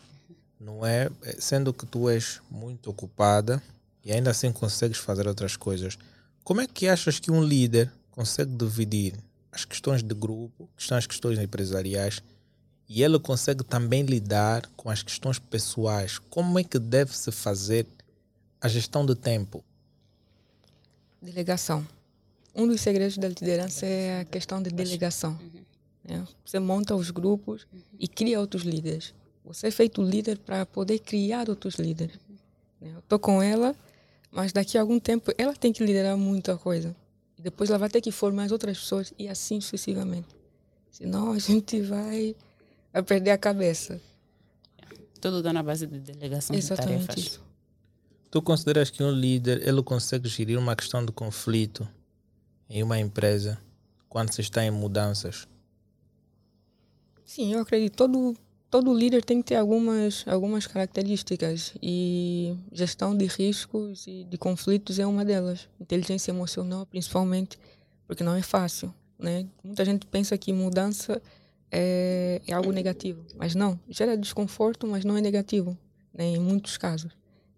[0.58, 1.10] não é?
[1.38, 3.62] Sendo que tu és muito ocupada
[4.04, 5.98] e ainda assim consegues fazer outras coisas,
[6.42, 9.14] como é que achas que um líder consegue dividir
[9.50, 12.20] as questões de grupo, que são as questões empresariais,
[12.88, 16.18] e ele consegue também lidar com as questões pessoais?
[16.18, 17.86] Como é que deve-se fazer
[18.60, 19.64] a gestão do tempo?
[21.22, 21.86] Delegação.
[22.54, 25.38] Um dos segredos da liderança é a questão de delegação.
[26.04, 26.26] né?
[26.44, 27.66] Você monta os grupos
[27.98, 29.14] e cria outros líderes.
[29.44, 32.18] Você é feito líder para poder criar outros líderes.
[32.80, 32.92] né?
[32.94, 33.74] Eu estou com ela,
[34.30, 36.96] mas daqui a algum tempo ela tem que liderar muita coisa.
[37.38, 40.28] Depois ela vai ter que formar as outras pessoas e assim sucessivamente.
[40.90, 42.34] Senão a gente vai,
[42.92, 44.00] vai perder a cabeça.
[45.20, 47.24] Tudo está na base de delegação de Exatamente tarefas.
[47.24, 47.44] isso.
[48.30, 51.86] Tu consideras que um líder ele consegue gerir uma questão de conflito
[52.68, 53.58] em uma empresa
[54.08, 55.46] quando se está em mudanças?
[57.24, 57.96] Sim, eu acredito.
[57.96, 58.36] Todo,
[58.74, 64.98] todo líder tem que ter algumas, algumas características e gestão de riscos e de conflitos
[64.98, 65.68] é uma delas.
[65.80, 67.56] Inteligência emocional, principalmente,
[68.04, 68.92] porque não é fácil.
[69.16, 69.46] Né?
[69.62, 71.22] Muita gente pensa que mudança
[71.70, 73.78] é, é algo negativo, mas não.
[73.88, 75.78] Gera desconforto, mas não é negativo,
[76.12, 76.24] né?
[76.24, 77.12] em muitos casos.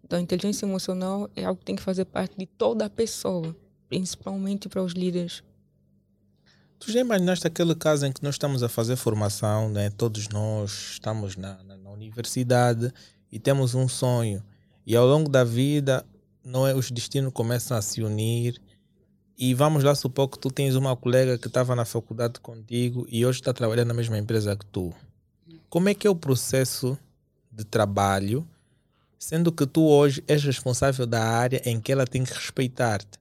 [0.05, 3.57] Então, inteligência emocional é algo que tem que fazer parte de toda a pessoa,
[3.89, 5.43] principalmente para os líderes.
[6.79, 9.91] Tu já imaginaste aquele caso em que nós estamos a fazer formação, né?
[9.91, 12.93] todos nós estamos na, na, na universidade
[13.33, 14.43] e temos um sonho,
[14.87, 16.05] e ao longo da vida
[16.45, 18.61] não é, os destinos começam a se unir.
[19.37, 23.27] E vamos lá supor que tu tens uma colega que estava na faculdade contigo e
[23.27, 24.95] hoje está trabalhando na mesma empresa que tu.
[25.69, 26.97] Como é que é o processo
[27.51, 28.49] de trabalho,
[29.19, 33.19] sendo que tu hoje és responsável da área em que ela tem que respeitar-te?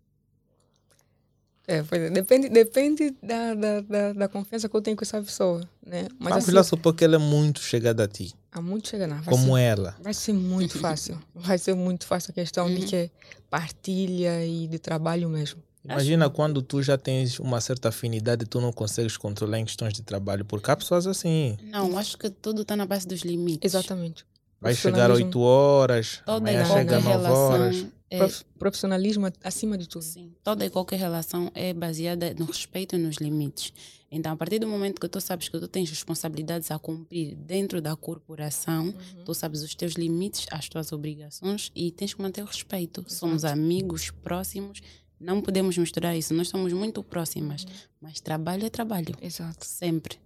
[1.67, 5.19] É, pois é, depende, depende da, da, da, da confiança que eu tenho com essa
[5.21, 6.07] pessoa, né?
[6.19, 9.07] Mas Vamos assim, lá supor que ela é muito chegada a ti, há muito chega
[9.07, 9.21] não.
[9.21, 9.95] Vai como ser, ela.
[10.01, 11.19] Vai ser muito fácil.
[11.33, 13.09] Vai ser muito fácil a questão de que é
[13.49, 15.61] partilha e de trabalho mesmo.
[15.83, 19.93] Imagina quando tu já tens uma certa afinidade e tu não consegues controlar em questões
[19.93, 21.57] de trabalho, porque há pessoas assim.
[21.63, 23.71] Não, acho que tudo está na base dos limites.
[23.73, 24.25] Exatamente.
[24.59, 27.85] Vai chegar Profissionalismo- 8 horas, Toda amanhã chega 9 horas.
[28.15, 30.03] É, Prof- Profissionalismo acima de tudo.
[30.03, 33.73] Sim, toda e qualquer relação é baseada no respeito e nos limites.
[34.11, 37.81] Então, a partir do momento que tu sabes que tu tens responsabilidades a cumprir dentro
[37.81, 38.93] da corporação,
[39.25, 43.03] tu sabes os teus limites, as tuas obrigações e tens que manter o respeito.
[43.07, 44.81] Somos amigos próximos,
[45.19, 46.33] não podemos misturar isso.
[46.33, 47.65] Nós somos muito próximas,
[47.99, 49.65] mas trabalho é trabalho, Exato.
[49.65, 50.17] sempre.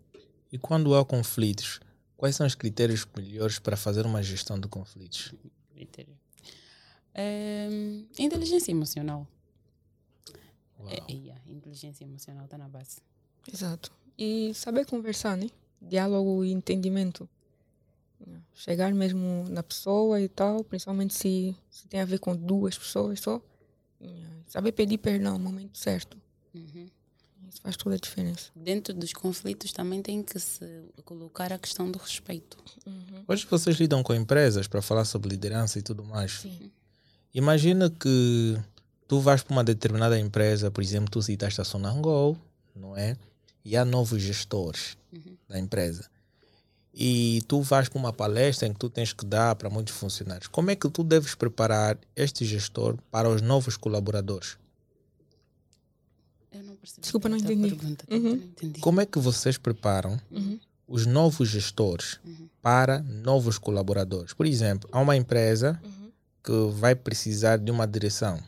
[0.52, 1.80] E quando há conflitos,
[2.18, 5.34] quais são os critérios melhores para fazer uma gestão de conflitos?
[5.74, 6.14] Critério.
[7.14, 7.68] É,
[8.18, 9.28] inteligência emocional.
[10.80, 10.90] Uau.
[10.90, 12.98] É, yeah, inteligência emocional está na base.
[13.52, 13.92] Exato.
[14.18, 15.50] E saber conversar, né?
[15.82, 17.28] Diálogo e entendimento.
[18.54, 23.22] Chegar mesmo na pessoa e tal, principalmente se, se tem a ver com duas pessoas
[23.22, 23.42] só.
[24.50, 26.18] Saber pedir perdão no momento certo.
[26.54, 26.90] Uhum.
[27.48, 28.52] Isso faz toda a diferença.
[28.56, 30.66] Dentro dos conflitos também tem que se
[31.06, 32.58] colocar a questão do respeito.
[32.86, 33.24] Uhum.
[33.28, 36.40] Hoje vocês lidam com empresas para falar sobre liderança e tudo mais.
[36.42, 36.72] Sim.
[37.34, 38.58] Imagina que
[39.08, 42.38] tu vais para uma determinada empresa, por exemplo, tu citaste a Sonangol,
[42.76, 43.18] não é?
[43.64, 45.36] E há novos gestores uhum.
[45.48, 46.10] da empresa.
[46.94, 50.48] E tu vais para uma palestra em que tu tens que dar para muitos funcionários.
[50.48, 54.58] Como é que tu deves preparar este gestor para os novos colaboradores?
[56.52, 57.02] Eu não percebi.
[57.02, 57.78] Desculpa, não entendi.
[58.10, 58.20] Uhum.
[58.20, 58.80] não entendi.
[58.80, 60.60] Como é que vocês preparam uhum.
[60.88, 62.50] os novos gestores uhum.
[62.62, 64.34] para novos colaboradores?
[64.34, 65.99] Por exemplo, há uma empresa uhum.
[66.44, 68.40] Que vai precisar de uma direção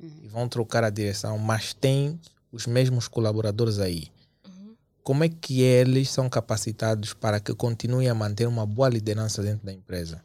[0.00, 0.10] Uhum.
[0.22, 2.18] e vão trocar a direção, mas tem
[2.50, 4.08] os mesmos colaboradores aí.
[4.46, 4.74] Uhum.
[5.02, 9.66] Como é que eles são capacitados para que continuem a manter uma boa liderança dentro
[9.66, 10.22] da empresa?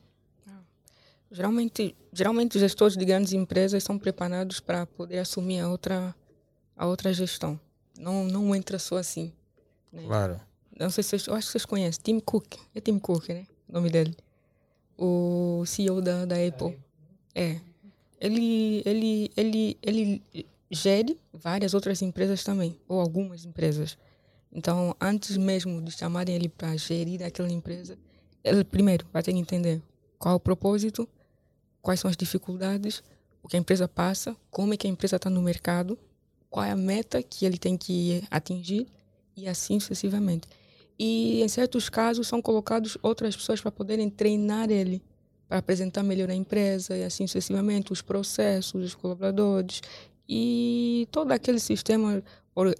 [1.29, 6.15] Geralmente, geralmente os gestores de grandes empresas são preparados para poder assumir a outra,
[6.77, 7.59] a outra gestão.
[7.99, 9.33] Não, não entra só assim.
[9.91, 10.03] Né?
[10.05, 10.39] Claro.
[10.79, 12.01] Não sei se vocês, eu acho que vocês conhecem.
[12.01, 12.55] Tim Cook.
[12.73, 13.45] É Tim Cook, né?
[13.67, 14.15] O nome dele.
[14.97, 16.77] O CEO da, da Apple.
[17.35, 17.59] É.
[18.19, 20.23] Ele, ele, ele, ele
[20.71, 23.97] gere várias outras empresas também, ou algumas empresas.
[24.51, 27.97] Então, antes mesmo de chamarem ele para gerir aquela empresa,
[28.41, 29.81] ele primeiro vai ter que entender
[30.17, 31.07] qual é o propósito,
[31.81, 33.03] quais são as dificuldades,
[33.43, 35.99] o que a empresa passa, como é que a empresa está no mercado,
[36.49, 38.87] qual é a meta que ele tem que atingir
[39.35, 40.47] e assim sucessivamente.
[40.97, 45.01] E em certos casos são colocados outras pessoas para poderem treinar ele,
[45.47, 49.81] para apresentar melhor a empresa e assim sucessivamente, os processos, os colaboradores
[50.27, 52.23] e todo aquele sistema,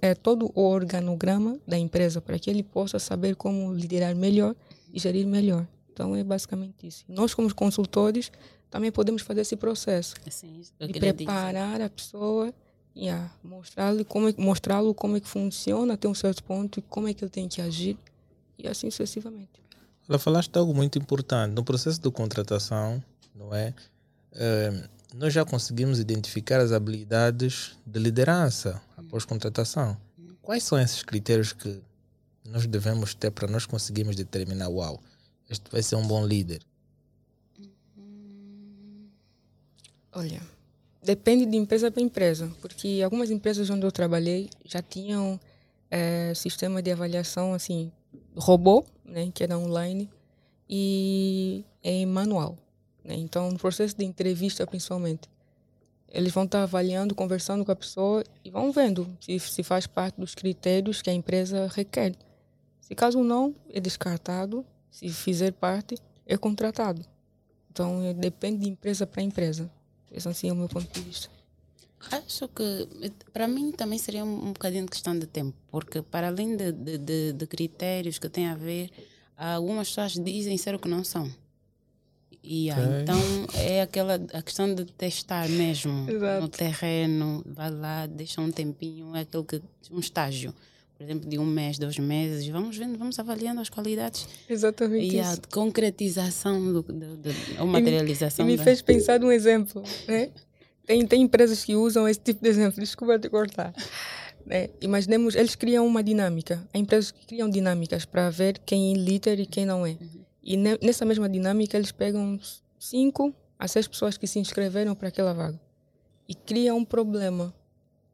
[0.00, 4.54] é todo o organograma da empresa para que ele possa saber como liderar melhor
[4.92, 5.66] e gerir melhor.
[5.92, 7.04] Então é basicamente isso.
[7.08, 8.30] Nós como consultores
[8.70, 12.52] também podemos fazer esse processo Assim, de preparar a pessoa
[12.94, 16.82] e yeah, mostrar-lhe como, é, mostrar como é que funciona até um certo ponto e
[16.82, 17.96] como é que ele tem que agir
[18.58, 19.65] e assim sucessivamente.
[20.08, 21.52] Ela falaste algo muito importante.
[21.52, 23.02] No processo de contratação,
[23.34, 23.74] não é?
[24.32, 29.96] Uh, nós já conseguimos identificar as habilidades de liderança após contratação.
[30.42, 31.80] Quais são esses critérios que
[32.44, 35.00] nós devemos ter para nós conseguirmos determinar, uau,
[35.48, 36.60] este vai ser um bom líder?
[40.12, 40.40] Olha,
[41.02, 45.38] depende de empresa para empresa, porque algumas empresas onde eu trabalhei já tinham
[45.90, 47.92] é, sistema de avaliação assim,
[48.36, 50.10] robô, né, que era online,
[50.68, 52.56] e em manual.
[53.04, 53.14] Né?
[53.14, 55.28] Então, no processo de entrevista, principalmente,
[56.08, 60.20] eles vão estar avaliando, conversando com a pessoa e vão vendo se, se faz parte
[60.20, 62.14] dos critérios que a empresa requer.
[62.80, 64.64] Se caso não, é descartado.
[64.90, 67.04] Se fizer parte, é contratado.
[67.70, 69.70] Então, é, depende de empresa para empresa.
[70.10, 71.28] Esse assim é o meu ponto de vista.
[72.10, 72.88] Acho que
[73.32, 76.72] para mim também seria um, um bocadinho de questão de tempo, porque para além de,
[76.72, 78.90] de, de, de critérios que têm a ver,
[79.36, 81.30] algumas pessoas dizem ser o que não são.
[82.48, 82.84] E okay.
[83.02, 83.18] então
[83.54, 86.42] é aquela a questão de testar mesmo Exato.
[86.42, 90.54] no terreno, vai lá, deixa um tempinho, é aquele que um estágio,
[90.96, 94.28] por exemplo, de um mês, dois meses, vamos vendo, vamos avaliando as qualidades.
[94.48, 95.32] Exatamente e isso.
[95.32, 98.44] a concretização do, do, do, ou materialização.
[98.44, 98.64] E me, e me da...
[98.64, 100.30] fez pensar num exemplo, né?
[100.86, 103.74] Tem, tem empresas que usam esse tipo de exemplo, desculpa te cortar.
[104.48, 106.66] É, imaginemos, eles criam uma dinâmica.
[106.72, 109.90] Há empresas que criam dinâmicas para ver quem é líder e quem não é.
[109.90, 110.24] Uhum.
[110.42, 112.38] E ne, nessa mesma dinâmica, eles pegam
[112.78, 115.60] cinco a seis pessoas que se inscreveram para aquela vaga
[116.28, 117.52] e criam um problema.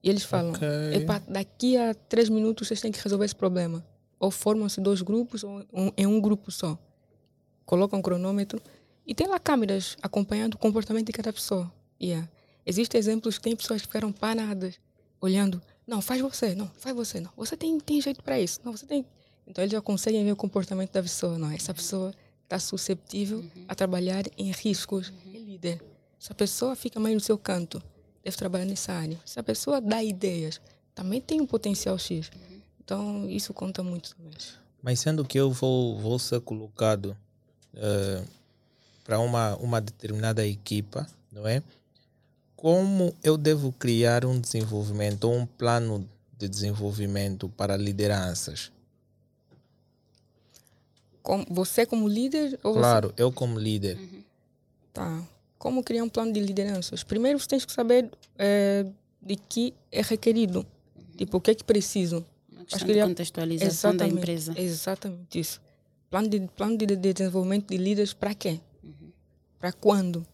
[0.03, 1.05] E eles falam: okay.
[1.29, 3.85] daqui a três minutos vocês têm que resolver esse problema.
[4.19, 6.79] Ou formam-se dois grupos ou um, em um grupo só.
[7.67, 8.61] Colocam um cronômetro
[9.07, 11.73] e tem lá câmeras acompanhando o comportamento de cada pessoa.
[12.01, 12.29] Yeah.
[12.65, 14.79] Existem exemplos que tem pessoas que ficaram paradas,
[15.21, 15.61] olhando.
[15.87, 17.31] Não, faz você, não, faz você, não.
[17.37, 18.61] Você tem, tem jeito para isso.
[18.65, 19.05] Não, você tem.
[19.47, 21.51] Então eles já conseguem ver o comportamento da pessoa, não.
[21.51, 22.13] Essa pessoa
[22.45, 23.65] está susceptível uhum.
[23.69, 25.09] a trabalhar em riscos.
[25.09, 25.35] Uhum.
[25.35, 25.83] É líder.
[26.19, 27.83] Se a pessoa fica mais no seu canto,
[28.23, 29.19] deve trabalhar nessa área.
[29.25, 30.61] Se a pessoa dá ideias,
[30.95, 32.29] também tem um potencial X.
[32.29, 32.61] Uhum.
[32.85, 34.33] Então isso conta muito também.
[34.81, 37.17] Mas sendo que eu vou, vou ser colocado
[37.75, 38.29] uh,
[39.05, 41.63] para uma, uma determinada equipa, não é?
[42.63, 46.09] Como eu devo criar um desenvolvimento ou um plano
[46.39, 48.71] de desenvolvimento para lideranças?
[51.25, 52.61] Como, você como líder?
[52.63, 53.21] Ou claro, você...
[53.21, 53.99] eu como líder.
[53.99, 54.23] Uhum.
[54.93, 55.27] Tá.
[55.59, 57.03] Como criar um plano de lideranças?
[57.03, 58.09] Primeiro você tem que saber
[58.39, 58.87] é,
[59.21, 60.61] de que é requerido.
[60.95, 61.17] Uhum.
[61.17, 62.25] Tipo, o que é que preciso.
[62.49, 64.55] Uma questão de contextualização exatamente, da empresa.
[64.57, 65.61] Exatamente isso.
[66.09, 68.61] Plano de, plano de, de desenvolvimento de líderes para quê?
[68.85, 69.11] Uhum.
[69.59, 70.25] Para quando?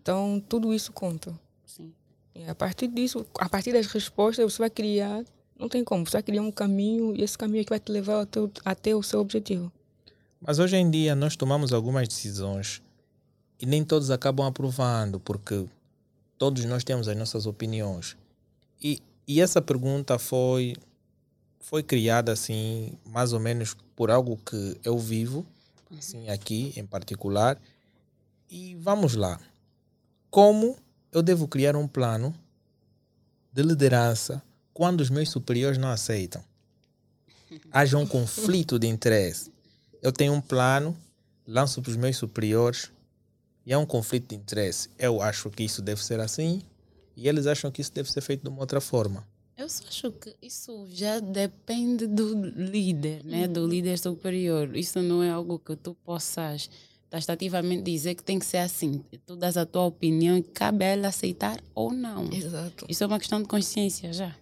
[0.00, 1.38] Então, tudo isso conta.
[1.66, 1.92] Sim.
[2.34, 5.22] E a partir disso, a partir das respostas, você vai criar
[5.58, 6.06] Não tem como.
[6.06, 8.50] Você vai criar um caminho e esse caminho é que vai te levar até o,
[8.64, 9.70] até o seu objetivo.
[10.40, 12.80] Mas hoje em dia nós tomamos algumas decisões
[13.60, 15.66] e nem todos acabam aprovando, porque
[16.38, 18.16] todos nós temos as nossas opiniões.
[18.82, 20.74] E, e essa pergunta foi,
[21.58, 25.44] foi criada assim, mais ou menos por algo que eu vivo,
[25.98, 27.60] assim, aqui em particular.
[28.50, 29.38] E vamos lá.
[30.30, 30.76] Como
[31.10, 32.32] eu devo criar um plano
[33.52, 34.40] de liderança
[34.72, 36.40] quando os meus superiores não aceitam?
[37.72, 39.50] Haja um conflito de interesse.
[40.00, 40.96] Eu tenho um plano,
[41.44, 42.92] lanço para os meus superiores
[43.66, 44.88] e há um conflito de interesse.
[44.96, 46.62] Eu acho que isso deve ser assim
[47.16, 49.26] e eles acham que isso deve ser feito de uma outra forma.
[49.56, 53.48] Eu só acho que isso já depende do líder, né?
[53.48, 54.76] do líder superior.
[54.76, 56.70] Isso não é algo que tu possas
[57.10, 59.04] tastativamente dizer que tem que ser assim.
[59.26, 62.32] Tu dás a tua opinião e cabe a ela aceitar ou não.
[62.32, 62.86] Exato.
[62.88, 64.34] Isso é uma questão de consciência já.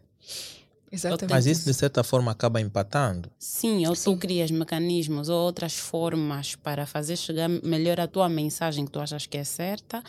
[0.90, 1.30] Exatamente.
[1.30, 3.30] Mas isso de certa forma acaba empatando.
[3.38, 8.84] Sim, ou tu crias mecanismos ou outras formas para fazer chegar melhor a tua mensagem
[8.84, 10.02] que tu achas que é certa,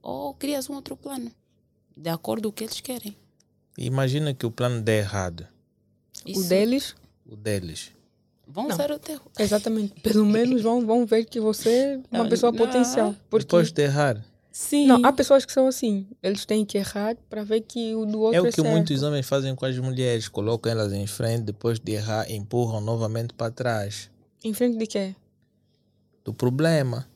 [0.00, 1.30] ou crias um outro plano,
[1.96, 3.16] de acordo com o que eles querem.
[3.76, 5.46] Imagina que o plano dê errado.
[6.26, 6.94] O Isso deles,
[7.26, 7.92] O deles.
[8.52, 8.76] Vão Não.
[8.76, 9.20] ser o teu.
[9.38, 10.00] exatamente.
[10.00, 12.58] Pelo menos vão, vão ver que você é uma Não, pessoa não.
[12.58, 13.14] potencial.
[13.30, 14.22] Porque, Depois de errar.
[14.50, 14.86] Sim.
[14.86, 16.06] não, há pessoas que são assim.
[16.22, 18.68] Eles têm que errar para ver que o do outro É é, o que certo.
[18.70, 20.28] muitos homens fazem com as mulheres.
[20.28, 24.10] Colocam elas em frente, depois de errar, empurram novamente para trás.
[24.44, 25.14] Em frente de quê?
[26.24, 27.08] Do problema.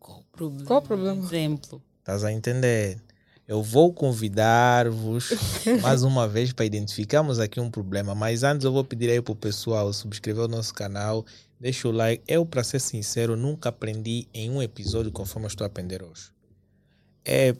[0.00, 0.64] Qual o problema?
[0.64, 1.22] Qual o problema?
[1.22, 1.82] Exemplo.
[2.00, 2.98] Estás a entender?
[3.46, 5.30] Eu vou convidar-vos
[5.82, 8.14] mais uma vez para identificarmos aqui um problema.
[8.14, 11.24] Mas antes eu vou pedir aí para o pessoal subscrever o nosso canal,
[11.58, 12.22] deixa o like.
[12.26, 16.30] Eu, para ser sincero, nunca aprendi em um episódio conforme eu estou a aprender hoje.
[17.24, 17.54] É.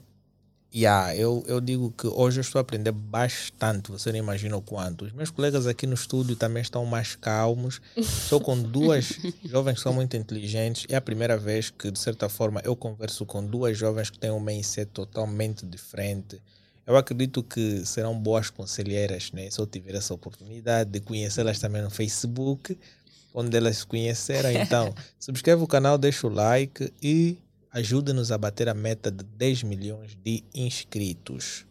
[0.74, 4.62] Yeah, eu, eu digo que hoje eu estou a aprender bastante, você não imagina o
[4.62, 5.04] quanto.
[5.04, 7.78] Os meus colegas aqui no estúdio também estão mais calmos.
[7.94, 10.86] Estou com duas jovens que são muito inteligentes.
[10.88, 14.30] É a primeira vez que, de certa forma, eu converso com duas jovens que têm
[14.30, 16.40] um mindset totalmente diferente.
[16.86, 19.50] Eu acredito que serão boas conselheiras, né?
[19.50, 22.78] Se eu tiver essa oportunidade de conhecê-las também no Facebook,
[23.34, 24.50] onde elas se conheceram.
[24.50, 27.36] Então, subscreve o canal, deixa o like e
[27.72, 31.64] ajude-nos a bater a meta de 10 milhões de inscritos.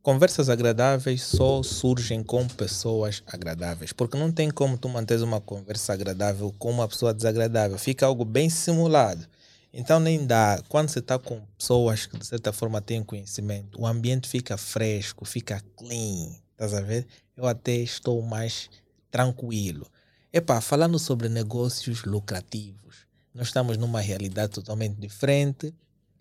[0.00, 5.92] Conversas agradáveis só surgem com pessoas agradáveis, porque não tem como tu manteres uma conversa
[5.92, 9.26] agradável com uma pessoa desagradável, fica algo bem simulado.
[9.72, 10.62] Então nem dá.
[10.68, 15.24] Quando você está com pessoas que de certa forma têm conhecimento, o ambiente fica fresco,
[15.24, 17.06] fica clean, estás a ver?
[17.36, 18.70] Eu até estou mais
[19.10, 19.86] tranquilo.
[20.32, 23.07] Epá, falando sobre negócios lucrativos,
[23.38, 25.72] nós estamos numa realidade totalmente diferente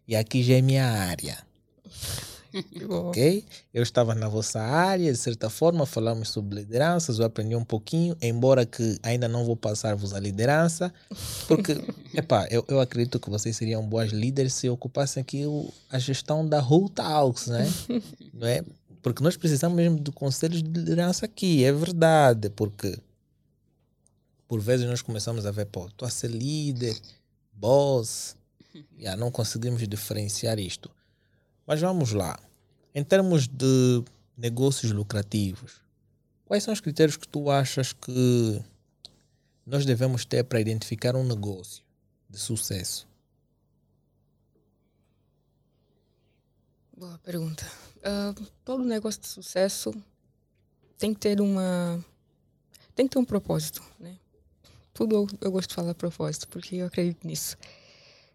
[0.08, 1.38] e aqui já é minha área
[2.90, 3.44] ok?
[3.74, 8.16] Eu estava na vossa área, de certa forma, falamos sobre lideranças, eu aprendi um pouquinho,
[8.22, 10.94] embora que ainda não vou passar-vos a liderança,
[11.48, 11.78] porque,
[12.14, 16.48] epá, eu, eu acredito que vocês seriam boas líderes se ocupassem aqui o, a gestão
[16.48, 17.68] da Who Talks, né?
[18.34, 18.64] não é?
[19.02, 22.98] Porque nós precisamos mesmo de conselhos de liderança aqui, é verdade, porque
[24.48, 27.00] por vezes nós começamos a ver, pô, estou a ser líder,
[27.54, 28.36] boss,
[28.98, 30.90] já não conseguimos diferenciar isto.
[31.66, 32.40] Mas vamos lá.
[32.96, 34.04] Em termos de
[34.38, 35.82] negócios lucrativos,
[36.46, 38.62] quais são os critérios que tu achas que
[39.66, 41.84] nós devemos ter para identificar um negócio
[42.30, 43.08] de sucesso?
[46.96, 47.70] Boa pergunta.
[48.04, 48.34] Ah,
[48.64, 49.94] todo negócio de sucesso
[50.98, 52.04] tem que ter uma.
[52.96, 54.18] Tem que ter um propósito, né?
[54.98, 57.56] Tudo eu, gosto de falar propósito, porque eu acredito nisso.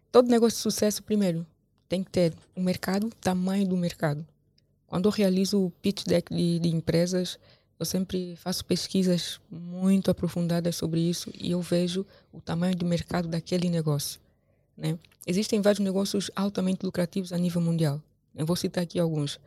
[0.09, 1.45] Todo negócio de sucesso, primeiro,
[1.89, 4.25] tem que ter o um mercado, tamanho do mercado.
[4.87, 7.37] Quando eu realizo o pitch deck de, de empresas,
[7.77, 13.27] eu sempre faço pesquisas muito aprofundadas sobre isso e eu vejo o tamanho do mercado
[13.27, 14.21] daquele negócio.
[14.77, 14.97] Né?
[15.27, 18.01] Existem vários negócios altamente lucrativos a nível mundial.
[18.33, 19.37] Eu vou citar aqui alguns.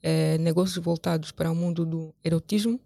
[0.00, 2.78] É, negócios voltados para o mundo do erotismo,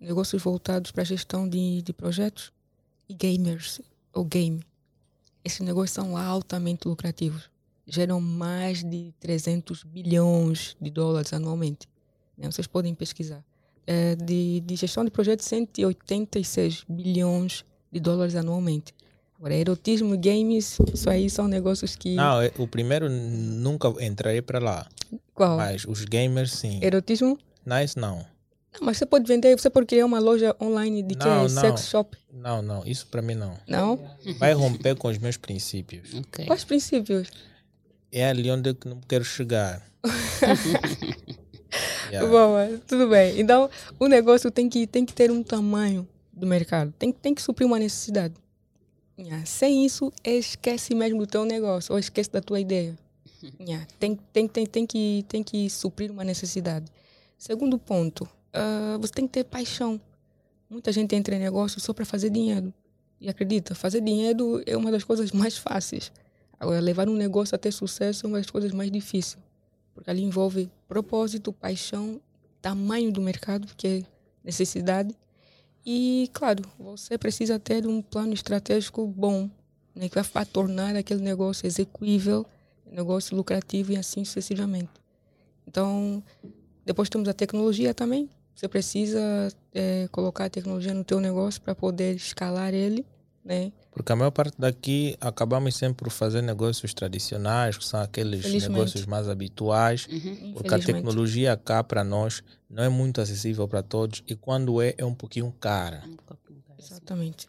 [0.00, 2.50] negócios voltados para a gestão de, de projetos
[3.08, 3.80] e gamers,
[4.12, 4.62] ou game.
[5.44, 7.48] Esses negócios são altamente lucrativos.
[7.86, 11.88] Geram mais de 300 bilhões de dólares anualmente.
[12.36, 12.50] Né?
[12.50, 13.42] Vocês podem pesquisar.
[13.86, 18.94] É, de, de gestão de projetos, 186 bilhões de dólares anualmente.
[19.38, 22.14] Agora, erotismo e games, isso aí são negócios que...
[22.14, 24.86] Não, é- o primeiro nunca entrarei para lá.
[25.32, 25.56] Qual?
[25.56, 26.80] Mas os gamers, sim.
[26.82, 27.38] Erotismo?
[27.64, 28.26] Nice, não.
[28.74, 31.48] Não, mas você pode vender, você pode criar uma loja online de que Não, é
[31.48, 31.48] não.
[31.48, 32.16] sex shop.
[32.32, 32.84] Não, não.
[32.86, 33.56] Isso para mim não.
[33.66, 33.98] Não?
[34.38, 36.14] Vai romper com os meus princípios.
[36.14, 36.46] Ok.
[36.46, 37.28] Quais princípios?
[38.12, 39.82] É ali onde eu não quero chegar.
[42.10, 42.26] Yeah.
[42.26, 43.38] Boa, tudo bem.
[43.38, 46.92] Então, o negócio tem que, tem que ter um tamanho do mercado.
[46.98, 48.34] Tem, tem que suprir uma necessidade.
[49.18, 49.44] Yeah.
[49.44, 52.96] Sem isso, esquece mesmo do teu negócio ou esquece da tua ideia.
[53.60, 53.86] Yeah.
[54.00, 56.86] Tem, tem, tem, tem, que, tem que suprir uma necessidade.
[57.36, 60.00] Segundo ponto, uh, você tem que ter paixão.
[60.68, 62.72] Muita gente entra em negócio só para fazer dinheiro.
[63.20, 66.12] E acredita, fazer dinheiro é uma das coisas mais fáceis.
[66.60, 69.42] Agora, levar um negócio a ter sucesso é uma das coisas mais difíceis.
[69.94, 72.20] Porque ali envolve propósito, paixão,
[72.60, 74.02] tamanho do mercado, que é
[74.44, 75.14] necessidade.
[75.84, 79.48] E, claro, você precisa ter um plano estratégico bom,
[79.94, 82.44] né, que vai tornar aquele negócio execuível,
[82.90, 84.90] negócio lucrativo e assim sucessivamente.
[85.66, 86.22] Então,
[86.84, 88.28] depois temos a tecnologia também.
[88.58, 89.20] Você precisa
[89.72, 93.06] é, colocar a tecnologia no teu negócio para poder escalar ele,
[93.44, 93.70] né?
[93.92, 99.06] Porque a maior parte daqui acabamos sempre por fazer negócios tradicionais, que são aqueles negócios
[99.06, 100.54] mais habituais, uhum.
[100.54, 104.92] porque a tecnologia cá para nós não é muito acessível para todos e quando é,
[104.98, 106.02] é um pouquinho cara.
[106.04, 107.48] Um pouquinho cara Exatamente.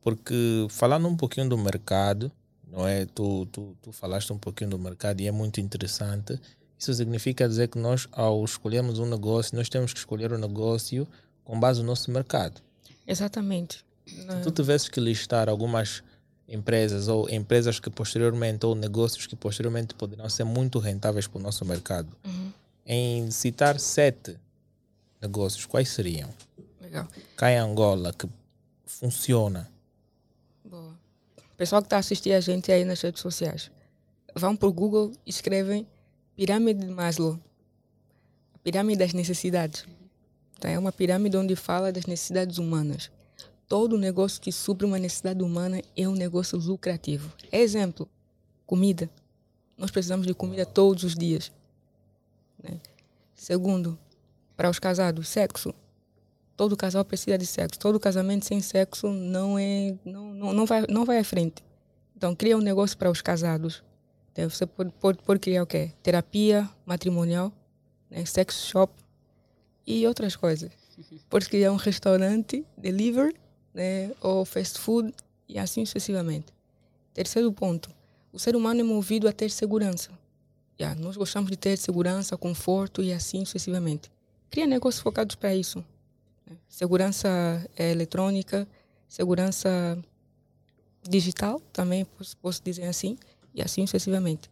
[0.00, 2.32] Porque falando um pouquinho do mercado,
[2.66, 3.04] não é?
[3.04, 6.40] Tu, tu, tu falaste um pouquinho do mercado e é muito interessante.
[6.78, 10.38] Isso significa dizer que nós, ao escolhermos um negócio, nós temos que escolher o um
[10.38, 11.08] negócio
[11.44, 12.60] com base no nosso mercado.
[13.06, 13.84] Exatamente.
[14.06, 16.02] Se tu tivesses que listar algumas
[16.48, 21.42] empresas ou empresas que posteriormente ou negócios que posteriormente poderão ser muito rentáveis para o
[21.42, 22.52] nosso mercado, uhum.
[22.84, 24.38] em citar sete
[25.20, 26.30] negócios, quais seriam?
[26.80, 27.08] Legal.
[27.36, 28.28] Cá em Angola, que
[28.84, 29.68] funciona.
[30.64, 30.94] Boa.
[31.56, 33.70] Pessoal que está a assistir a gente aí nas redes sociais,
[34.34, 35.86] vão para o Google e escrevem
[36.36, 37.40] Pirâmide de Maslow.
[38.54, 39.86] A pirâmide das necessidades.
[40.58, 43.10] Então, é uma pirâmide onde fala das necessidades humanas.
[43.66, 47.32] Todo negócio que supre uma necessidade humana é um negócio lucrativo.
[47.50, 48.06] Exemplo,
[48.66, 49.08] comida.
[49.78, 51.50] Nós precisamos de comida todos os dias.
[52.62, 52.78] Né?
[53.34, 53.98] Segundo,
[54.54, 55.74] para os casados, sexo.
[56.54, 57.78] Todo casal precisa de sexo.
[57.78, 61.64] Todo casamento sem sexo não é não, não, não, vai, não vai à frente.
[62.14, 63.82] Então, cria um negócio para os casados.
[64.36, 65.92] Então, você pode, pode, pode criar o quê?
[66.02, 67.50] Terapia matrimonial,
[68.10, 68.22] né?
[68.26, 68.92] sex shop
[69.86, 70.70] e outras coisas.
[71.30, 73.34] Pode criar um restaurante, delivery,
[73.72, 74.12] né?
[74.20, 75.14] ou fast food
[75.48, 76.52] e assim sucessivamente.
[77.14, 77.90] Terceiro ponto,
[78.30, 80.10] o ser humano é movido a ter segurança.
[80.78, 84.10] Yeah, nós gostamos de ter segurança, conforto e assim sucessivamente.
[84.50, 85.82] Cria negócios focados para isso.
[86.46, 86.56] Né?
[86.68, 87.28] Segurança
[87.74, 88.68] é, eletrônica,
[89.08, 89.98] segurança
[91.08, 93.16] digital também, posso, posso dizer assim
[93.56, 94.50] e assim sucessivamente.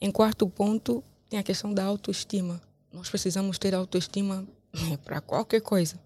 [0.00, 2.60] Em quarto ponto, tem a questão da autoestima.
[2.92, 4.44] Nós precisamos ter autoestima
[5.04, 5.98] para qualquer coisa.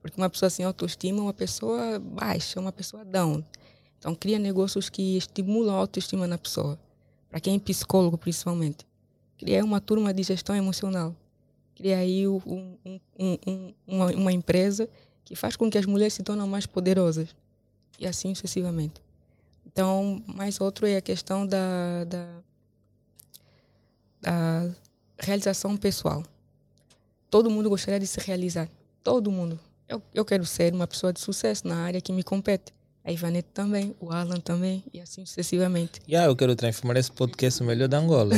[0.00, 3.44] Porque uma pessoa sem autoestima é uma pessoa baixa, uma pessoa down.
[3.98, 6.78] Então, cria negócios que estimulam a autoestima na pessoa.
[7.28, 8.86] Para quem é psicólogo, principalmente.
[9.36, 11.16] Cria uma turma de gestão emocional.
[11.74, 14.88] Cria aí um, um, um, uma, uma empresa
[15.24, 17.34] que faz com que as mulheres se tornem mais poderosas.
[17.98, 19.00] E assim sucessivamente.
[19.78, 22.26] Então, mais outro é a questão da, da,
[24.20, 24.70] da
[25.20, 26.24] realização pessoal.
[27.30, 28.68] Todo mundo gostaria de se realizar.
[29.04, 29.56] Todo mundo.
[29.88, 32.74] Eu, eu quero ser uma pessoa de sucesso na área que me compete.
[33.04, 36.00] A Ivanete também, o Alan também, e assim sucessivamente.
[36.08, 38.34] Yeah, eu quero transformar esse podcast no melhor da Angola.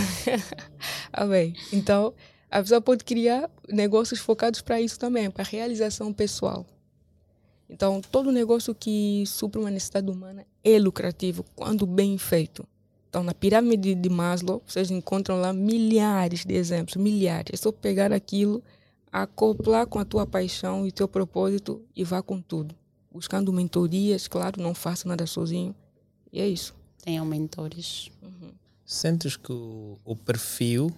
[1.11, 1.55] ah, bem.
[1.73, 2.13] Então,
[2.51, 6.67] a pessoa pode criar negócios focados para isso também, para realização pessoal.
[7.71, 12.67] Então, todo negócio que supra uma necessidade humana é lucrativo quando bem feito.
[13.09, 17.53] Então, na pirâmide de Maslow, vocês encontram lá milhares de exemplos, milhares.
[17.55, 18.63] É só pegar aquilo,
[19.11, 22.75] acoplar com a tua paixão e teu propósito e vá com tudo.
[23.11, 25.75] Buscando mentorias, claro, não faça nada sozinho.
[26.33, 26.75] E é isso.
[27.05, 28.11] Tenham mentores.
[28.23, 28.51] Uhum.
[28.85, 30.93] Sentes que o, o perfil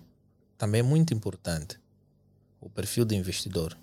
[0.57, 1.79] também é muito importante.
[2.61, 3.77] O perfil do investidor.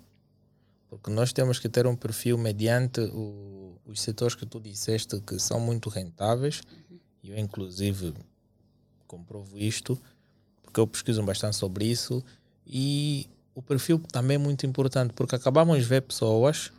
[0.90, 5.38] Porque nós temos que ter um perfil mediante o, os setores que tu disseste que
[5.38, 6.62] são muito rentáveis.
[6.90, 6.98] Uhum.
[7.22, 8.12] Eu, inclusive,
[9.06, 9.96] comprovo isto,
[10.60, 12.24] porque eu pesquiso bastante sobre isso.
[12.66, 16.72] E o perfil também é muito importante, porque acabamos de ver pessoas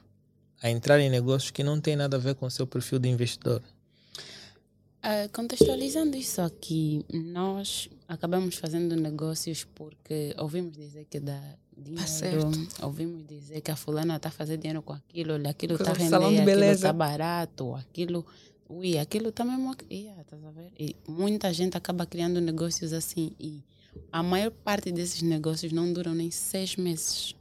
[0.62, 3.08] a entrar em negócios que não têm nada a ver com o seu perfil de
[3.08, 3.62] investidor.
[5.04, 11.42] Uh, contextualizando isso aqui, nós acabamos fazendo negócios porque ouvimos dizer que dá
[11.76, 16.28] dinheiro, tá ouvimos dizer que a fulana está fazendo dinheiro com aquilo, aquilo está rendendo,
[16.28, 18.24] aquilo está barato, aquilo,
[18.70, 20.38] ui, aquilo está mesmo, yeah, tá?
[20.80, 23.64] E muita gente acaba criando negócios assim e
[24.12, 27.36] a maior parte desses negócios não duram nem seis meses.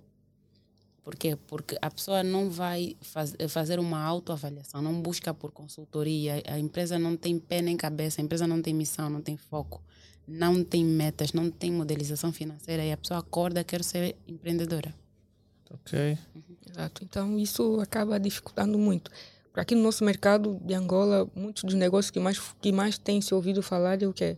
[1.03, 1.37] Por quê?
[1.47, 6.99] Porque a pessoa não vai faz, fazer uma autoavaliação, não busca por consultoria, a empresa
[6.99, 9.83] não tem pé nem cabeça, a empresa não tem missão, não tem foco.
[10.29, 14.95] não tem metas, não tem modelização financeira e a pessoa acorda quer ser empreendedora.
[15.69, 16.17] Ok.
[16.69, 17.03] Exato.
[17.05, 19.11] Então isso acaba dificultando muito.
[19.55, 23.35] Aqui no nosso mercado de Angola, muitos dos negócios que mais que mais tem se
[23.35, 24.37] ouvido falar é o quê?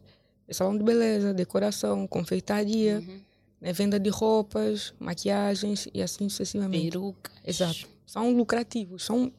[0.49, 3.21] É salão de beleza, decoração, confeitaria, Uhum.
[3.63, 3.73] Né?
[3.73, 6.91] venda de roupas, maquiagens e assim sucessivamente.
[6.91, 7.33] Perucas.
[7.47, 7.89] Exato.
[8.05, 9.05] São lucrativos.
[9.05, 9.33] São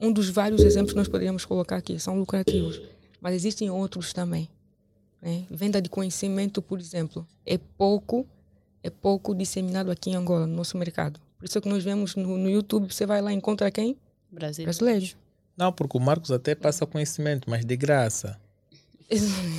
[0.00, 1.98] um dos vários exemplos que nós poderíamos colocar aqui.
[2.00, 2.82] São lucrativos.
[3.20, 4.50] Mas existem outros também.
[5.22, 5.44] né?
[5.48, 8.26] Venda de conhecimento, por exemplo, é pouco,
[8.82, 11.20] é pouco disseminado aqui em Angola, no nosso mercado.
[11.38, 13.96] Por isso é que nós vemos no, no YouTube, você vai lá e encontra quem?
[14.30, 14.64] Brasil.
[14.64, 15.16] Brasileiros.
[15.56, 18.38] Não, porque o Marcos até passa conhecimento, mas de graça.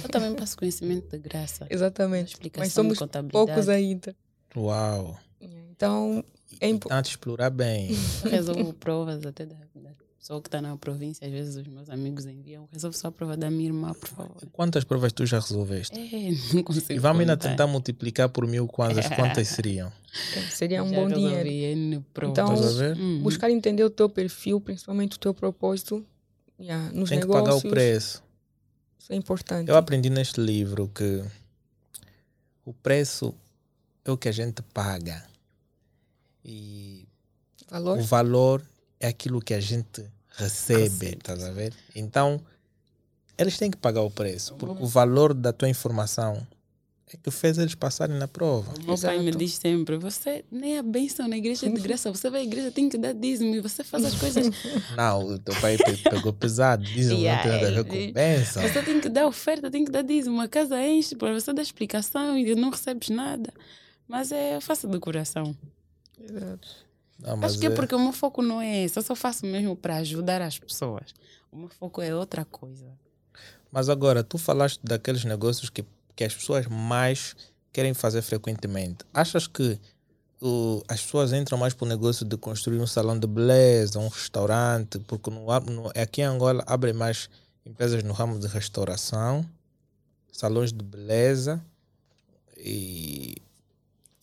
[0.03, 1.68] Eu também passo conhecimento de graça.
[1.70, 2.34] Exatamente.
[2.34, 3.45] Explicação Mas de somos contabilidade.
[3.47, 4.16] poucos ainda.
[4.56, 5.18] Uau.
[5.41, 6.24] Então,
[6.62, 7.89] é impo- Tanto explorar bem.
[8.24, 11.26] Eu resolvo provas até da, da pessoa que está na província.
[11.28, 12.68] Às vezes os meus amigos enviam.
[12.72, 14.38] Resolvo só a prova da minha irmã, por favor.
[14.53, 15.99] Quantas provas tu já resolveste?
[15.99, 19.08] É, não consigo E vamos ainda tentar multiplicar por mil kwanzas.
[19.10, 19.91] Quantas seriam?
[20.49, 22.03] seria um Já bom dinheiro.
[22.24, 22.97] Então, Estás a ver?
[22.97, 23.22] Uhum.
[23.22, 26.06] buscar entender o teu perfil, principalmente o teu propósito
[26.58, 27.62] yeah, nos Tem que negócios.
[27.62, 28.24] pagar o preço.
[29.06, 29.70] Isso é importante.
[29.70, 31.24] Eu aprendi neste livro que
[32.66, 33.36] o preço
[34.03, 35.24] é o que a gente paga.
[36.43, 37.08] E
[37.70, 37.99] Valor?
[37.99, 38.66] o valor
[38.99, 41.18] é aquilo que a gente recebe, Recebe.
[41.18, 41.76] estás a ver?
[41.95, 42.41] Então,
[43.38, 46.41] eles têm que pagar o preço, porque o valor da tua informação
[47.14, 48.74] é que fez eles passarem na prova.
[48.82, 52.12] O meu pai me diz sempre: você nem a bênção na igreja é de graça,
[52.12, 54.45] você vai à igreja, tem que dar dízimo e você faz as coisas.
[54.97, 58.12] Não, o teu pai pe- pegou pesado, diz não Yeah, tem nada a ver com
[58.14, 58.64] bênção.
[58.64, 60.41] Você tem que dar oferta, tem que dar dízimo.
[60.41, 63.53] A casa enche para você dar explicação e não recebes nada.
[64.08, 65.56] Mas é, eu faço do coração.
[66.20, 66.68] Exato.
[67.20, 68.97] Não, mas Acho que é é- porque o meu foco não é esse.
[68.97, 71.14] Eu só faço mesmo para ajudar as pessoas.
[71.51, 72.86] O meu foco é outra coisa.
[73.72, 75.84] Mas agora, tu falaste daqueles negócios que,
[76.16, 77.36] que as pessoas mais
[77.72, 79.05] querem fazer frequentemente.
[79.13, 79.80] Achas que
[80.41, 84.07] o, as pessoas entram mais para o negócio de construir um salão de beleza, um
[84.07, 84.99] restaurante?
[84.99, 87.30] Porque no, no, aqui em Angola abrem mais
[87.66, 89.45] empresas no ramo de restauração,
[90.32, 91.63] salões de beleza
[92.57, 93.36] e,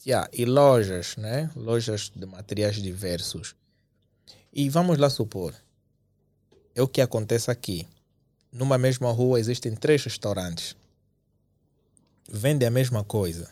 [0.07, 1.51] yeah, e lojas, né?
[1.57, 3.55] Lojas de materiais diversos.
[4.53, 5.55] E vamos lá supor,
[6.75, 7.87] é o que acontece aqui
[8.53, 10.77] numa mesma rua existem três restaurantes.
[12.35, 13.51] Vendem a mesma coisa.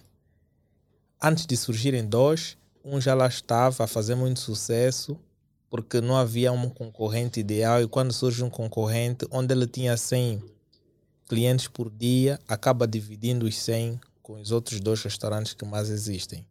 [1.23, 5.21] Antes de surgirem dois, um já lá estava a fazer muito sucesso
[5.69, 10.43] porque não havia um concorrente ideal e quando surge um concorrente onde ele tinha 100
[11.29, 16.47] clientes por dia, acaba dividindo os 100 com os outros dois restaurantes que mais existem.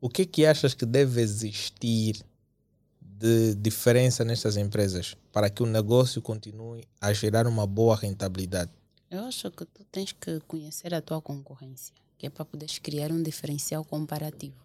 [0.00, 2.24] O que que achas que deve existir
[3.00, 8.70] de diferença nestas empresas para que o negócio continue a gerar uma boa rentabilidade?
[9.12, 13.12] Eu acho que tu tens que conhecer a tua concorrência, que é para poderes criar
[13.12, 14.56] um diferencial comparativo.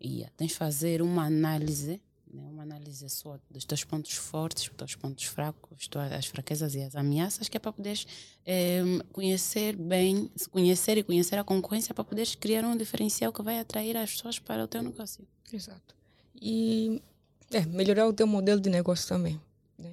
[0.00, 2.00] E ah, tens de fazer uma análise,
[2.32, 6.80] né, uma análise sua dos teus pontos fortes, dos teus pontos fracos, as fraquezas e
[6.80, 8.06] as ameaças, que é para poderes
[8.46, 13.58] eh, conhecer bem, conhecer e conhecer a concorrência para poderes criar um diferencial que vai
[13.58, 15.22] atrair as pessoas para o teu negócio.
[15.52, 15.94] Exato.
[16.40, 17.02] E
[17.50, 19.38] é, melhorar o teu modelo de negócio também.
[19.76, 19.92] né?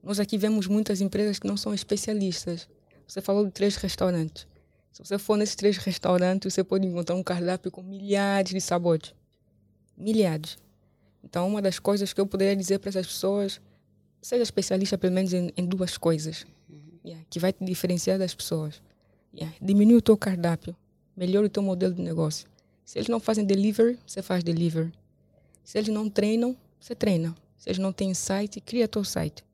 [0.00, 2.68] Nós aqui vemos muitas empresas que não são especialistas.
[3.14, 4.44] Você falou de três restaurantes.
[4.90, 9.14] Se você for nesses três restaurantes, você pode encontrar um cardápio com milhares de sabores.
[9.96, 10.58] Milhares.
[11.22, 13.60] Então, uma das coisas que eu poderia dizer para essas pessoas,
[14.20, 16.44] seja especialista pelo menos em, em duas coisas,
[17.04, 18.82] yeah, que vai te diferenciar das pessoas.
[19.32, 20.74] Yeah, diminui o teu cardápio,
[21.16, 22.48] melhora o teu modelo de negócio.
[22.84, 24.92] Se eles não fazem delivery, você faz delivery.
[25.62, 27.32] Se eles não treinam, você treina.
[27.56, 29.44] Se eles não têm site, cria teu site.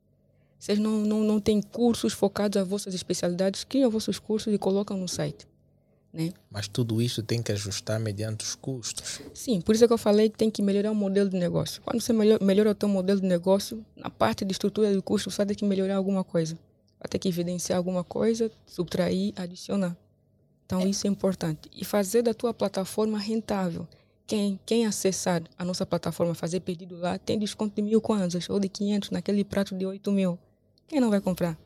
[0.67, 4.97] Eles não, não, não têm cursos focados às vossas especialidades, cria vossos cursos e colocam
[4.97, 5.47] no site.
[6.13, 6.33] Né?
[6.49, 9.21] Mas tudo isso tem que ajustar mediante os custos.
[9.33, 11.81] Sim, por isso é que eu falei que tem que melhorar o modelo de negócio.
[11.81, 15.31] Quando você melhora, melhora o teu modelo de negócio, na parte de estrutura de custo,
[15.31, 16.55] você vai ter que melhorar alguma coisa.
[16.99, 19.95] Vai ter que evidenciar alguma coisa, subtrair, adicionar.
[20.65, 21.69] Então, isso é importante.
[21.75, 23.87] E fazer da tua plataforma rentável.
[24.27, 28.59] Quem, quem acessar a nossa plataforma, fazer pedido lá, tem desconto de mil kwanzas ou
[28.59, 30.39] de 500 naquele prato de 8 mil.
[30.91, 31.57] Quem não vai comprar?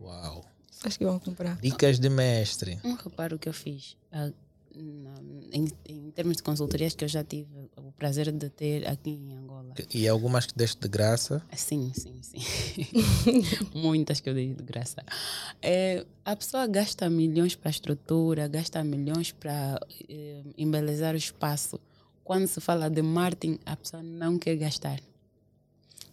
[0.00, 0.42] Uau!
[0.82, 1.58] Acha que vão comprar?
[1.60, 2.80] Dicas de mestre.
[2.82, 4.32] Um reparo que eu fiz ah,
[4.74, 9.36] em, em termos de consultorias que eu já tive o prazer de ter aqui em
[9.36, 9.74] Angola.
[9.92, 11.42] E algumas que deste de graça.
[11.54, 12.38] Sim, sim, sim.
[13.74, 15.04] Muitas que eu dei de graça.
[15.60, 19.78] É, a pessoa gasta milhões para a estrutura, gasta milhões para
[20.08, 21.78] eh, embelezar o espaço.
[22.24, 25.00] Quando se fala de marketing, a pessoa não quer gastar.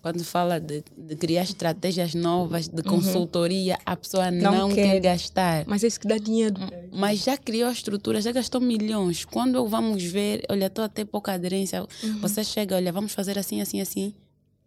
[0.01, 4.93] Quando fala de, de criar estratégias novas, de consultoria, a pessoa não, Não quer.
[4.93, 4.99] quer.
[4.99, 5.63] gastar.
[5.67, 6.55] Mas é isso que dá dinheiro.
[6.91, 9.25] Mas já criou a estrutura, já gastou milhões.
[9.25, 11.85] Quando vamos ver, olha, estou até pouca aderência.
[12.19, 14.13] Você chega, olha, vamos fazer assim, assim, assim.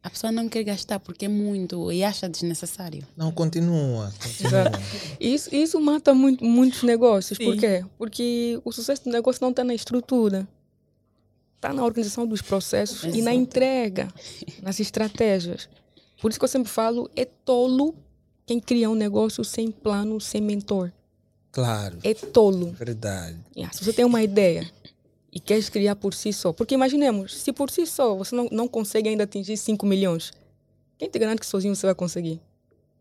[0.02, 3.02] A pessoa não quer gastar porque é muito e acha desnecessário.
[3.16, 4.12] Não, continua.
[4.23, 4.70] continua.
[5.19, 7.39] Isso, isso mata muito, muitos negócios.
[7.39, 7.47] Sim.
[7.47, 7.82] Por quê?
[7.97, 10.47] Porque o sucesso do negócio não está na estrutura.
[11.65, 13.36] Está na organização dos processos e na Exato.
[13.39, 14.09] entrega,
[14.62, 15.66] nas estratégias.
[16.20, 17.95] Por isso que eu sempre falo, é tolo
[18.45, 20.93] quem cria um negócio sem plano, sem mentor.
[21.51, 22.73] Claro, É tolo.
[22.73, 23.39] verdade.
[23.57, 24.70] Yeah, se você tem uma ideia
[25.32, 28.69] e queres criar por si só, porque imaginemos, se por si só você não, não
[28.69, 30.32] consegue ainda atingir 5 milhões,
[30.99, 32.43] quem te garante que sozinho você vai conseguir?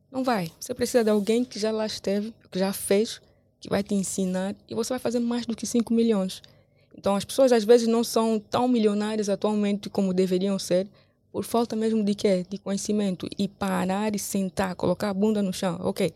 [0.10, 0.50] Não vai.
[0.58, 3.20] Você precisa de alguém que já lá esteve, que já fez,
[3.60, 6.42] que vai te ensinar e você vai fazer mais do que 5 milhões.
[6.98, 10.88] Então as pessoas às vezes não são tão milionárias atualmente como deveriam ser,
[11.32, 12.46] por falta mesmo de quê?
[12.48, 13.28] De conhecimento.
[13.38, 15.80] E parar e sentar, colocar a bunda no chão.
[15.82, 16.14] Ok,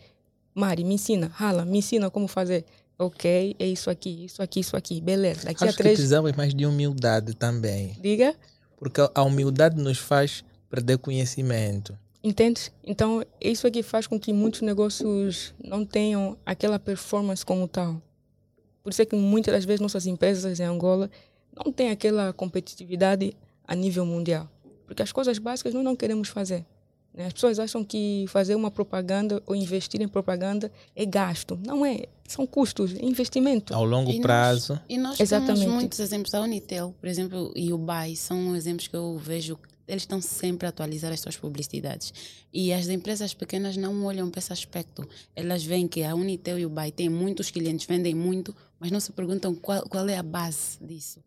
[0.54, 2.66] Mari, me ensina, rala, me ensina como fazer.
[3.00, 5.00] Ok, é isso aqui, isso aqui, isso aqui.
[5.02, 5.46] Beleza.
[5.46, 5.96] Daqui a Acho que três.
[5.98, 7.96] precisamos mais de humildade também.
[8.02, 8.36] Diga.
[8.78, 11.98] Porque a humildade nos faz perder conhecimento.
[12.24, 12.72] Entende?
[12.84, 18.02] Então, isso que faz com que muitos negócios não tenham aquela performance como tal.
[18.88, 21.12] Por isso é que muitas das vezes nossas empresas em Angola
[21.54, 23.36] não têm aquela competitividade
[23.68, 24.50] a nível mundial.
[24.86, 26.66] Porque as coisas básicas nós não queremos fazer.
[27.14, 27.26] né?
[27.26, 31.60] As pessoas acham que fazer uma propaganda ou investir em propaganda é gasto.
[31.66, 32.06] Não é.
[32.26, 33.74] São custos, é investimento.
[33.76, 35.60] Ao longo E nós- prazo, E nós Exatamente.
[35.60, 36.34] temos muitos exemplos.
[36.34, 39.60] A Unitel, por exemplo, e o BAI são exemplos que eu vejo.
[39.86, 42.14] Eles estão sempre a atualizar as suas publicidades.
[42.54, 45.08] E as empresas pequenas não olham para esse aspecto.
[45.36, 49.00] Elas veem que a Unitel e o BAI têm muitos clientes, vendem muito, mas não
[49.00, 51.20] se perguntam qual, qual é a base disso.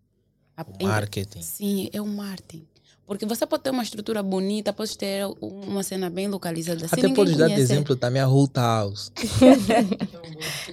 [0.56, 1.40] A- o marketing.
[1.42, 2.66] Sim, é o marketing.
[3.06, 6.86] Porque você pode ter uma estrutura bonita, pode ter uma cena bem localizada.
[6.86, 9.10] Até podes dar de exemplo também a Ruta House.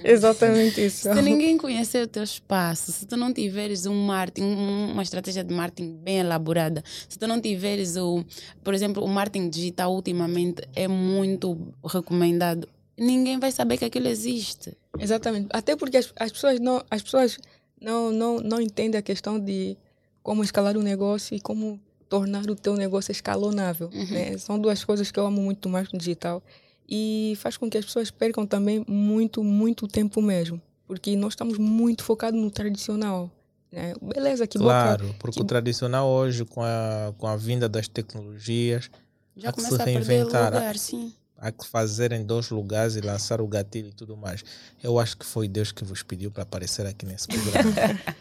[0.04, 1.02] Exatamente isso.
[1.12, 5.42] Se ninguém conhecer o teu espaço, se tu não tiveres um marketing, um- uma estratégia
[5.44, 8.24] de marketing bem elaborada, se tu não tiveres o,
[8.62, 12.68] por exemplo, o marketing digital ultimamente é muito recomendado,
[12.98, 14.76] ninguém vai saber que aquilo existe.
[14.98, 15.48] Exatamente.
[15.50, 17.38] Até porque as, as pessoas, não, as pessoas
[17.80, 19.76] não, não, não entendem a questão de
[20.22, 23.90] como escalar um negócio e como tornar o teu negócio escalonável.
[24.10, 24.36] né?
[24.38, 26.42] São duas coisas que eu amo muito mais no digital.
[26.88, 30.60] E faz com que as pessoas percam também muito, muito tempo mesmo.
[30.86, 33.30] Porque nós estamos muito focados no tradicional.
[33.70, 33.92] né?
[34.00, 34.56] Beleza, que.
[34.58, 38.90] Claro, porque que- o tradicional hoje, com a, com a vinda das tecnologias,
[39.36, 40.54] Já se começa a perder reinventar.
[40.54, 41.12] lugar, sim.
[41.38, 44.44] Há que fazer em dois lugares e lançar o gatilho e tudo mais.
[44.82, 47.72] Eu acho que foi Deus que vos pediu para aparecer aqui nesse programa.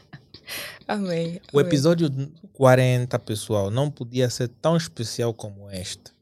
[0.88, 1.41] Amém.
[1.52, 2.10] O episódio
[2.53, 6.15] 40, pessoal, não podia ser tão especial como este.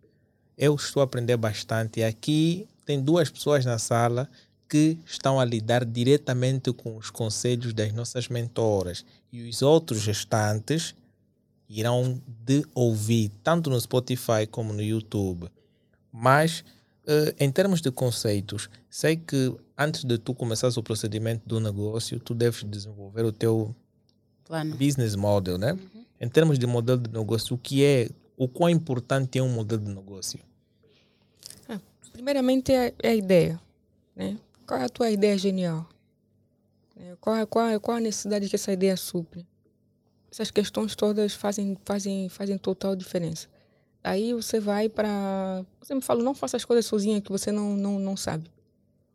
[0.57, 4.29] Eu estou a aprender bastante e aqui tem duas pessoas na sala
[4.67, 10.95] que estão a lidar diretamente com os conselhos das nossas mentoras e os outros restantes
[11.69, 15.47] irão de ouvir tanto no Spotify como no YouTube.
[16.11, 16.63] Mas
[17.39, 22.33] em termos de conceitos, sei que antes de tu começares o procedimento do negócio, tu
[22.33, 23.75] deves desenvolver o teu
[24.45, 24.75] Plano.
[24.75, 25.77] business model, né?
[26.19, 29.83] Em termos de modelo de negócio, o que é, o quão importante é um modelo
[29.83, 30.39] de negócio?
[32.13, 33.59] Primeiramente é é a ideia.
[34.15, 34.37] Né?
[34.65, 35.85] Qual é a tua ideia genial?
[36.95, 37.17] Né?
[37.19, 39.45] Qual, é- qual, é- qual a necessidade que essa ideia supre?
[40.31, 43.49] Essas questões todas fazem, fazem, fazem total diferença.
[44.05, 45.65] Aí você vai para.
[45.81, 48.51] Você me fala, não faça as coisas sozinha que você não, não, não sabe.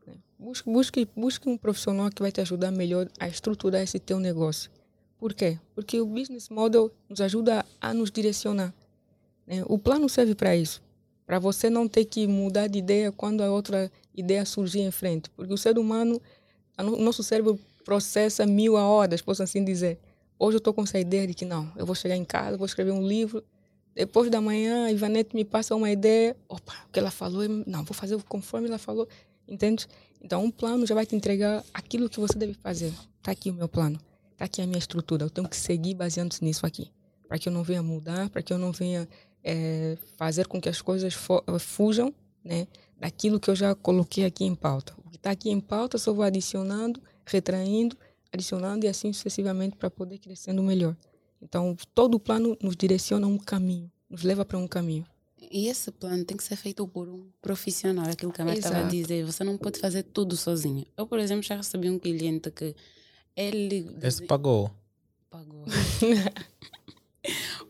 [0.06, 0.14] né?
[0.38, 4.70] Busque, busque, busque um profissional que vai te ajudar melhor a estruturar esse teu negócio.
[5.16, 5.58] Por quê?
[5.74, 8.74] Porque o business model nos ajuda a nos direcionar.
[9.46, 9.62] né?
[9.66, 10.82] O plano serve para isso
[11.30, 15.30] para você não ter que mudar de ideia quando a outra ideia surgir em frente.
[15.30, 16.20] Porque o ser humano,
[16.76, 19.96] o nosso cérebro processa mil a horas, posso assim dizer.
[20.36, 22.66] Hoje eu estou com essa ideia de que não, eu vou chegar em casa, vou
[22.66, 23.44] escrever um livro.
[23.94, 26.36] Depois da manhã, a Ivanete me passa uma ideia.
[26.48, 29.08] Opa, o que ela falou, eu- não, vou fazer conforme ela falou.
[29.48, 29.86] Entende?
[30.22, 32.92] Então, um plano já vai te entregar aquilo que você deve fazer.
[33.18, 33.98] Está aqui o meu plano.
[34.32, 35.24] Está aqui a minha estrutura.
[35.24, 36.90] Eu tenho que seguir baseando-se nisso aqui.
[37.26, 39.08] Para que eu não venha mudar, para que eu não venha
[39.42, 42.14] eh, fazer com que as coisas fo- fujam
[42.44, 42.66] né,
[42.98, 44.92] daquilo que eu já coloquei aqui em pauta.
[45.04, 47.96] O que está aqui em pauta, eu só vou adicionando, retraindo,
[48.32, 50.94] adicionando e assim sucessivamente para poder crescendo melhor.
[51.42, 55.06] Então, todo o plano nos direciona um caminho, nos leva para um caminho.
[55.50, 58.58] E esse plano tem que ser feito por um profissional, é aquilo que a Mãe
[58.58, 59.24] estava a dizer.
[59.24, 60.86] Você não pode fazer tudo sozinho.
[60.96, 62.74] Eu, por exemplo, já recebi um cliente que
[63.34, 64.70] ele Esse pagou.
[65.30, 65.64] pagou.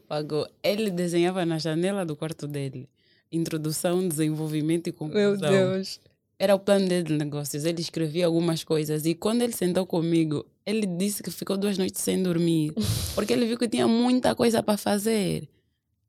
[0.08, 0.48] pagou.
[0.62, 2.88] Ele desenhava na janela do quarto dele.
[3.30, 5.50] Introdução, desenvolvimento e conclusão.
[5.50, 6.00] Meu Deus.
[6.38, 7.64] Era o plano dele de negócios.
[7.64, 9.06] Ele escrevia algumas coisas.
[9.06, 12.72] E quando ele sentou comigo, ele disse que ficou duas noites sem dormir.
[13.14, 15.48] Porque ele viu que tinha muita coisa para fazer.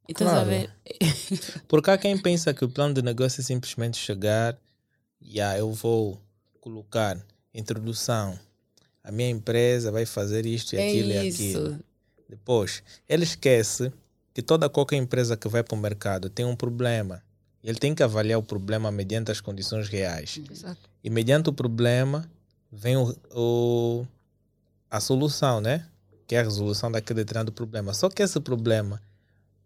[0.07, 0.49] Então, Claro.
[0.49, 0.69] sabe?
[1.67, 4.57] Porque há quem pensa que o plano de negócio é simplesmente chegar
[5.21, 6.19] e ah, eu vou
[6.59, 7.17] colocar
[7.53, 8.37] introdução.
[9.03, 11.41] A minha empresa vai fazer isto e É aquilo e isso.
[11.57, 11.79] aquilo.
[12.29, 13.91] Depois, ele esquece
[14.33, 17.21] que toda qualquer empresa que vai para o mercado tem um problema.
[17.63, 20.39] E ele tem que avaliar o problema mediante as condições reais.
[20.49, 20.89] Exato.
[21.03, 22.29] E mediante o problema
[22.71, 24.07] vem o, o-
[24.91, 25.87] a solução, né?
[26.27, 27.93] Que é a resolução daquele determinado problema.
[27.93, 29.01] Só que esse problema,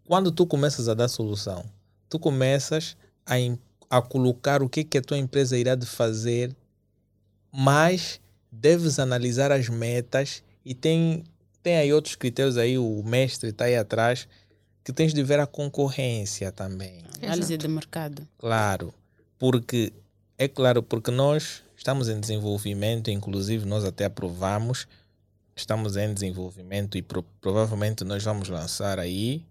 [0.04, 1.64] quando tu começas a dar solução,
[2.08, 2.96] tu começas
[3.26, 3.34] a,
[3.90, 6.54] a colocar o que, que a tua empresa irá de fazer,
[7.52, 8.20] mas
[8.52, 11.24] deves analisar as metas e tem,
[11.62, 14.28] tem aí outros critérios aí, o mestre está aí atrás,
[14.84, 17.02] que tens de ver a concorrência também.
[17.20, 18.26] Análise de mercado.
[18.38, 18.94] Claro,
[19.38, 19.92] porque
[20.38, 24.86] é claro, porque nós estamos em desenvolvimento, inclusive nós até aprovamos,
[25.56, 29.44] estamos em desenvolvimento e pro- provavelmente nós vamos lançar aí.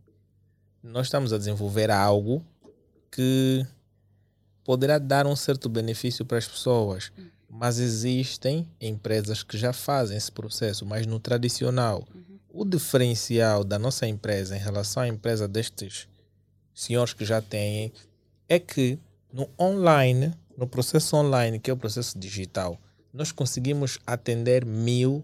[0.83, 2.45] Nós estamos a desenvolver algo
[3.11, 3.65] que
[4.63, 7.11] poderá dar um certo benefício para as pessoas,
[7.49, 12.07] mas existem empresas que já fazem esse processo, mas no tradicional.
[12.49, 16.07] O diferencial da nossa empresa em relação à empresa destes
[16.73, 17.91] senhores que já têm
[18.47, 18.99] é que
[19.33, 22.79] no online, no processo online, que é o processo digital,
[23.11, 25.23] nós conseguimos atender mil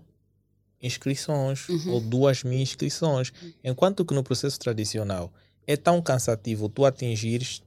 [0.81, 1.93] inscrições Uhum.
[1.93, 3.31] ou duas mil inscrições,
[3.63, 5.31] enquanto que no processo tradicional
[5.67, 7.61] é tão cansativo tu atingires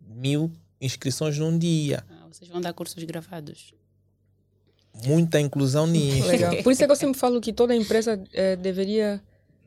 [0.00, 0.50] mil
[0.80, 2.04] inscrições num dia.
[2.10, 3.72] Ah, vocês vão dar cursos gravados.
[5.06, 6.26] Muita inclusão nisso.
[6.28, 6.56] Legal.
[6.62, 9.22] Por isso é que eu sempre falo que toda empresa eh, deveria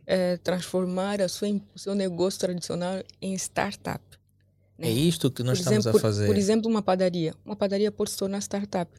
[0.06, 4.04] eh, transformar a sua, o seu negócio tradicional em startup.
[4.80, 6.28] É isto que nós por estamos exemplo, a fazer.
[6.28, 7.34] Por exemplo, uma padaria.
[7.44, 8.92] Uma padaria pode se tornar startup.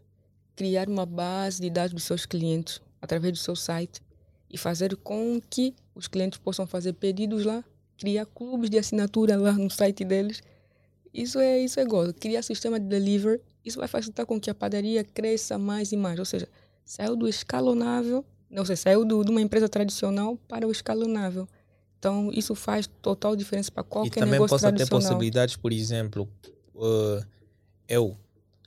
[0.57, 4.01] Criar uma base de dados dos seus clientes através do seu site
[4.51, 7.63] e fazer com que os clientes possam fazer pedidos lá,
[7.99, 10.43] criar clubes de assinatura lá no site deles.
[11.13, 12.15] Isso é isso é gosto.
[12.15, 16.19] Criar sistema de delivery, isso vai facilitar com que a padaria cresça mais e mais.
[16.19, 16.49] Ou seja,
[16.85, 21.47] saiu do escalonável, não sei, saiu do, de uma empresa tradicional para o escalonável.
[21.99, 25.03] Então, isso faz total diferença para e qualquer também negócio possa ter tradicional.
[25.03, 26.29] possibilidades, por exemplo,
[26.75, 27.25] uh,
[27.89, 28.17] eu,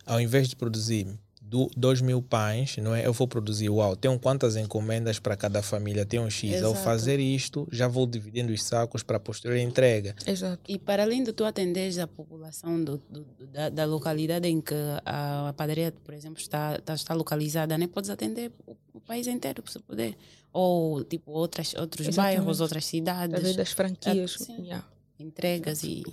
[0.06, 1.08] ao invés de produzir
[1.52, 3.06] do, dois mil pães, não é?
[3.06, 6.64] Eu vou produzir, uau, tenho quantas encomendas para cada família, tenho um X.
[6.64, 6.86] Ao Exato.
[6.86, 10.16] fazer isto, já vou dividindo os sacos para a posterior entrega.
[10.26, 10.62] Exato.
[10.66, 14.74] E para além de tu atenderes a população do, do- da, da localidade em que
[15.06, 17.86] a padaria, por exemplo, está, está, está localizada, né?
[17.86, 20.16] podes atender o, o país inteiro, se puder.
[20.54, 22.38] Ou tipo outras, outros Exatamente.
[22.38, 24.38] bairros, outras Através cidades, das franquias.
[24.40, 24.62] Ah, sim.
[24.64, 24.86] yeah.
[25.20, 26.04] entregas e.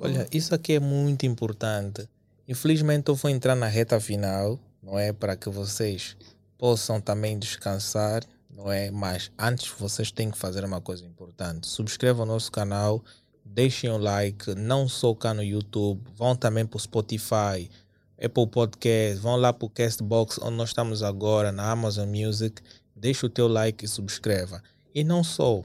[0.00, 2.08] Olha, isso aqui é muito importante.
[2.48, 5.12] Infelizmente, eu vou entrar na reta final, não é?
[5.12, 6.16] Para que vocês
[6.56, 8.90] possam também descansar, não é?
[8.90, 11.66] Mas antes, vocês têm que fazer uma coisa importante.
[11.66, 13.04] Subscrevam o nosso canal,
[13.44, 17.70] deixem o like, não só cá no YouTube, vão também para o Spotify,
[18.16, 22.62] Apple Podcast, vão lá para o Castbox, onde nós estamos agora, na Amazon Music.
[22.96, 24.62] Deixa o teu like e subscreva.
[24.94, 25.62] E não só,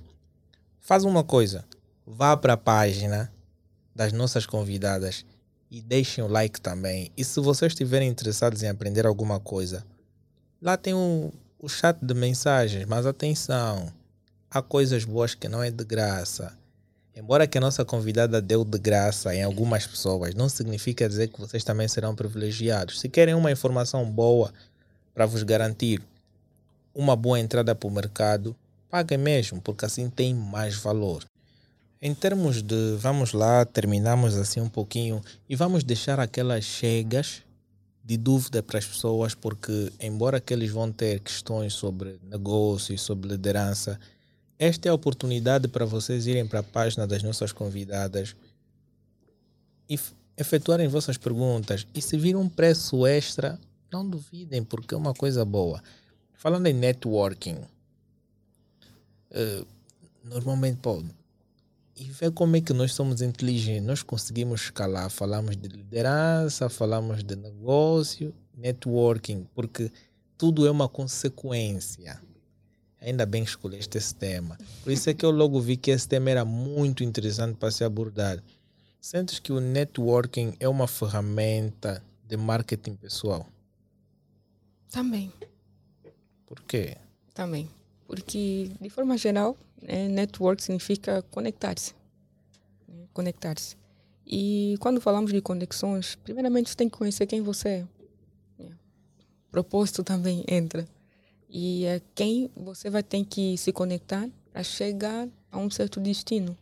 [0.81, 1.63] faz uma coisa,
[2.05, 3.33] vá para a página
[3.95, 5.25] das nossas convidadas
[5.73, 7.11] e deixem o like também.
[7.17, 9.83] E se vocês estiverem interessados em aprender alguma coisa,
[10.61, 13.91] lá tem o, o chat de mensagens, mas atenção,
[14.51, 16.55] há coisas boas que não é de graça.
[17.15, 21.39] Embora que a nossa convidada deu de graça em algumas pessoas, não significa dizer que
[21.39, 22.99] vocês também serão privilegiados.
[22.99, 24.53] Se querem uma informação boa
[25.11, 26.03] para vos garantir
[26.93, 28.55] uma boa entrada para o mercado,
[28.91, 31.25] paguem mesmo, porque assim tem mais valor.
[32.05, 37.43] Em termos de, vamos lá, terminamos assim um pouquinho e vamos deixar aquelas chegas
[38.03, 43.29] de dúvida para as pessoas, porque embora que eles vão ter questões sobre negócios, sobre
[43.29, 43.97] liderança,
[44.59, 48.35] esta é a oportunidade para vocês irem para a página das nossas convidadas
[49.89, 49.97] e
[50.35, 51.87] efetuarem vossas perguntas.
[51.95, 53.57] E se vir um preço extra,
[53.89, 55.81] não duvidem, porque é uma coisa boa.
[56.33, 57.59] Falando em networking,
[59.31, 59.63] eh,
[60.25, 61.01] normalmente, pô,
[61.95, 63.85] e ver como é que nós somos inteligentes.
[63.85, 65.09] Nós conseguimos escalar.
[65.09, 69.91] Falamos de liderança, falamos de negócio, networking, porque
[70.37, 72.19] tudo é uma consequência.
[72.99, 74.57] Ainda bem que escolheste esse tema.
[74.83, 77.83] Por isso é que eu logo vi que esse tema era muito interessante para se
[77.83, 78.41] abordar.
[79.01, 83.45] Sentes que o networking é uma ferramenta de marketing pessoal?
[84.89, 85.31] Também,
[86.45, 86.95] Por quê?
[87.33, 87.67] também.
[88.07, 90.07] Porque, de forma geral, Né?
[90.07, 91.93] Network significa conectar-se.
[92.87, 93.05] Né?
[93.13, 93.75] Conectar-se.
[94.25, 97.87] E quando falamos de conexões, primeiramente você tem que conhecer quem você é.
[98.59, 98.71] é.
[99.51, 100.87] Propósito também entra.
[101.49, 106.57] E é quem você vai ter que se conectar para chegar a um certo destino,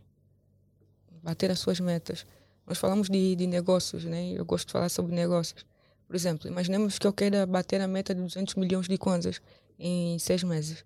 [1.23, 2.25] bater as suas metas.
[2.67, 4.33] Nós falamos de, de negócios, né?
[4.33, 5.65] Eu gosto de falar sobre negócios.
[6.07, 9.41] Por exemplo, imaginemos que eu queira bater a meta de 200 milhões de kwanzas
[9.79, 10.83] em seis meses.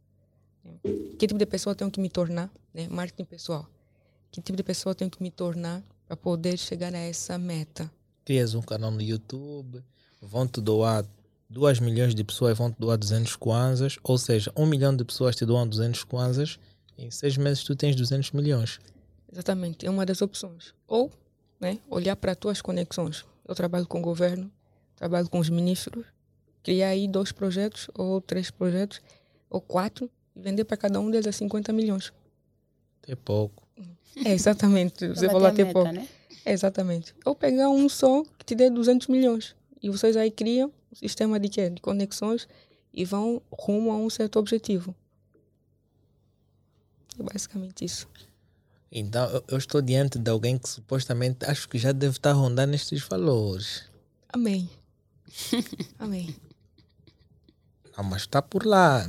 [0.84, 2.52] Que tipo de pessoa tenho que me tornar?
[2.74, 2.88] Né?
[2.90, 3.68] Marketing pessoal.
[4.32, 7.90] Que tipo de pessoa tenho que me tornar para poder chegar a essa meta?
[8.24, 9.84] Crias um canal no YouTube,
[10.22, 11.06] vão te doar
[11.50, 15.36] 2 milhões de pessoas vão te doar 200 kwanzas, ou seja, 1 milhão de pessoas
[15.36, 16.60] te doam 200 kwanzas,
[16.98, 18.80] em seis meses tu tens 200 milhões.
[19.32, 20.74] Exatamente, é uma das opções.
[20.88, 21.12] Ou
[21.60, 23.26] né, olhar para as tuas conexões.
[23.48, 24.52] Eu trabalho com o governo,
[24.96, 26.06] trabalho com os ministros,
[26.64, 29.02] criar aí dois projetos ou três projetos
[29.50, 32.12] ou quatro vender para cada um deles a 50 milhões.
[33.02, 33.66] Até pouco.
[34.24, 35.08] É, exatamente.
[35.08, 35.92] Você falou até pouco.
[35.92, 36.08] Né?
[36.46, 37.14] É, exatamente.
[37.26, 39.56] Ou pegar um só que te dê 200 milhões.
[39.82, 41.70] E vocês aí criam um sistema de quê?
[41.70, 42.48] De conexões
[42.94, 44.96] e vão rumo a um certo objetivo.
[47.20, 48.08] É basicamente isso.
[48.92, 53.02] Então, eu estou diante de alguém que supostamente acho que já deve estar rondando estes
[53.06, 53.84] valores.
[54.30, 54.70] Amém.
[56.00, 56.36] Amém.
[57.98, 59.06] Não, mas está por lá.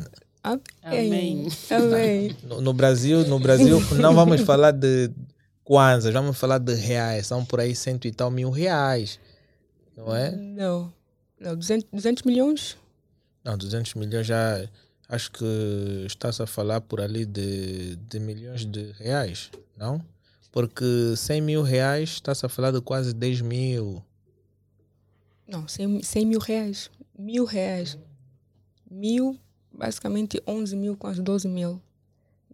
[0.83, 1.49] Amém.
[1.71, 2.37] Amém.
[2.45, 5.11] No, no, Brasil, no Brasil não vamos falar de
[5.65, 7.27] kwanzas, vamos falar de reais.
[7.27, 9.19] São por aí cento e tal mil reais.
[9.97, 10.31] Não é?
[10.31, 10.93] Não.
[11.41, 12.77] Não, 200, 200 milhões?
[13.45, 14.69] Não, 200 milhões já...
[15.09, 20.05] Acho que está-se a falar por ali de, de milhões de reais, não?
[20.51, 24.03] Porque 100 mil reais está-se a falar de quase 10 mil.
[25.47, 26.91] Não, 100, 100 mil reais.
[27.17, 27.97] Mil reais.
[28.91, 29.39] Mil,
[29.77, 31.81] basicamente 11 mil, quase 12 mil.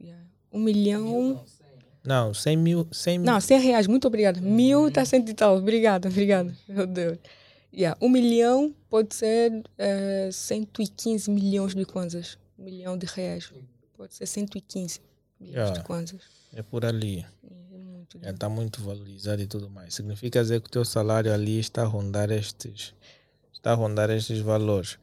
[0.01, 0.23] Yeah.
[0.53, 1.45] Um milhão.
[2.05, 3.33] Não, 100 mil, 100 mil.
[3.33, 4.41] Não, 100 reais, muito obrigada.
[4.41, 5.57] Mil está cento e tal.
[5.57, 6.55] Obrigada, obrigada.
[6.69, 7.19] Meu Deus.
[7.73, 7.97] Yeah.
[8.03, 12.37] Um milhão pode ser uh, eh, 115 milhões de kwanzas.
[12.59, 13.53] Um milhão de reais.
[13.97, 15.01] Pode ser 115
[15.41, 15.79] milhões yeah.
[15.79, 16.21] de kwanzas.
[16.53, 17.25] É por ali.
[18.17, 19.95] Está é, tá muito valorizado e tudo mais.
[19.95, 22.95] Significa dizer que o teu salário ali está a rondar estes,
[23.53, 24.99] está a rondar estes valores.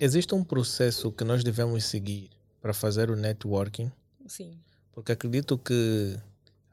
[0.00, 2.30] Existe um processo que nós devemos seguir
[2.60, 3.90] para fazer o networking?
[4.26, 4.58] Sim.
[4.92, 6.16] Porque acredito que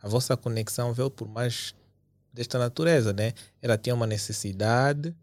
[0.02, 1.74] a vossa conexão veio por mais
[2.34, 3.34] desta natureza, né?
[3.62, 5.16] Ela tinha uma necessidade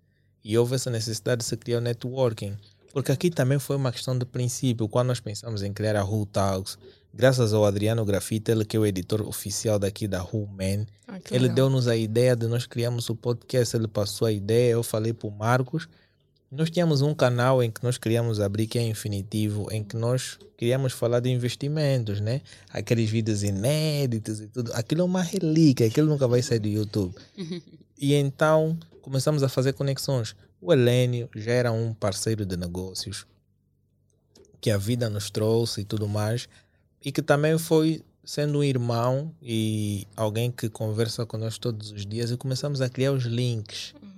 [0.45, 2.57] e houve essa necessidade de se criar o networking.
[2.93, 4.89] Porque aqui também foi uma questão de princípio.
[4.89, 6.79] Quando nós pensamos em criar a Who Talks,
[7.13, 11.19] graças ao Adriano Grafite, ele que é o editor oficial daqui da Who Man, ah,
[11.31, 15.13] ele deu-nos a ideia de nós criarmos o podcast, ele passou a ideia, eu falei
[15.13, 15.89] para o Marcos.
[16.51, 20.39] Nós tínhamos um canal em que nós queríamos abrir, que é Infinitivo, em que nós
[20.57, 22.41] queríamos falar de investimentos, né?
[22.71, 24.73] Aqueles vídeos inéditos e tudo.
[24.73, 27.15] Aquilo é uma relíquia, aquilo nunca vai sair do YouTube.
[27.99, 30.37] e então começamos a fazer conexões.
[30.61, 33.27] O Helênio já era um parceiro de negócios
[34.61, 36.49] que a vida nos trouxe e tudo mais
[37.05, 42.33] e que também foi sendo um irmão e alguém que conversa conosco todos os dias
[42.33, 44.16] e começamos a criar os links, uhum.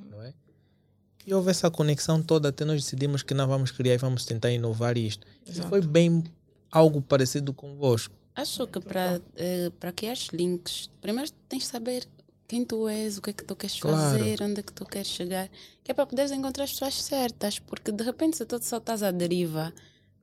[1.29, 4.51] E houve essa conexão toda até nós decidimos que não vamos criar e vamos tentar
[4.51, 5.27] inovar isto.
[5.47, 5.67] Exato.
[5.67, 6.25] E foi bem
[6.73, 8.15] algo parecido convosco.
[8.35, 12.09] Acho que para eh, para criar links, primeiro tens de saber
[12.47, 14.19] quem tu és, o que é que tu queres claro.
[14.19, 15.51] fazer, onde é que tu queres chegar,
[15.85, 19.03] que é para poderes encontrar as pessoas certas, porque de repente se tu só estás
[19.03, 19.71] à deriva,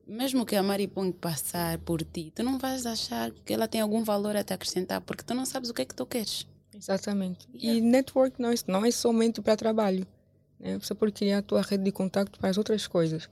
[0.04, 3.80] mesmo que a Mari Pong passar por ti, tu não vais achar que ela tem
[3.80, 6.48] algum valor a te acrescentar, porque tu não sabes o que é que tu queres.
[6.74, 7.46] Exatamente.
[7.54, 7.78] Yeah.
[7.78, 10.04] E network não é, não é somente para trabalho.
[10.58, 10.78] Né?
[10.78, 13.28] Você pode criar a tua rede de contato para as outras coisas.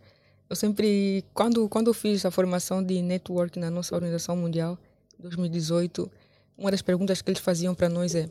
[0.48, 4.78] Eu sempre, quando, quando eu fiz a formação de network na nossa organização mundial,
[5.18, 6.10] 2018,
[6.56, 8.28] uma das perguntas que eles faziam para nós é: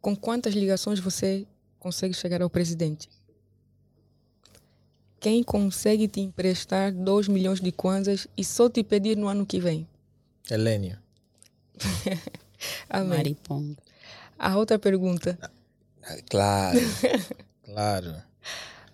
[0.00, 1.46] com quantas ligações você
[1.78, 3.08] consegue chegar ao presidente?
[5.26, 9.58] quem consegue te emprestar 2 milhões de kwanzas e só te pedir no ano que
[9.58, 9.84] vem?
[10.48, 10.96] Helênio.
[12.88, 13.08] Amém.
[13.08, 13.76] Maripong.
[14.38, 15.36] A outra pergunta.
[16.30, 16.78] Claro,
[17.64, 18.14] claro.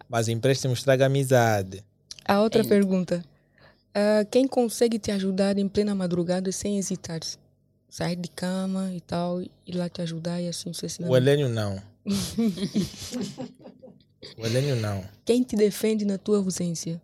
[0.09, 1.85] Mas empréstimo estraga amizade.
[2.25, 2.65] A outra é.
[2.65, 3.25] pergunta.
[3.91, 7.21] Uh, quem consegue te ajudar em plena madrugada sem hesitar?
[7.89, 11.13] Sair de cama e tal, ir lá te ajudar e assim sucessivamente.
[11.13, 11.83] O Helênio não.
[14.39, 15.05] O Helênio não.
[15.25, 17.01] Quem te defende na tua ausência?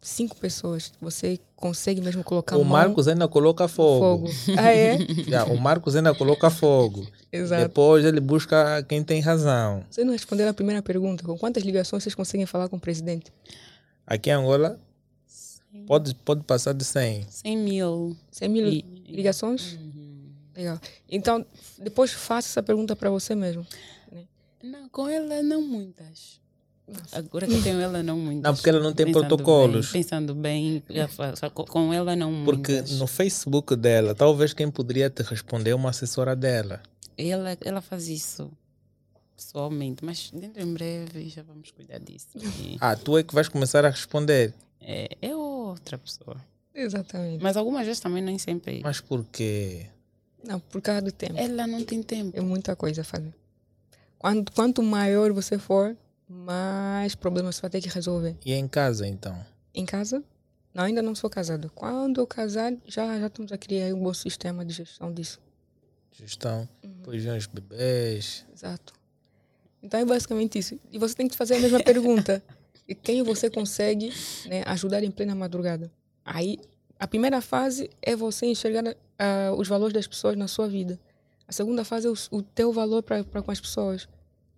[0.00, 0.92] Cinco pessoas.
[1.00, 4.28] Você consegue mesmo colocar O Marcos ainda coloca fogo.
[4.28, 4.58] fogo.
[4.58, 4.96] Ah, é?
[5.28, 7.06] yeah, o Marcos ainda coloca fogo.
[7.32, 7.62] Exato.
[7.62, 9.84] Depois ele busca quem tem razão.
[9.88, 11.22] Você não respondeu a primeira pergunta.
[11.24, 13.32] Com quantas ligações vocês conseguem falar com o presidente?
[14.06, 14.78] Aqui em Angola,
[15.86, 17.26] Pode, pode passar de 100.
[17.30, 18.16] 100 mil.
[18.32, 19.74] 100 mil E- ligações?
[19.74, 20.30] Uhum.
[20.56, 20.80] Legal.
[21.08, 21.46] Então,
[21.78, 23.64] depois faça essa pergunta para você mesmo.
[24.62, 26.40] Não, com ela não muitas.
[27.12, 28.42] Agora que tenho ela não muitas.
[28.44, 29.92] Não, porque ela não tem Pensando protocolos.
[29.92, 30.82] Bem, pensando bem,
[31.68, 32.98] com ela não Porque muitas.
[32.98, 36.82] no Facebook dela, talvez quem poderia te responder é uma assessora dela.
[37.16, 38.50] Ela, ela faz isso
[39.36, 42.28] pessoalmente, mas dentro em breve já vamos cuidar disso.
[42.36, 44.54] E Ah, tu é que vais começar a responder.
[44.80, 46.36] é, é outra pessoa.
[46.74, 47.42] Exatamente.
[47.42, 48.80] Mas algumas vezes também nem sempre.
[48.82, 49.86] Mas por quê?
[50.42, 51.34] Não, por causa do tempo.
[51.36, 52.36] Ela não tem tempo.
[52.36, 53.34] É muita coisa a fazer.
[54.18, 55.96] Quanto, quanto maior você for,
[56.30, 58.36] mais problemas você vai ter que resolver.
[58.46, 59.36] E em casa, então?
[59.74, 60.22] Em casa?
[60.72, 61.70] Não, ainda não sou casado.
[61.74, 65.40] Quando eu casar, já, já estamos a criar um bom sistema de gestão disso.
[66.12, 66.68] Gestão.
[66.80, 68.46] Depois vem os bebês.
[68.54, 68.92] Exato.
[69.82, 70.78] Então é basicamente isso.
[70.92, 72.42] E você tem que fazer a mesma pergunta.
[72.88, 74.12] E quem você consegue
[74.46, 75.92] né, ajudar em plena madrugada?
[76.24, 76.58] Aí,
[76.98, 80.98] a primeira fase é você enxergar ah, os valores das pessoas na sua vida.
[81.46, 84.08] A segunda fase é o, o teu valor para com as pessoas.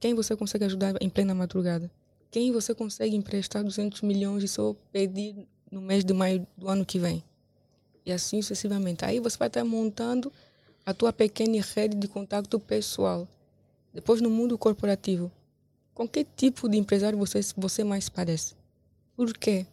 [0.02, 1.88] Quem você consegue ajudar em plena madrugada?
[2.28, 6.84] Quem você consegue emprestar 200 milhões e só pedir no mês de maio do ano
[6.84, 7.22] que vem?
[8.04, 9.04] E assim sucessivamente.
[9.04, 10.32] Aí você vai estar montando
[10.84, 13.28] a tua pequena rede de contato pessoal.
[13.94, 15.30] Depois, no mundo corporativo,
[15.94, 18.56] com que tipo de empresário você, você mais parece?
[19.14, 19.64] Por quê?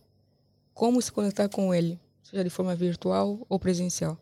[0.75, 4.15] Como se conectar com ele, seja de forma virtual ou presencial?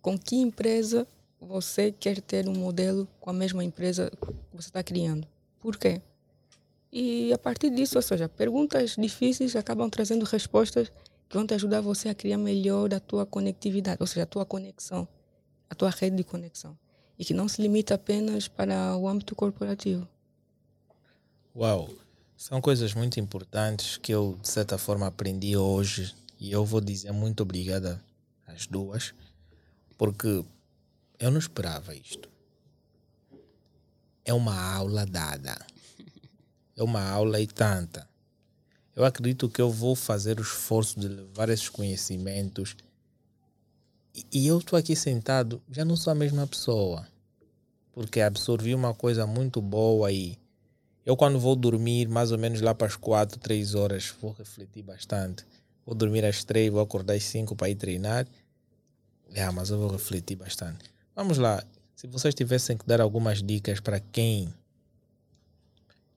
[0.00, 1.08] Com que empresa
[1.40, 5.26] você quer ter um modelo com a mesma empresa que você está criando?
[5.60, 6.00] Por quê?
[6.92, 10.90] E a partir disso, ou seja, perguntas difíceis acabam trazendo respostas
[11.28, 14.46] que vão te ajudar você a criar melhor a tua conectividade, ou seja, a tua
[14.46, 15.06] conexão,
[15.68, 16.76] a tua rede de conexão
[17.18, 20.06] e que não se limita apenas para o âmbito corporativo.
[21.54, 21.90] Uau!
[22.36, 26.14] São coisas muito importantes que eu, de certa forma, aprendi hoje.
[26.38, 28.00] E eu vou dizer muito obrigada
[28.46, 29.12] às duas,
[29.96, 30.44] porque
[31.18, 32.28] eu não esperava isto.
[34.24, 35.58] É uma aula dada.
[36.76, 38.08] É uma aula e tanta.
[38.94, 42.76] Eu acredito que eu vou fazer o esforço de levar esses conhecimentos.
[44.32, 47.06] E, eu estou aqui sentado, já não sou a mesma pessoa.
[47.92, 50.38] Porque absorvi uma coisa muito boa e
[51.06, 54.82] eu quando vou dormir, mais ou menos lá para as 4, 3 horas, vou refletir
[54.82, 55.44] bastante.
[55.86, 58.26] Vou dormir às 3, vou acordar às 5 para ir treinar.
[59.32, 60.97] É, mas eu vou refletir bastante.
[61.18, 61.60] Vamos lá.
[61.96, 64.54] Se vocês tivessem que dar algumas dicas para quem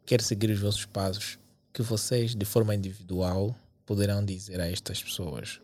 [0.06, 1.40] quer seguir os vossos passos,
[1.73, 5.60] que vocês, de forma individual, poderão dizer a estas pessoas?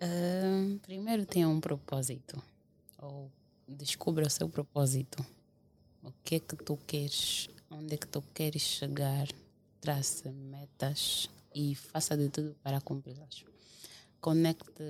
[0.00, 2.42] Ah, primeiro tenha um propósito.
[2.98, 3.30] Ou
[3.68, 5.24] descubra o seu propósito.
[6.02, 7.48] O que é que tu queres?
[7.70, 9.28] Onde é que tu queres chegar?
[9.80, 13.44] Trace metas e faça de tudo para cumpri-las.
[14.20, 14.82] Conecte,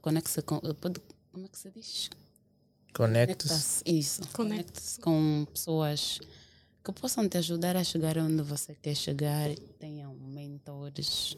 [0.00, 0.60] conecte-se com.
[0.60, 1.00] Pode,
[1.38, 2.10] como é que se diz?
[2.94, 3.48] Conecte-se.
[3.48, 4.22] Conecta-se, isso.
[4.32, 6.18] Conecte-se com pessoas
[6.84, 9.48] que possam te ajudar a chegar onde você quer chegar.
[9.78, 11.36] Tenham mentores.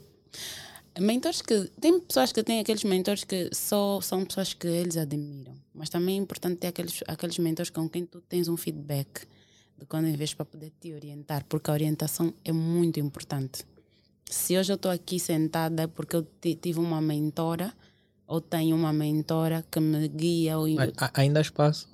[0.99, 1.65] Mentores que.
[1.81, 5.55] Tem pessoas que têm aqueles mentores que só são pessoas que eles admiram.
[5.75, 9.27] Mas também é importante ter aqueles, aqueles mentores com quem tu tens um feedback
[9.79, 13.65] de quando em vez para poder te orientar, porque a orientação é muito importante.
[14.29, 17.75] Se hoje eu estou aqui sentada é porque eu ti- tive uma mentora
[18.31, 20.67] ou tenho uma mentora que me guia ou
[21.15, 21.89] ainda há espaço?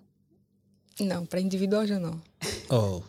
[1.00, 2.20] Não, para individual já não.
[2.68, 3.00] Oh,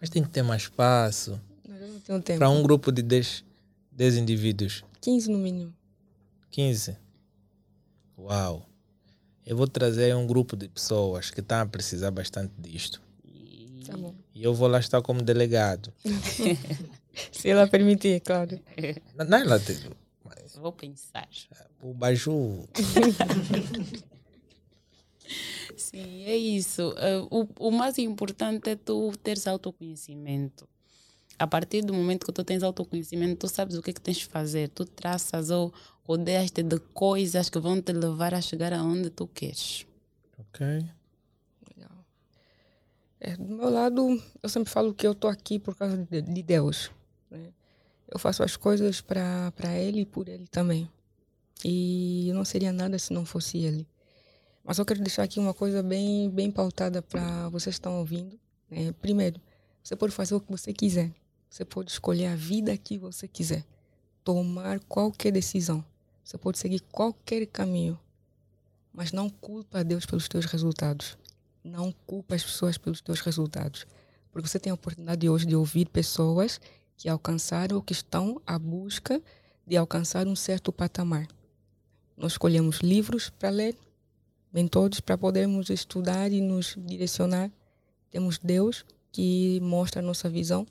[0.00, 1.38] mas tem que ter mais espaço.
[1.68, 2.38] Nós já não temos tempo.
[2.40, 3.44] Para um grupo de 10,
[3.92, 4.82] 10 indivíduos.
[5.00, 5.72] 15 no mínimo.
[6.50, 6.96] 15.
[8.18, 8.66] Uau.
[9.46, 13.00] Eu vou trazer um grupo de pessoas que estão a precisar bastante disto.
[13.86, 14.14] Tá bom.
[14.34, 15.92] E eu vou lá estar como delegado.
[17.32, 18.58] Se ela permitir, claro.
[19.16, 19.58] Não, não é lá.
[19.60, 19.78] te-
[20.60, 21.28] Vou pensar.
[21.80, 22.68] O Baju.
[25.76, 26.90] Sim, é isso.
[26.90, 30.68] Uh, o, o mais importante é tu teres autoconhecimento.
[31.38, 34.18] A partir do momento que tu tens autoconhecimento, tu sabes o que é que tens
[34.18, 34.68] de fazer.
[34.68, 35.72] Tu traças ou
[36.04, 39.86] rodeias-te de coisas que vão te levar a chegar aonde tu queres.
[40.38, 40.66] Ok.
[41.74, 42.04] Legal.
[43.18, 46.42] É, do meu lado, eu sempre falo que eu tô aqui por causa de, de
[46.42, 46.90] Deus.
[48.10, 50.90] Eu faço as coisas para Ele e por Ele também.
[51.64, 53.86] E eu não seria nada se não fosse Ele.
[54.64, 58.38] Mas eu quero deixar aqui uma coisa bem, bem pautada para vocês que estão ouvindo.
[58.68, 58.92] né?
[59.00, 59.40] Primeiro,
[59.82, 61.12] você pode fazer o que você quiser.
[61.48, 63.64] Você pode escolher a vida que você quiser.
[64.22, 65.84] Tomar qualquer decisão.
[66.22, 67.98] Você pode seguir qualquer caminho.
[68.92, 71.16] Mas não culpa a Deus pelos teus resultados.
[71.62, 73.86] Não culpa as pessoas pelos teus resultados.
[74.30, 76.60] Porque você tem a oportunidade hoje de ouvir pessoas
[77.00, 79.22] que alcançaram ou que estão à busca
[79.66, 81.26] de alcançar um certo patamar.
[82.14, 83.74] Nós escolhemos livros para ler,
[84.52, 87.50] mentores para podermos estudar e nos direcionar.
[88.10, 90.66] Temos Deus que mostra a nossa visão.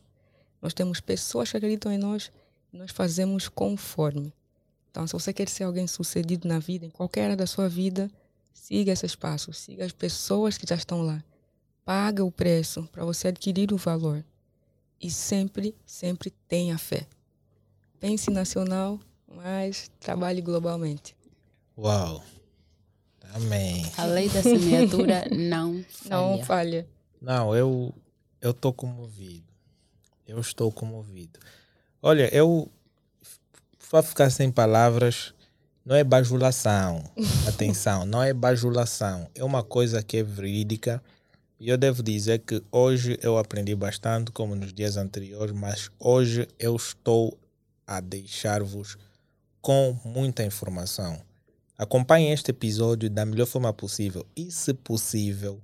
[0.62, 2.32] Nós temos pessoas que acreditam em nós
[2.72, 4.32] e nós fazemos conforme.
[4.92, 8.08] Então, se você quer ser alguém sucedido na vida, em qualquer área da sua vida,
[8.54, 11.24] siga esses passos, siga as pessoas que já estão lá.
[11.84, 14.24] Paga o preço para você adquirir o valor.
[15.02, 17.08] E sempre, sempre tenha fé.
[18.00, 21.16] Pense nacional, mas trabalhe globalmente.
[21.78, 22.24] Uau!
[23.34, 23.86] Amém.
[23.98, 26.10] A lei da semeadura não falha.
[26.10, 26.88] Não falha.
[27.22, 27.94] Não, eu
[28.42, 29.48] eu estou comovido.
[30.28, 31.40] Eu estou comovido.
[32.02, 32.70] Olha, eu
[33.90, 35.34] para ficar sem palavras,
[35.84, 37.04] não é bajulação.
[37.48, 39.30] Atenção, não é bajulação.
[39.34, 41.04] É uma coisa que é verídica.
[41.60, 46.48] E eu devo dizer que hoje eu aprendi bastante, como nos dias anteriores, mas hoje
[46.58, 47.38] eu estou
[47.86, 48.98] a deixar-vos
[49.62, 51.22] com muita informação.
[51.78, 55.60] Acompanhem este episódio da melhor forma possível e, se possível,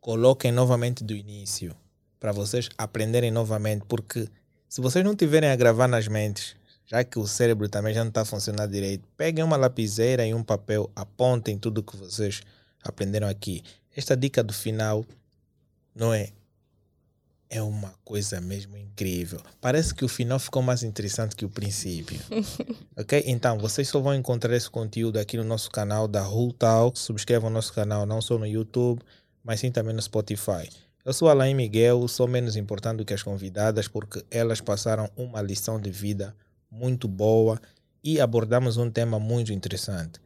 [0.00, 1.76] coloquem novamente do início
[2.18, 4.26] para vocês aprenderem novamente, porque
[4.66, 6.56] se vocês não tiverem a gravar nas mentes,
[6.86, 10.42] já que o cérebro também já não está funcionando direito, peguem uma lapiseira e um
[10.42, 12.40] papel, apontem tudo que vocês
[12.82, 13.62] aprenderam aqui.
[13.98, 15.04] Esta dica do final
[15.92, 16.28] não é
[17.50, 19.40] é uma coisa mesmo incrível.
[19.60, 22.20] Parece que o final ficou mais interessante que o princípio.
[22.96, 23.24] ok?
[23.26, 26.96] Então, vocês só vão encontrar esse conteúdo aqui no nosso canal da Hull Talk.
[26.96, 29.02] Subscrevam o nosso canal não só no YouTube,
[29.42, 30.70] mas sim também no Spotify.
[31.04, 35.42] Eu sou Alain Miguel, sou menos importante do que as convidadas porque elas passaram uma
[35.42, 36.36] lição de vida
[36.70, 37.60] muito boa
[38.04, 40.20] e abordamos um tema muito interessante.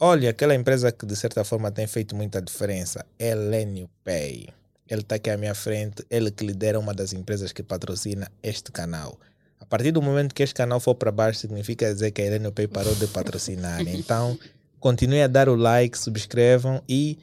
[0.00, 4.48] Olha, aquela empresa que de certa forma tem feito muita diferença, Elenio Pay.
[4.88, 8.70] Ele está aqui à minha frente, ele que lidera uma das empresas que patrocina este
[8.70, 9.18] canal.
[9.60, 12.52] A partir do momento que este canal for para baixo, significa dizer que a Heleno
[12.52, 13.80] Pay parou de patrocinar.
[13.88, 14.38] Então,
[14.78, 17.18] continue a dar o like, subscrevam e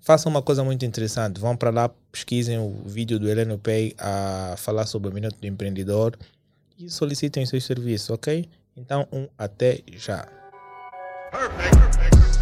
[0.00, 1.40] façam uma coisa muito interessante.
[1.40, 5.46] Vão para lá, pesquisem o vídeo do Heleno Pay a falar sobre o Minuto do
[5.46, 6.16] Empreendedor
[6.78, 8.48] e solicitem seus serviços, ok?
[8.76, 10.35] Então, um até já.
[11.36, 11.74] perfect.
[11.74, 12.35] perfect.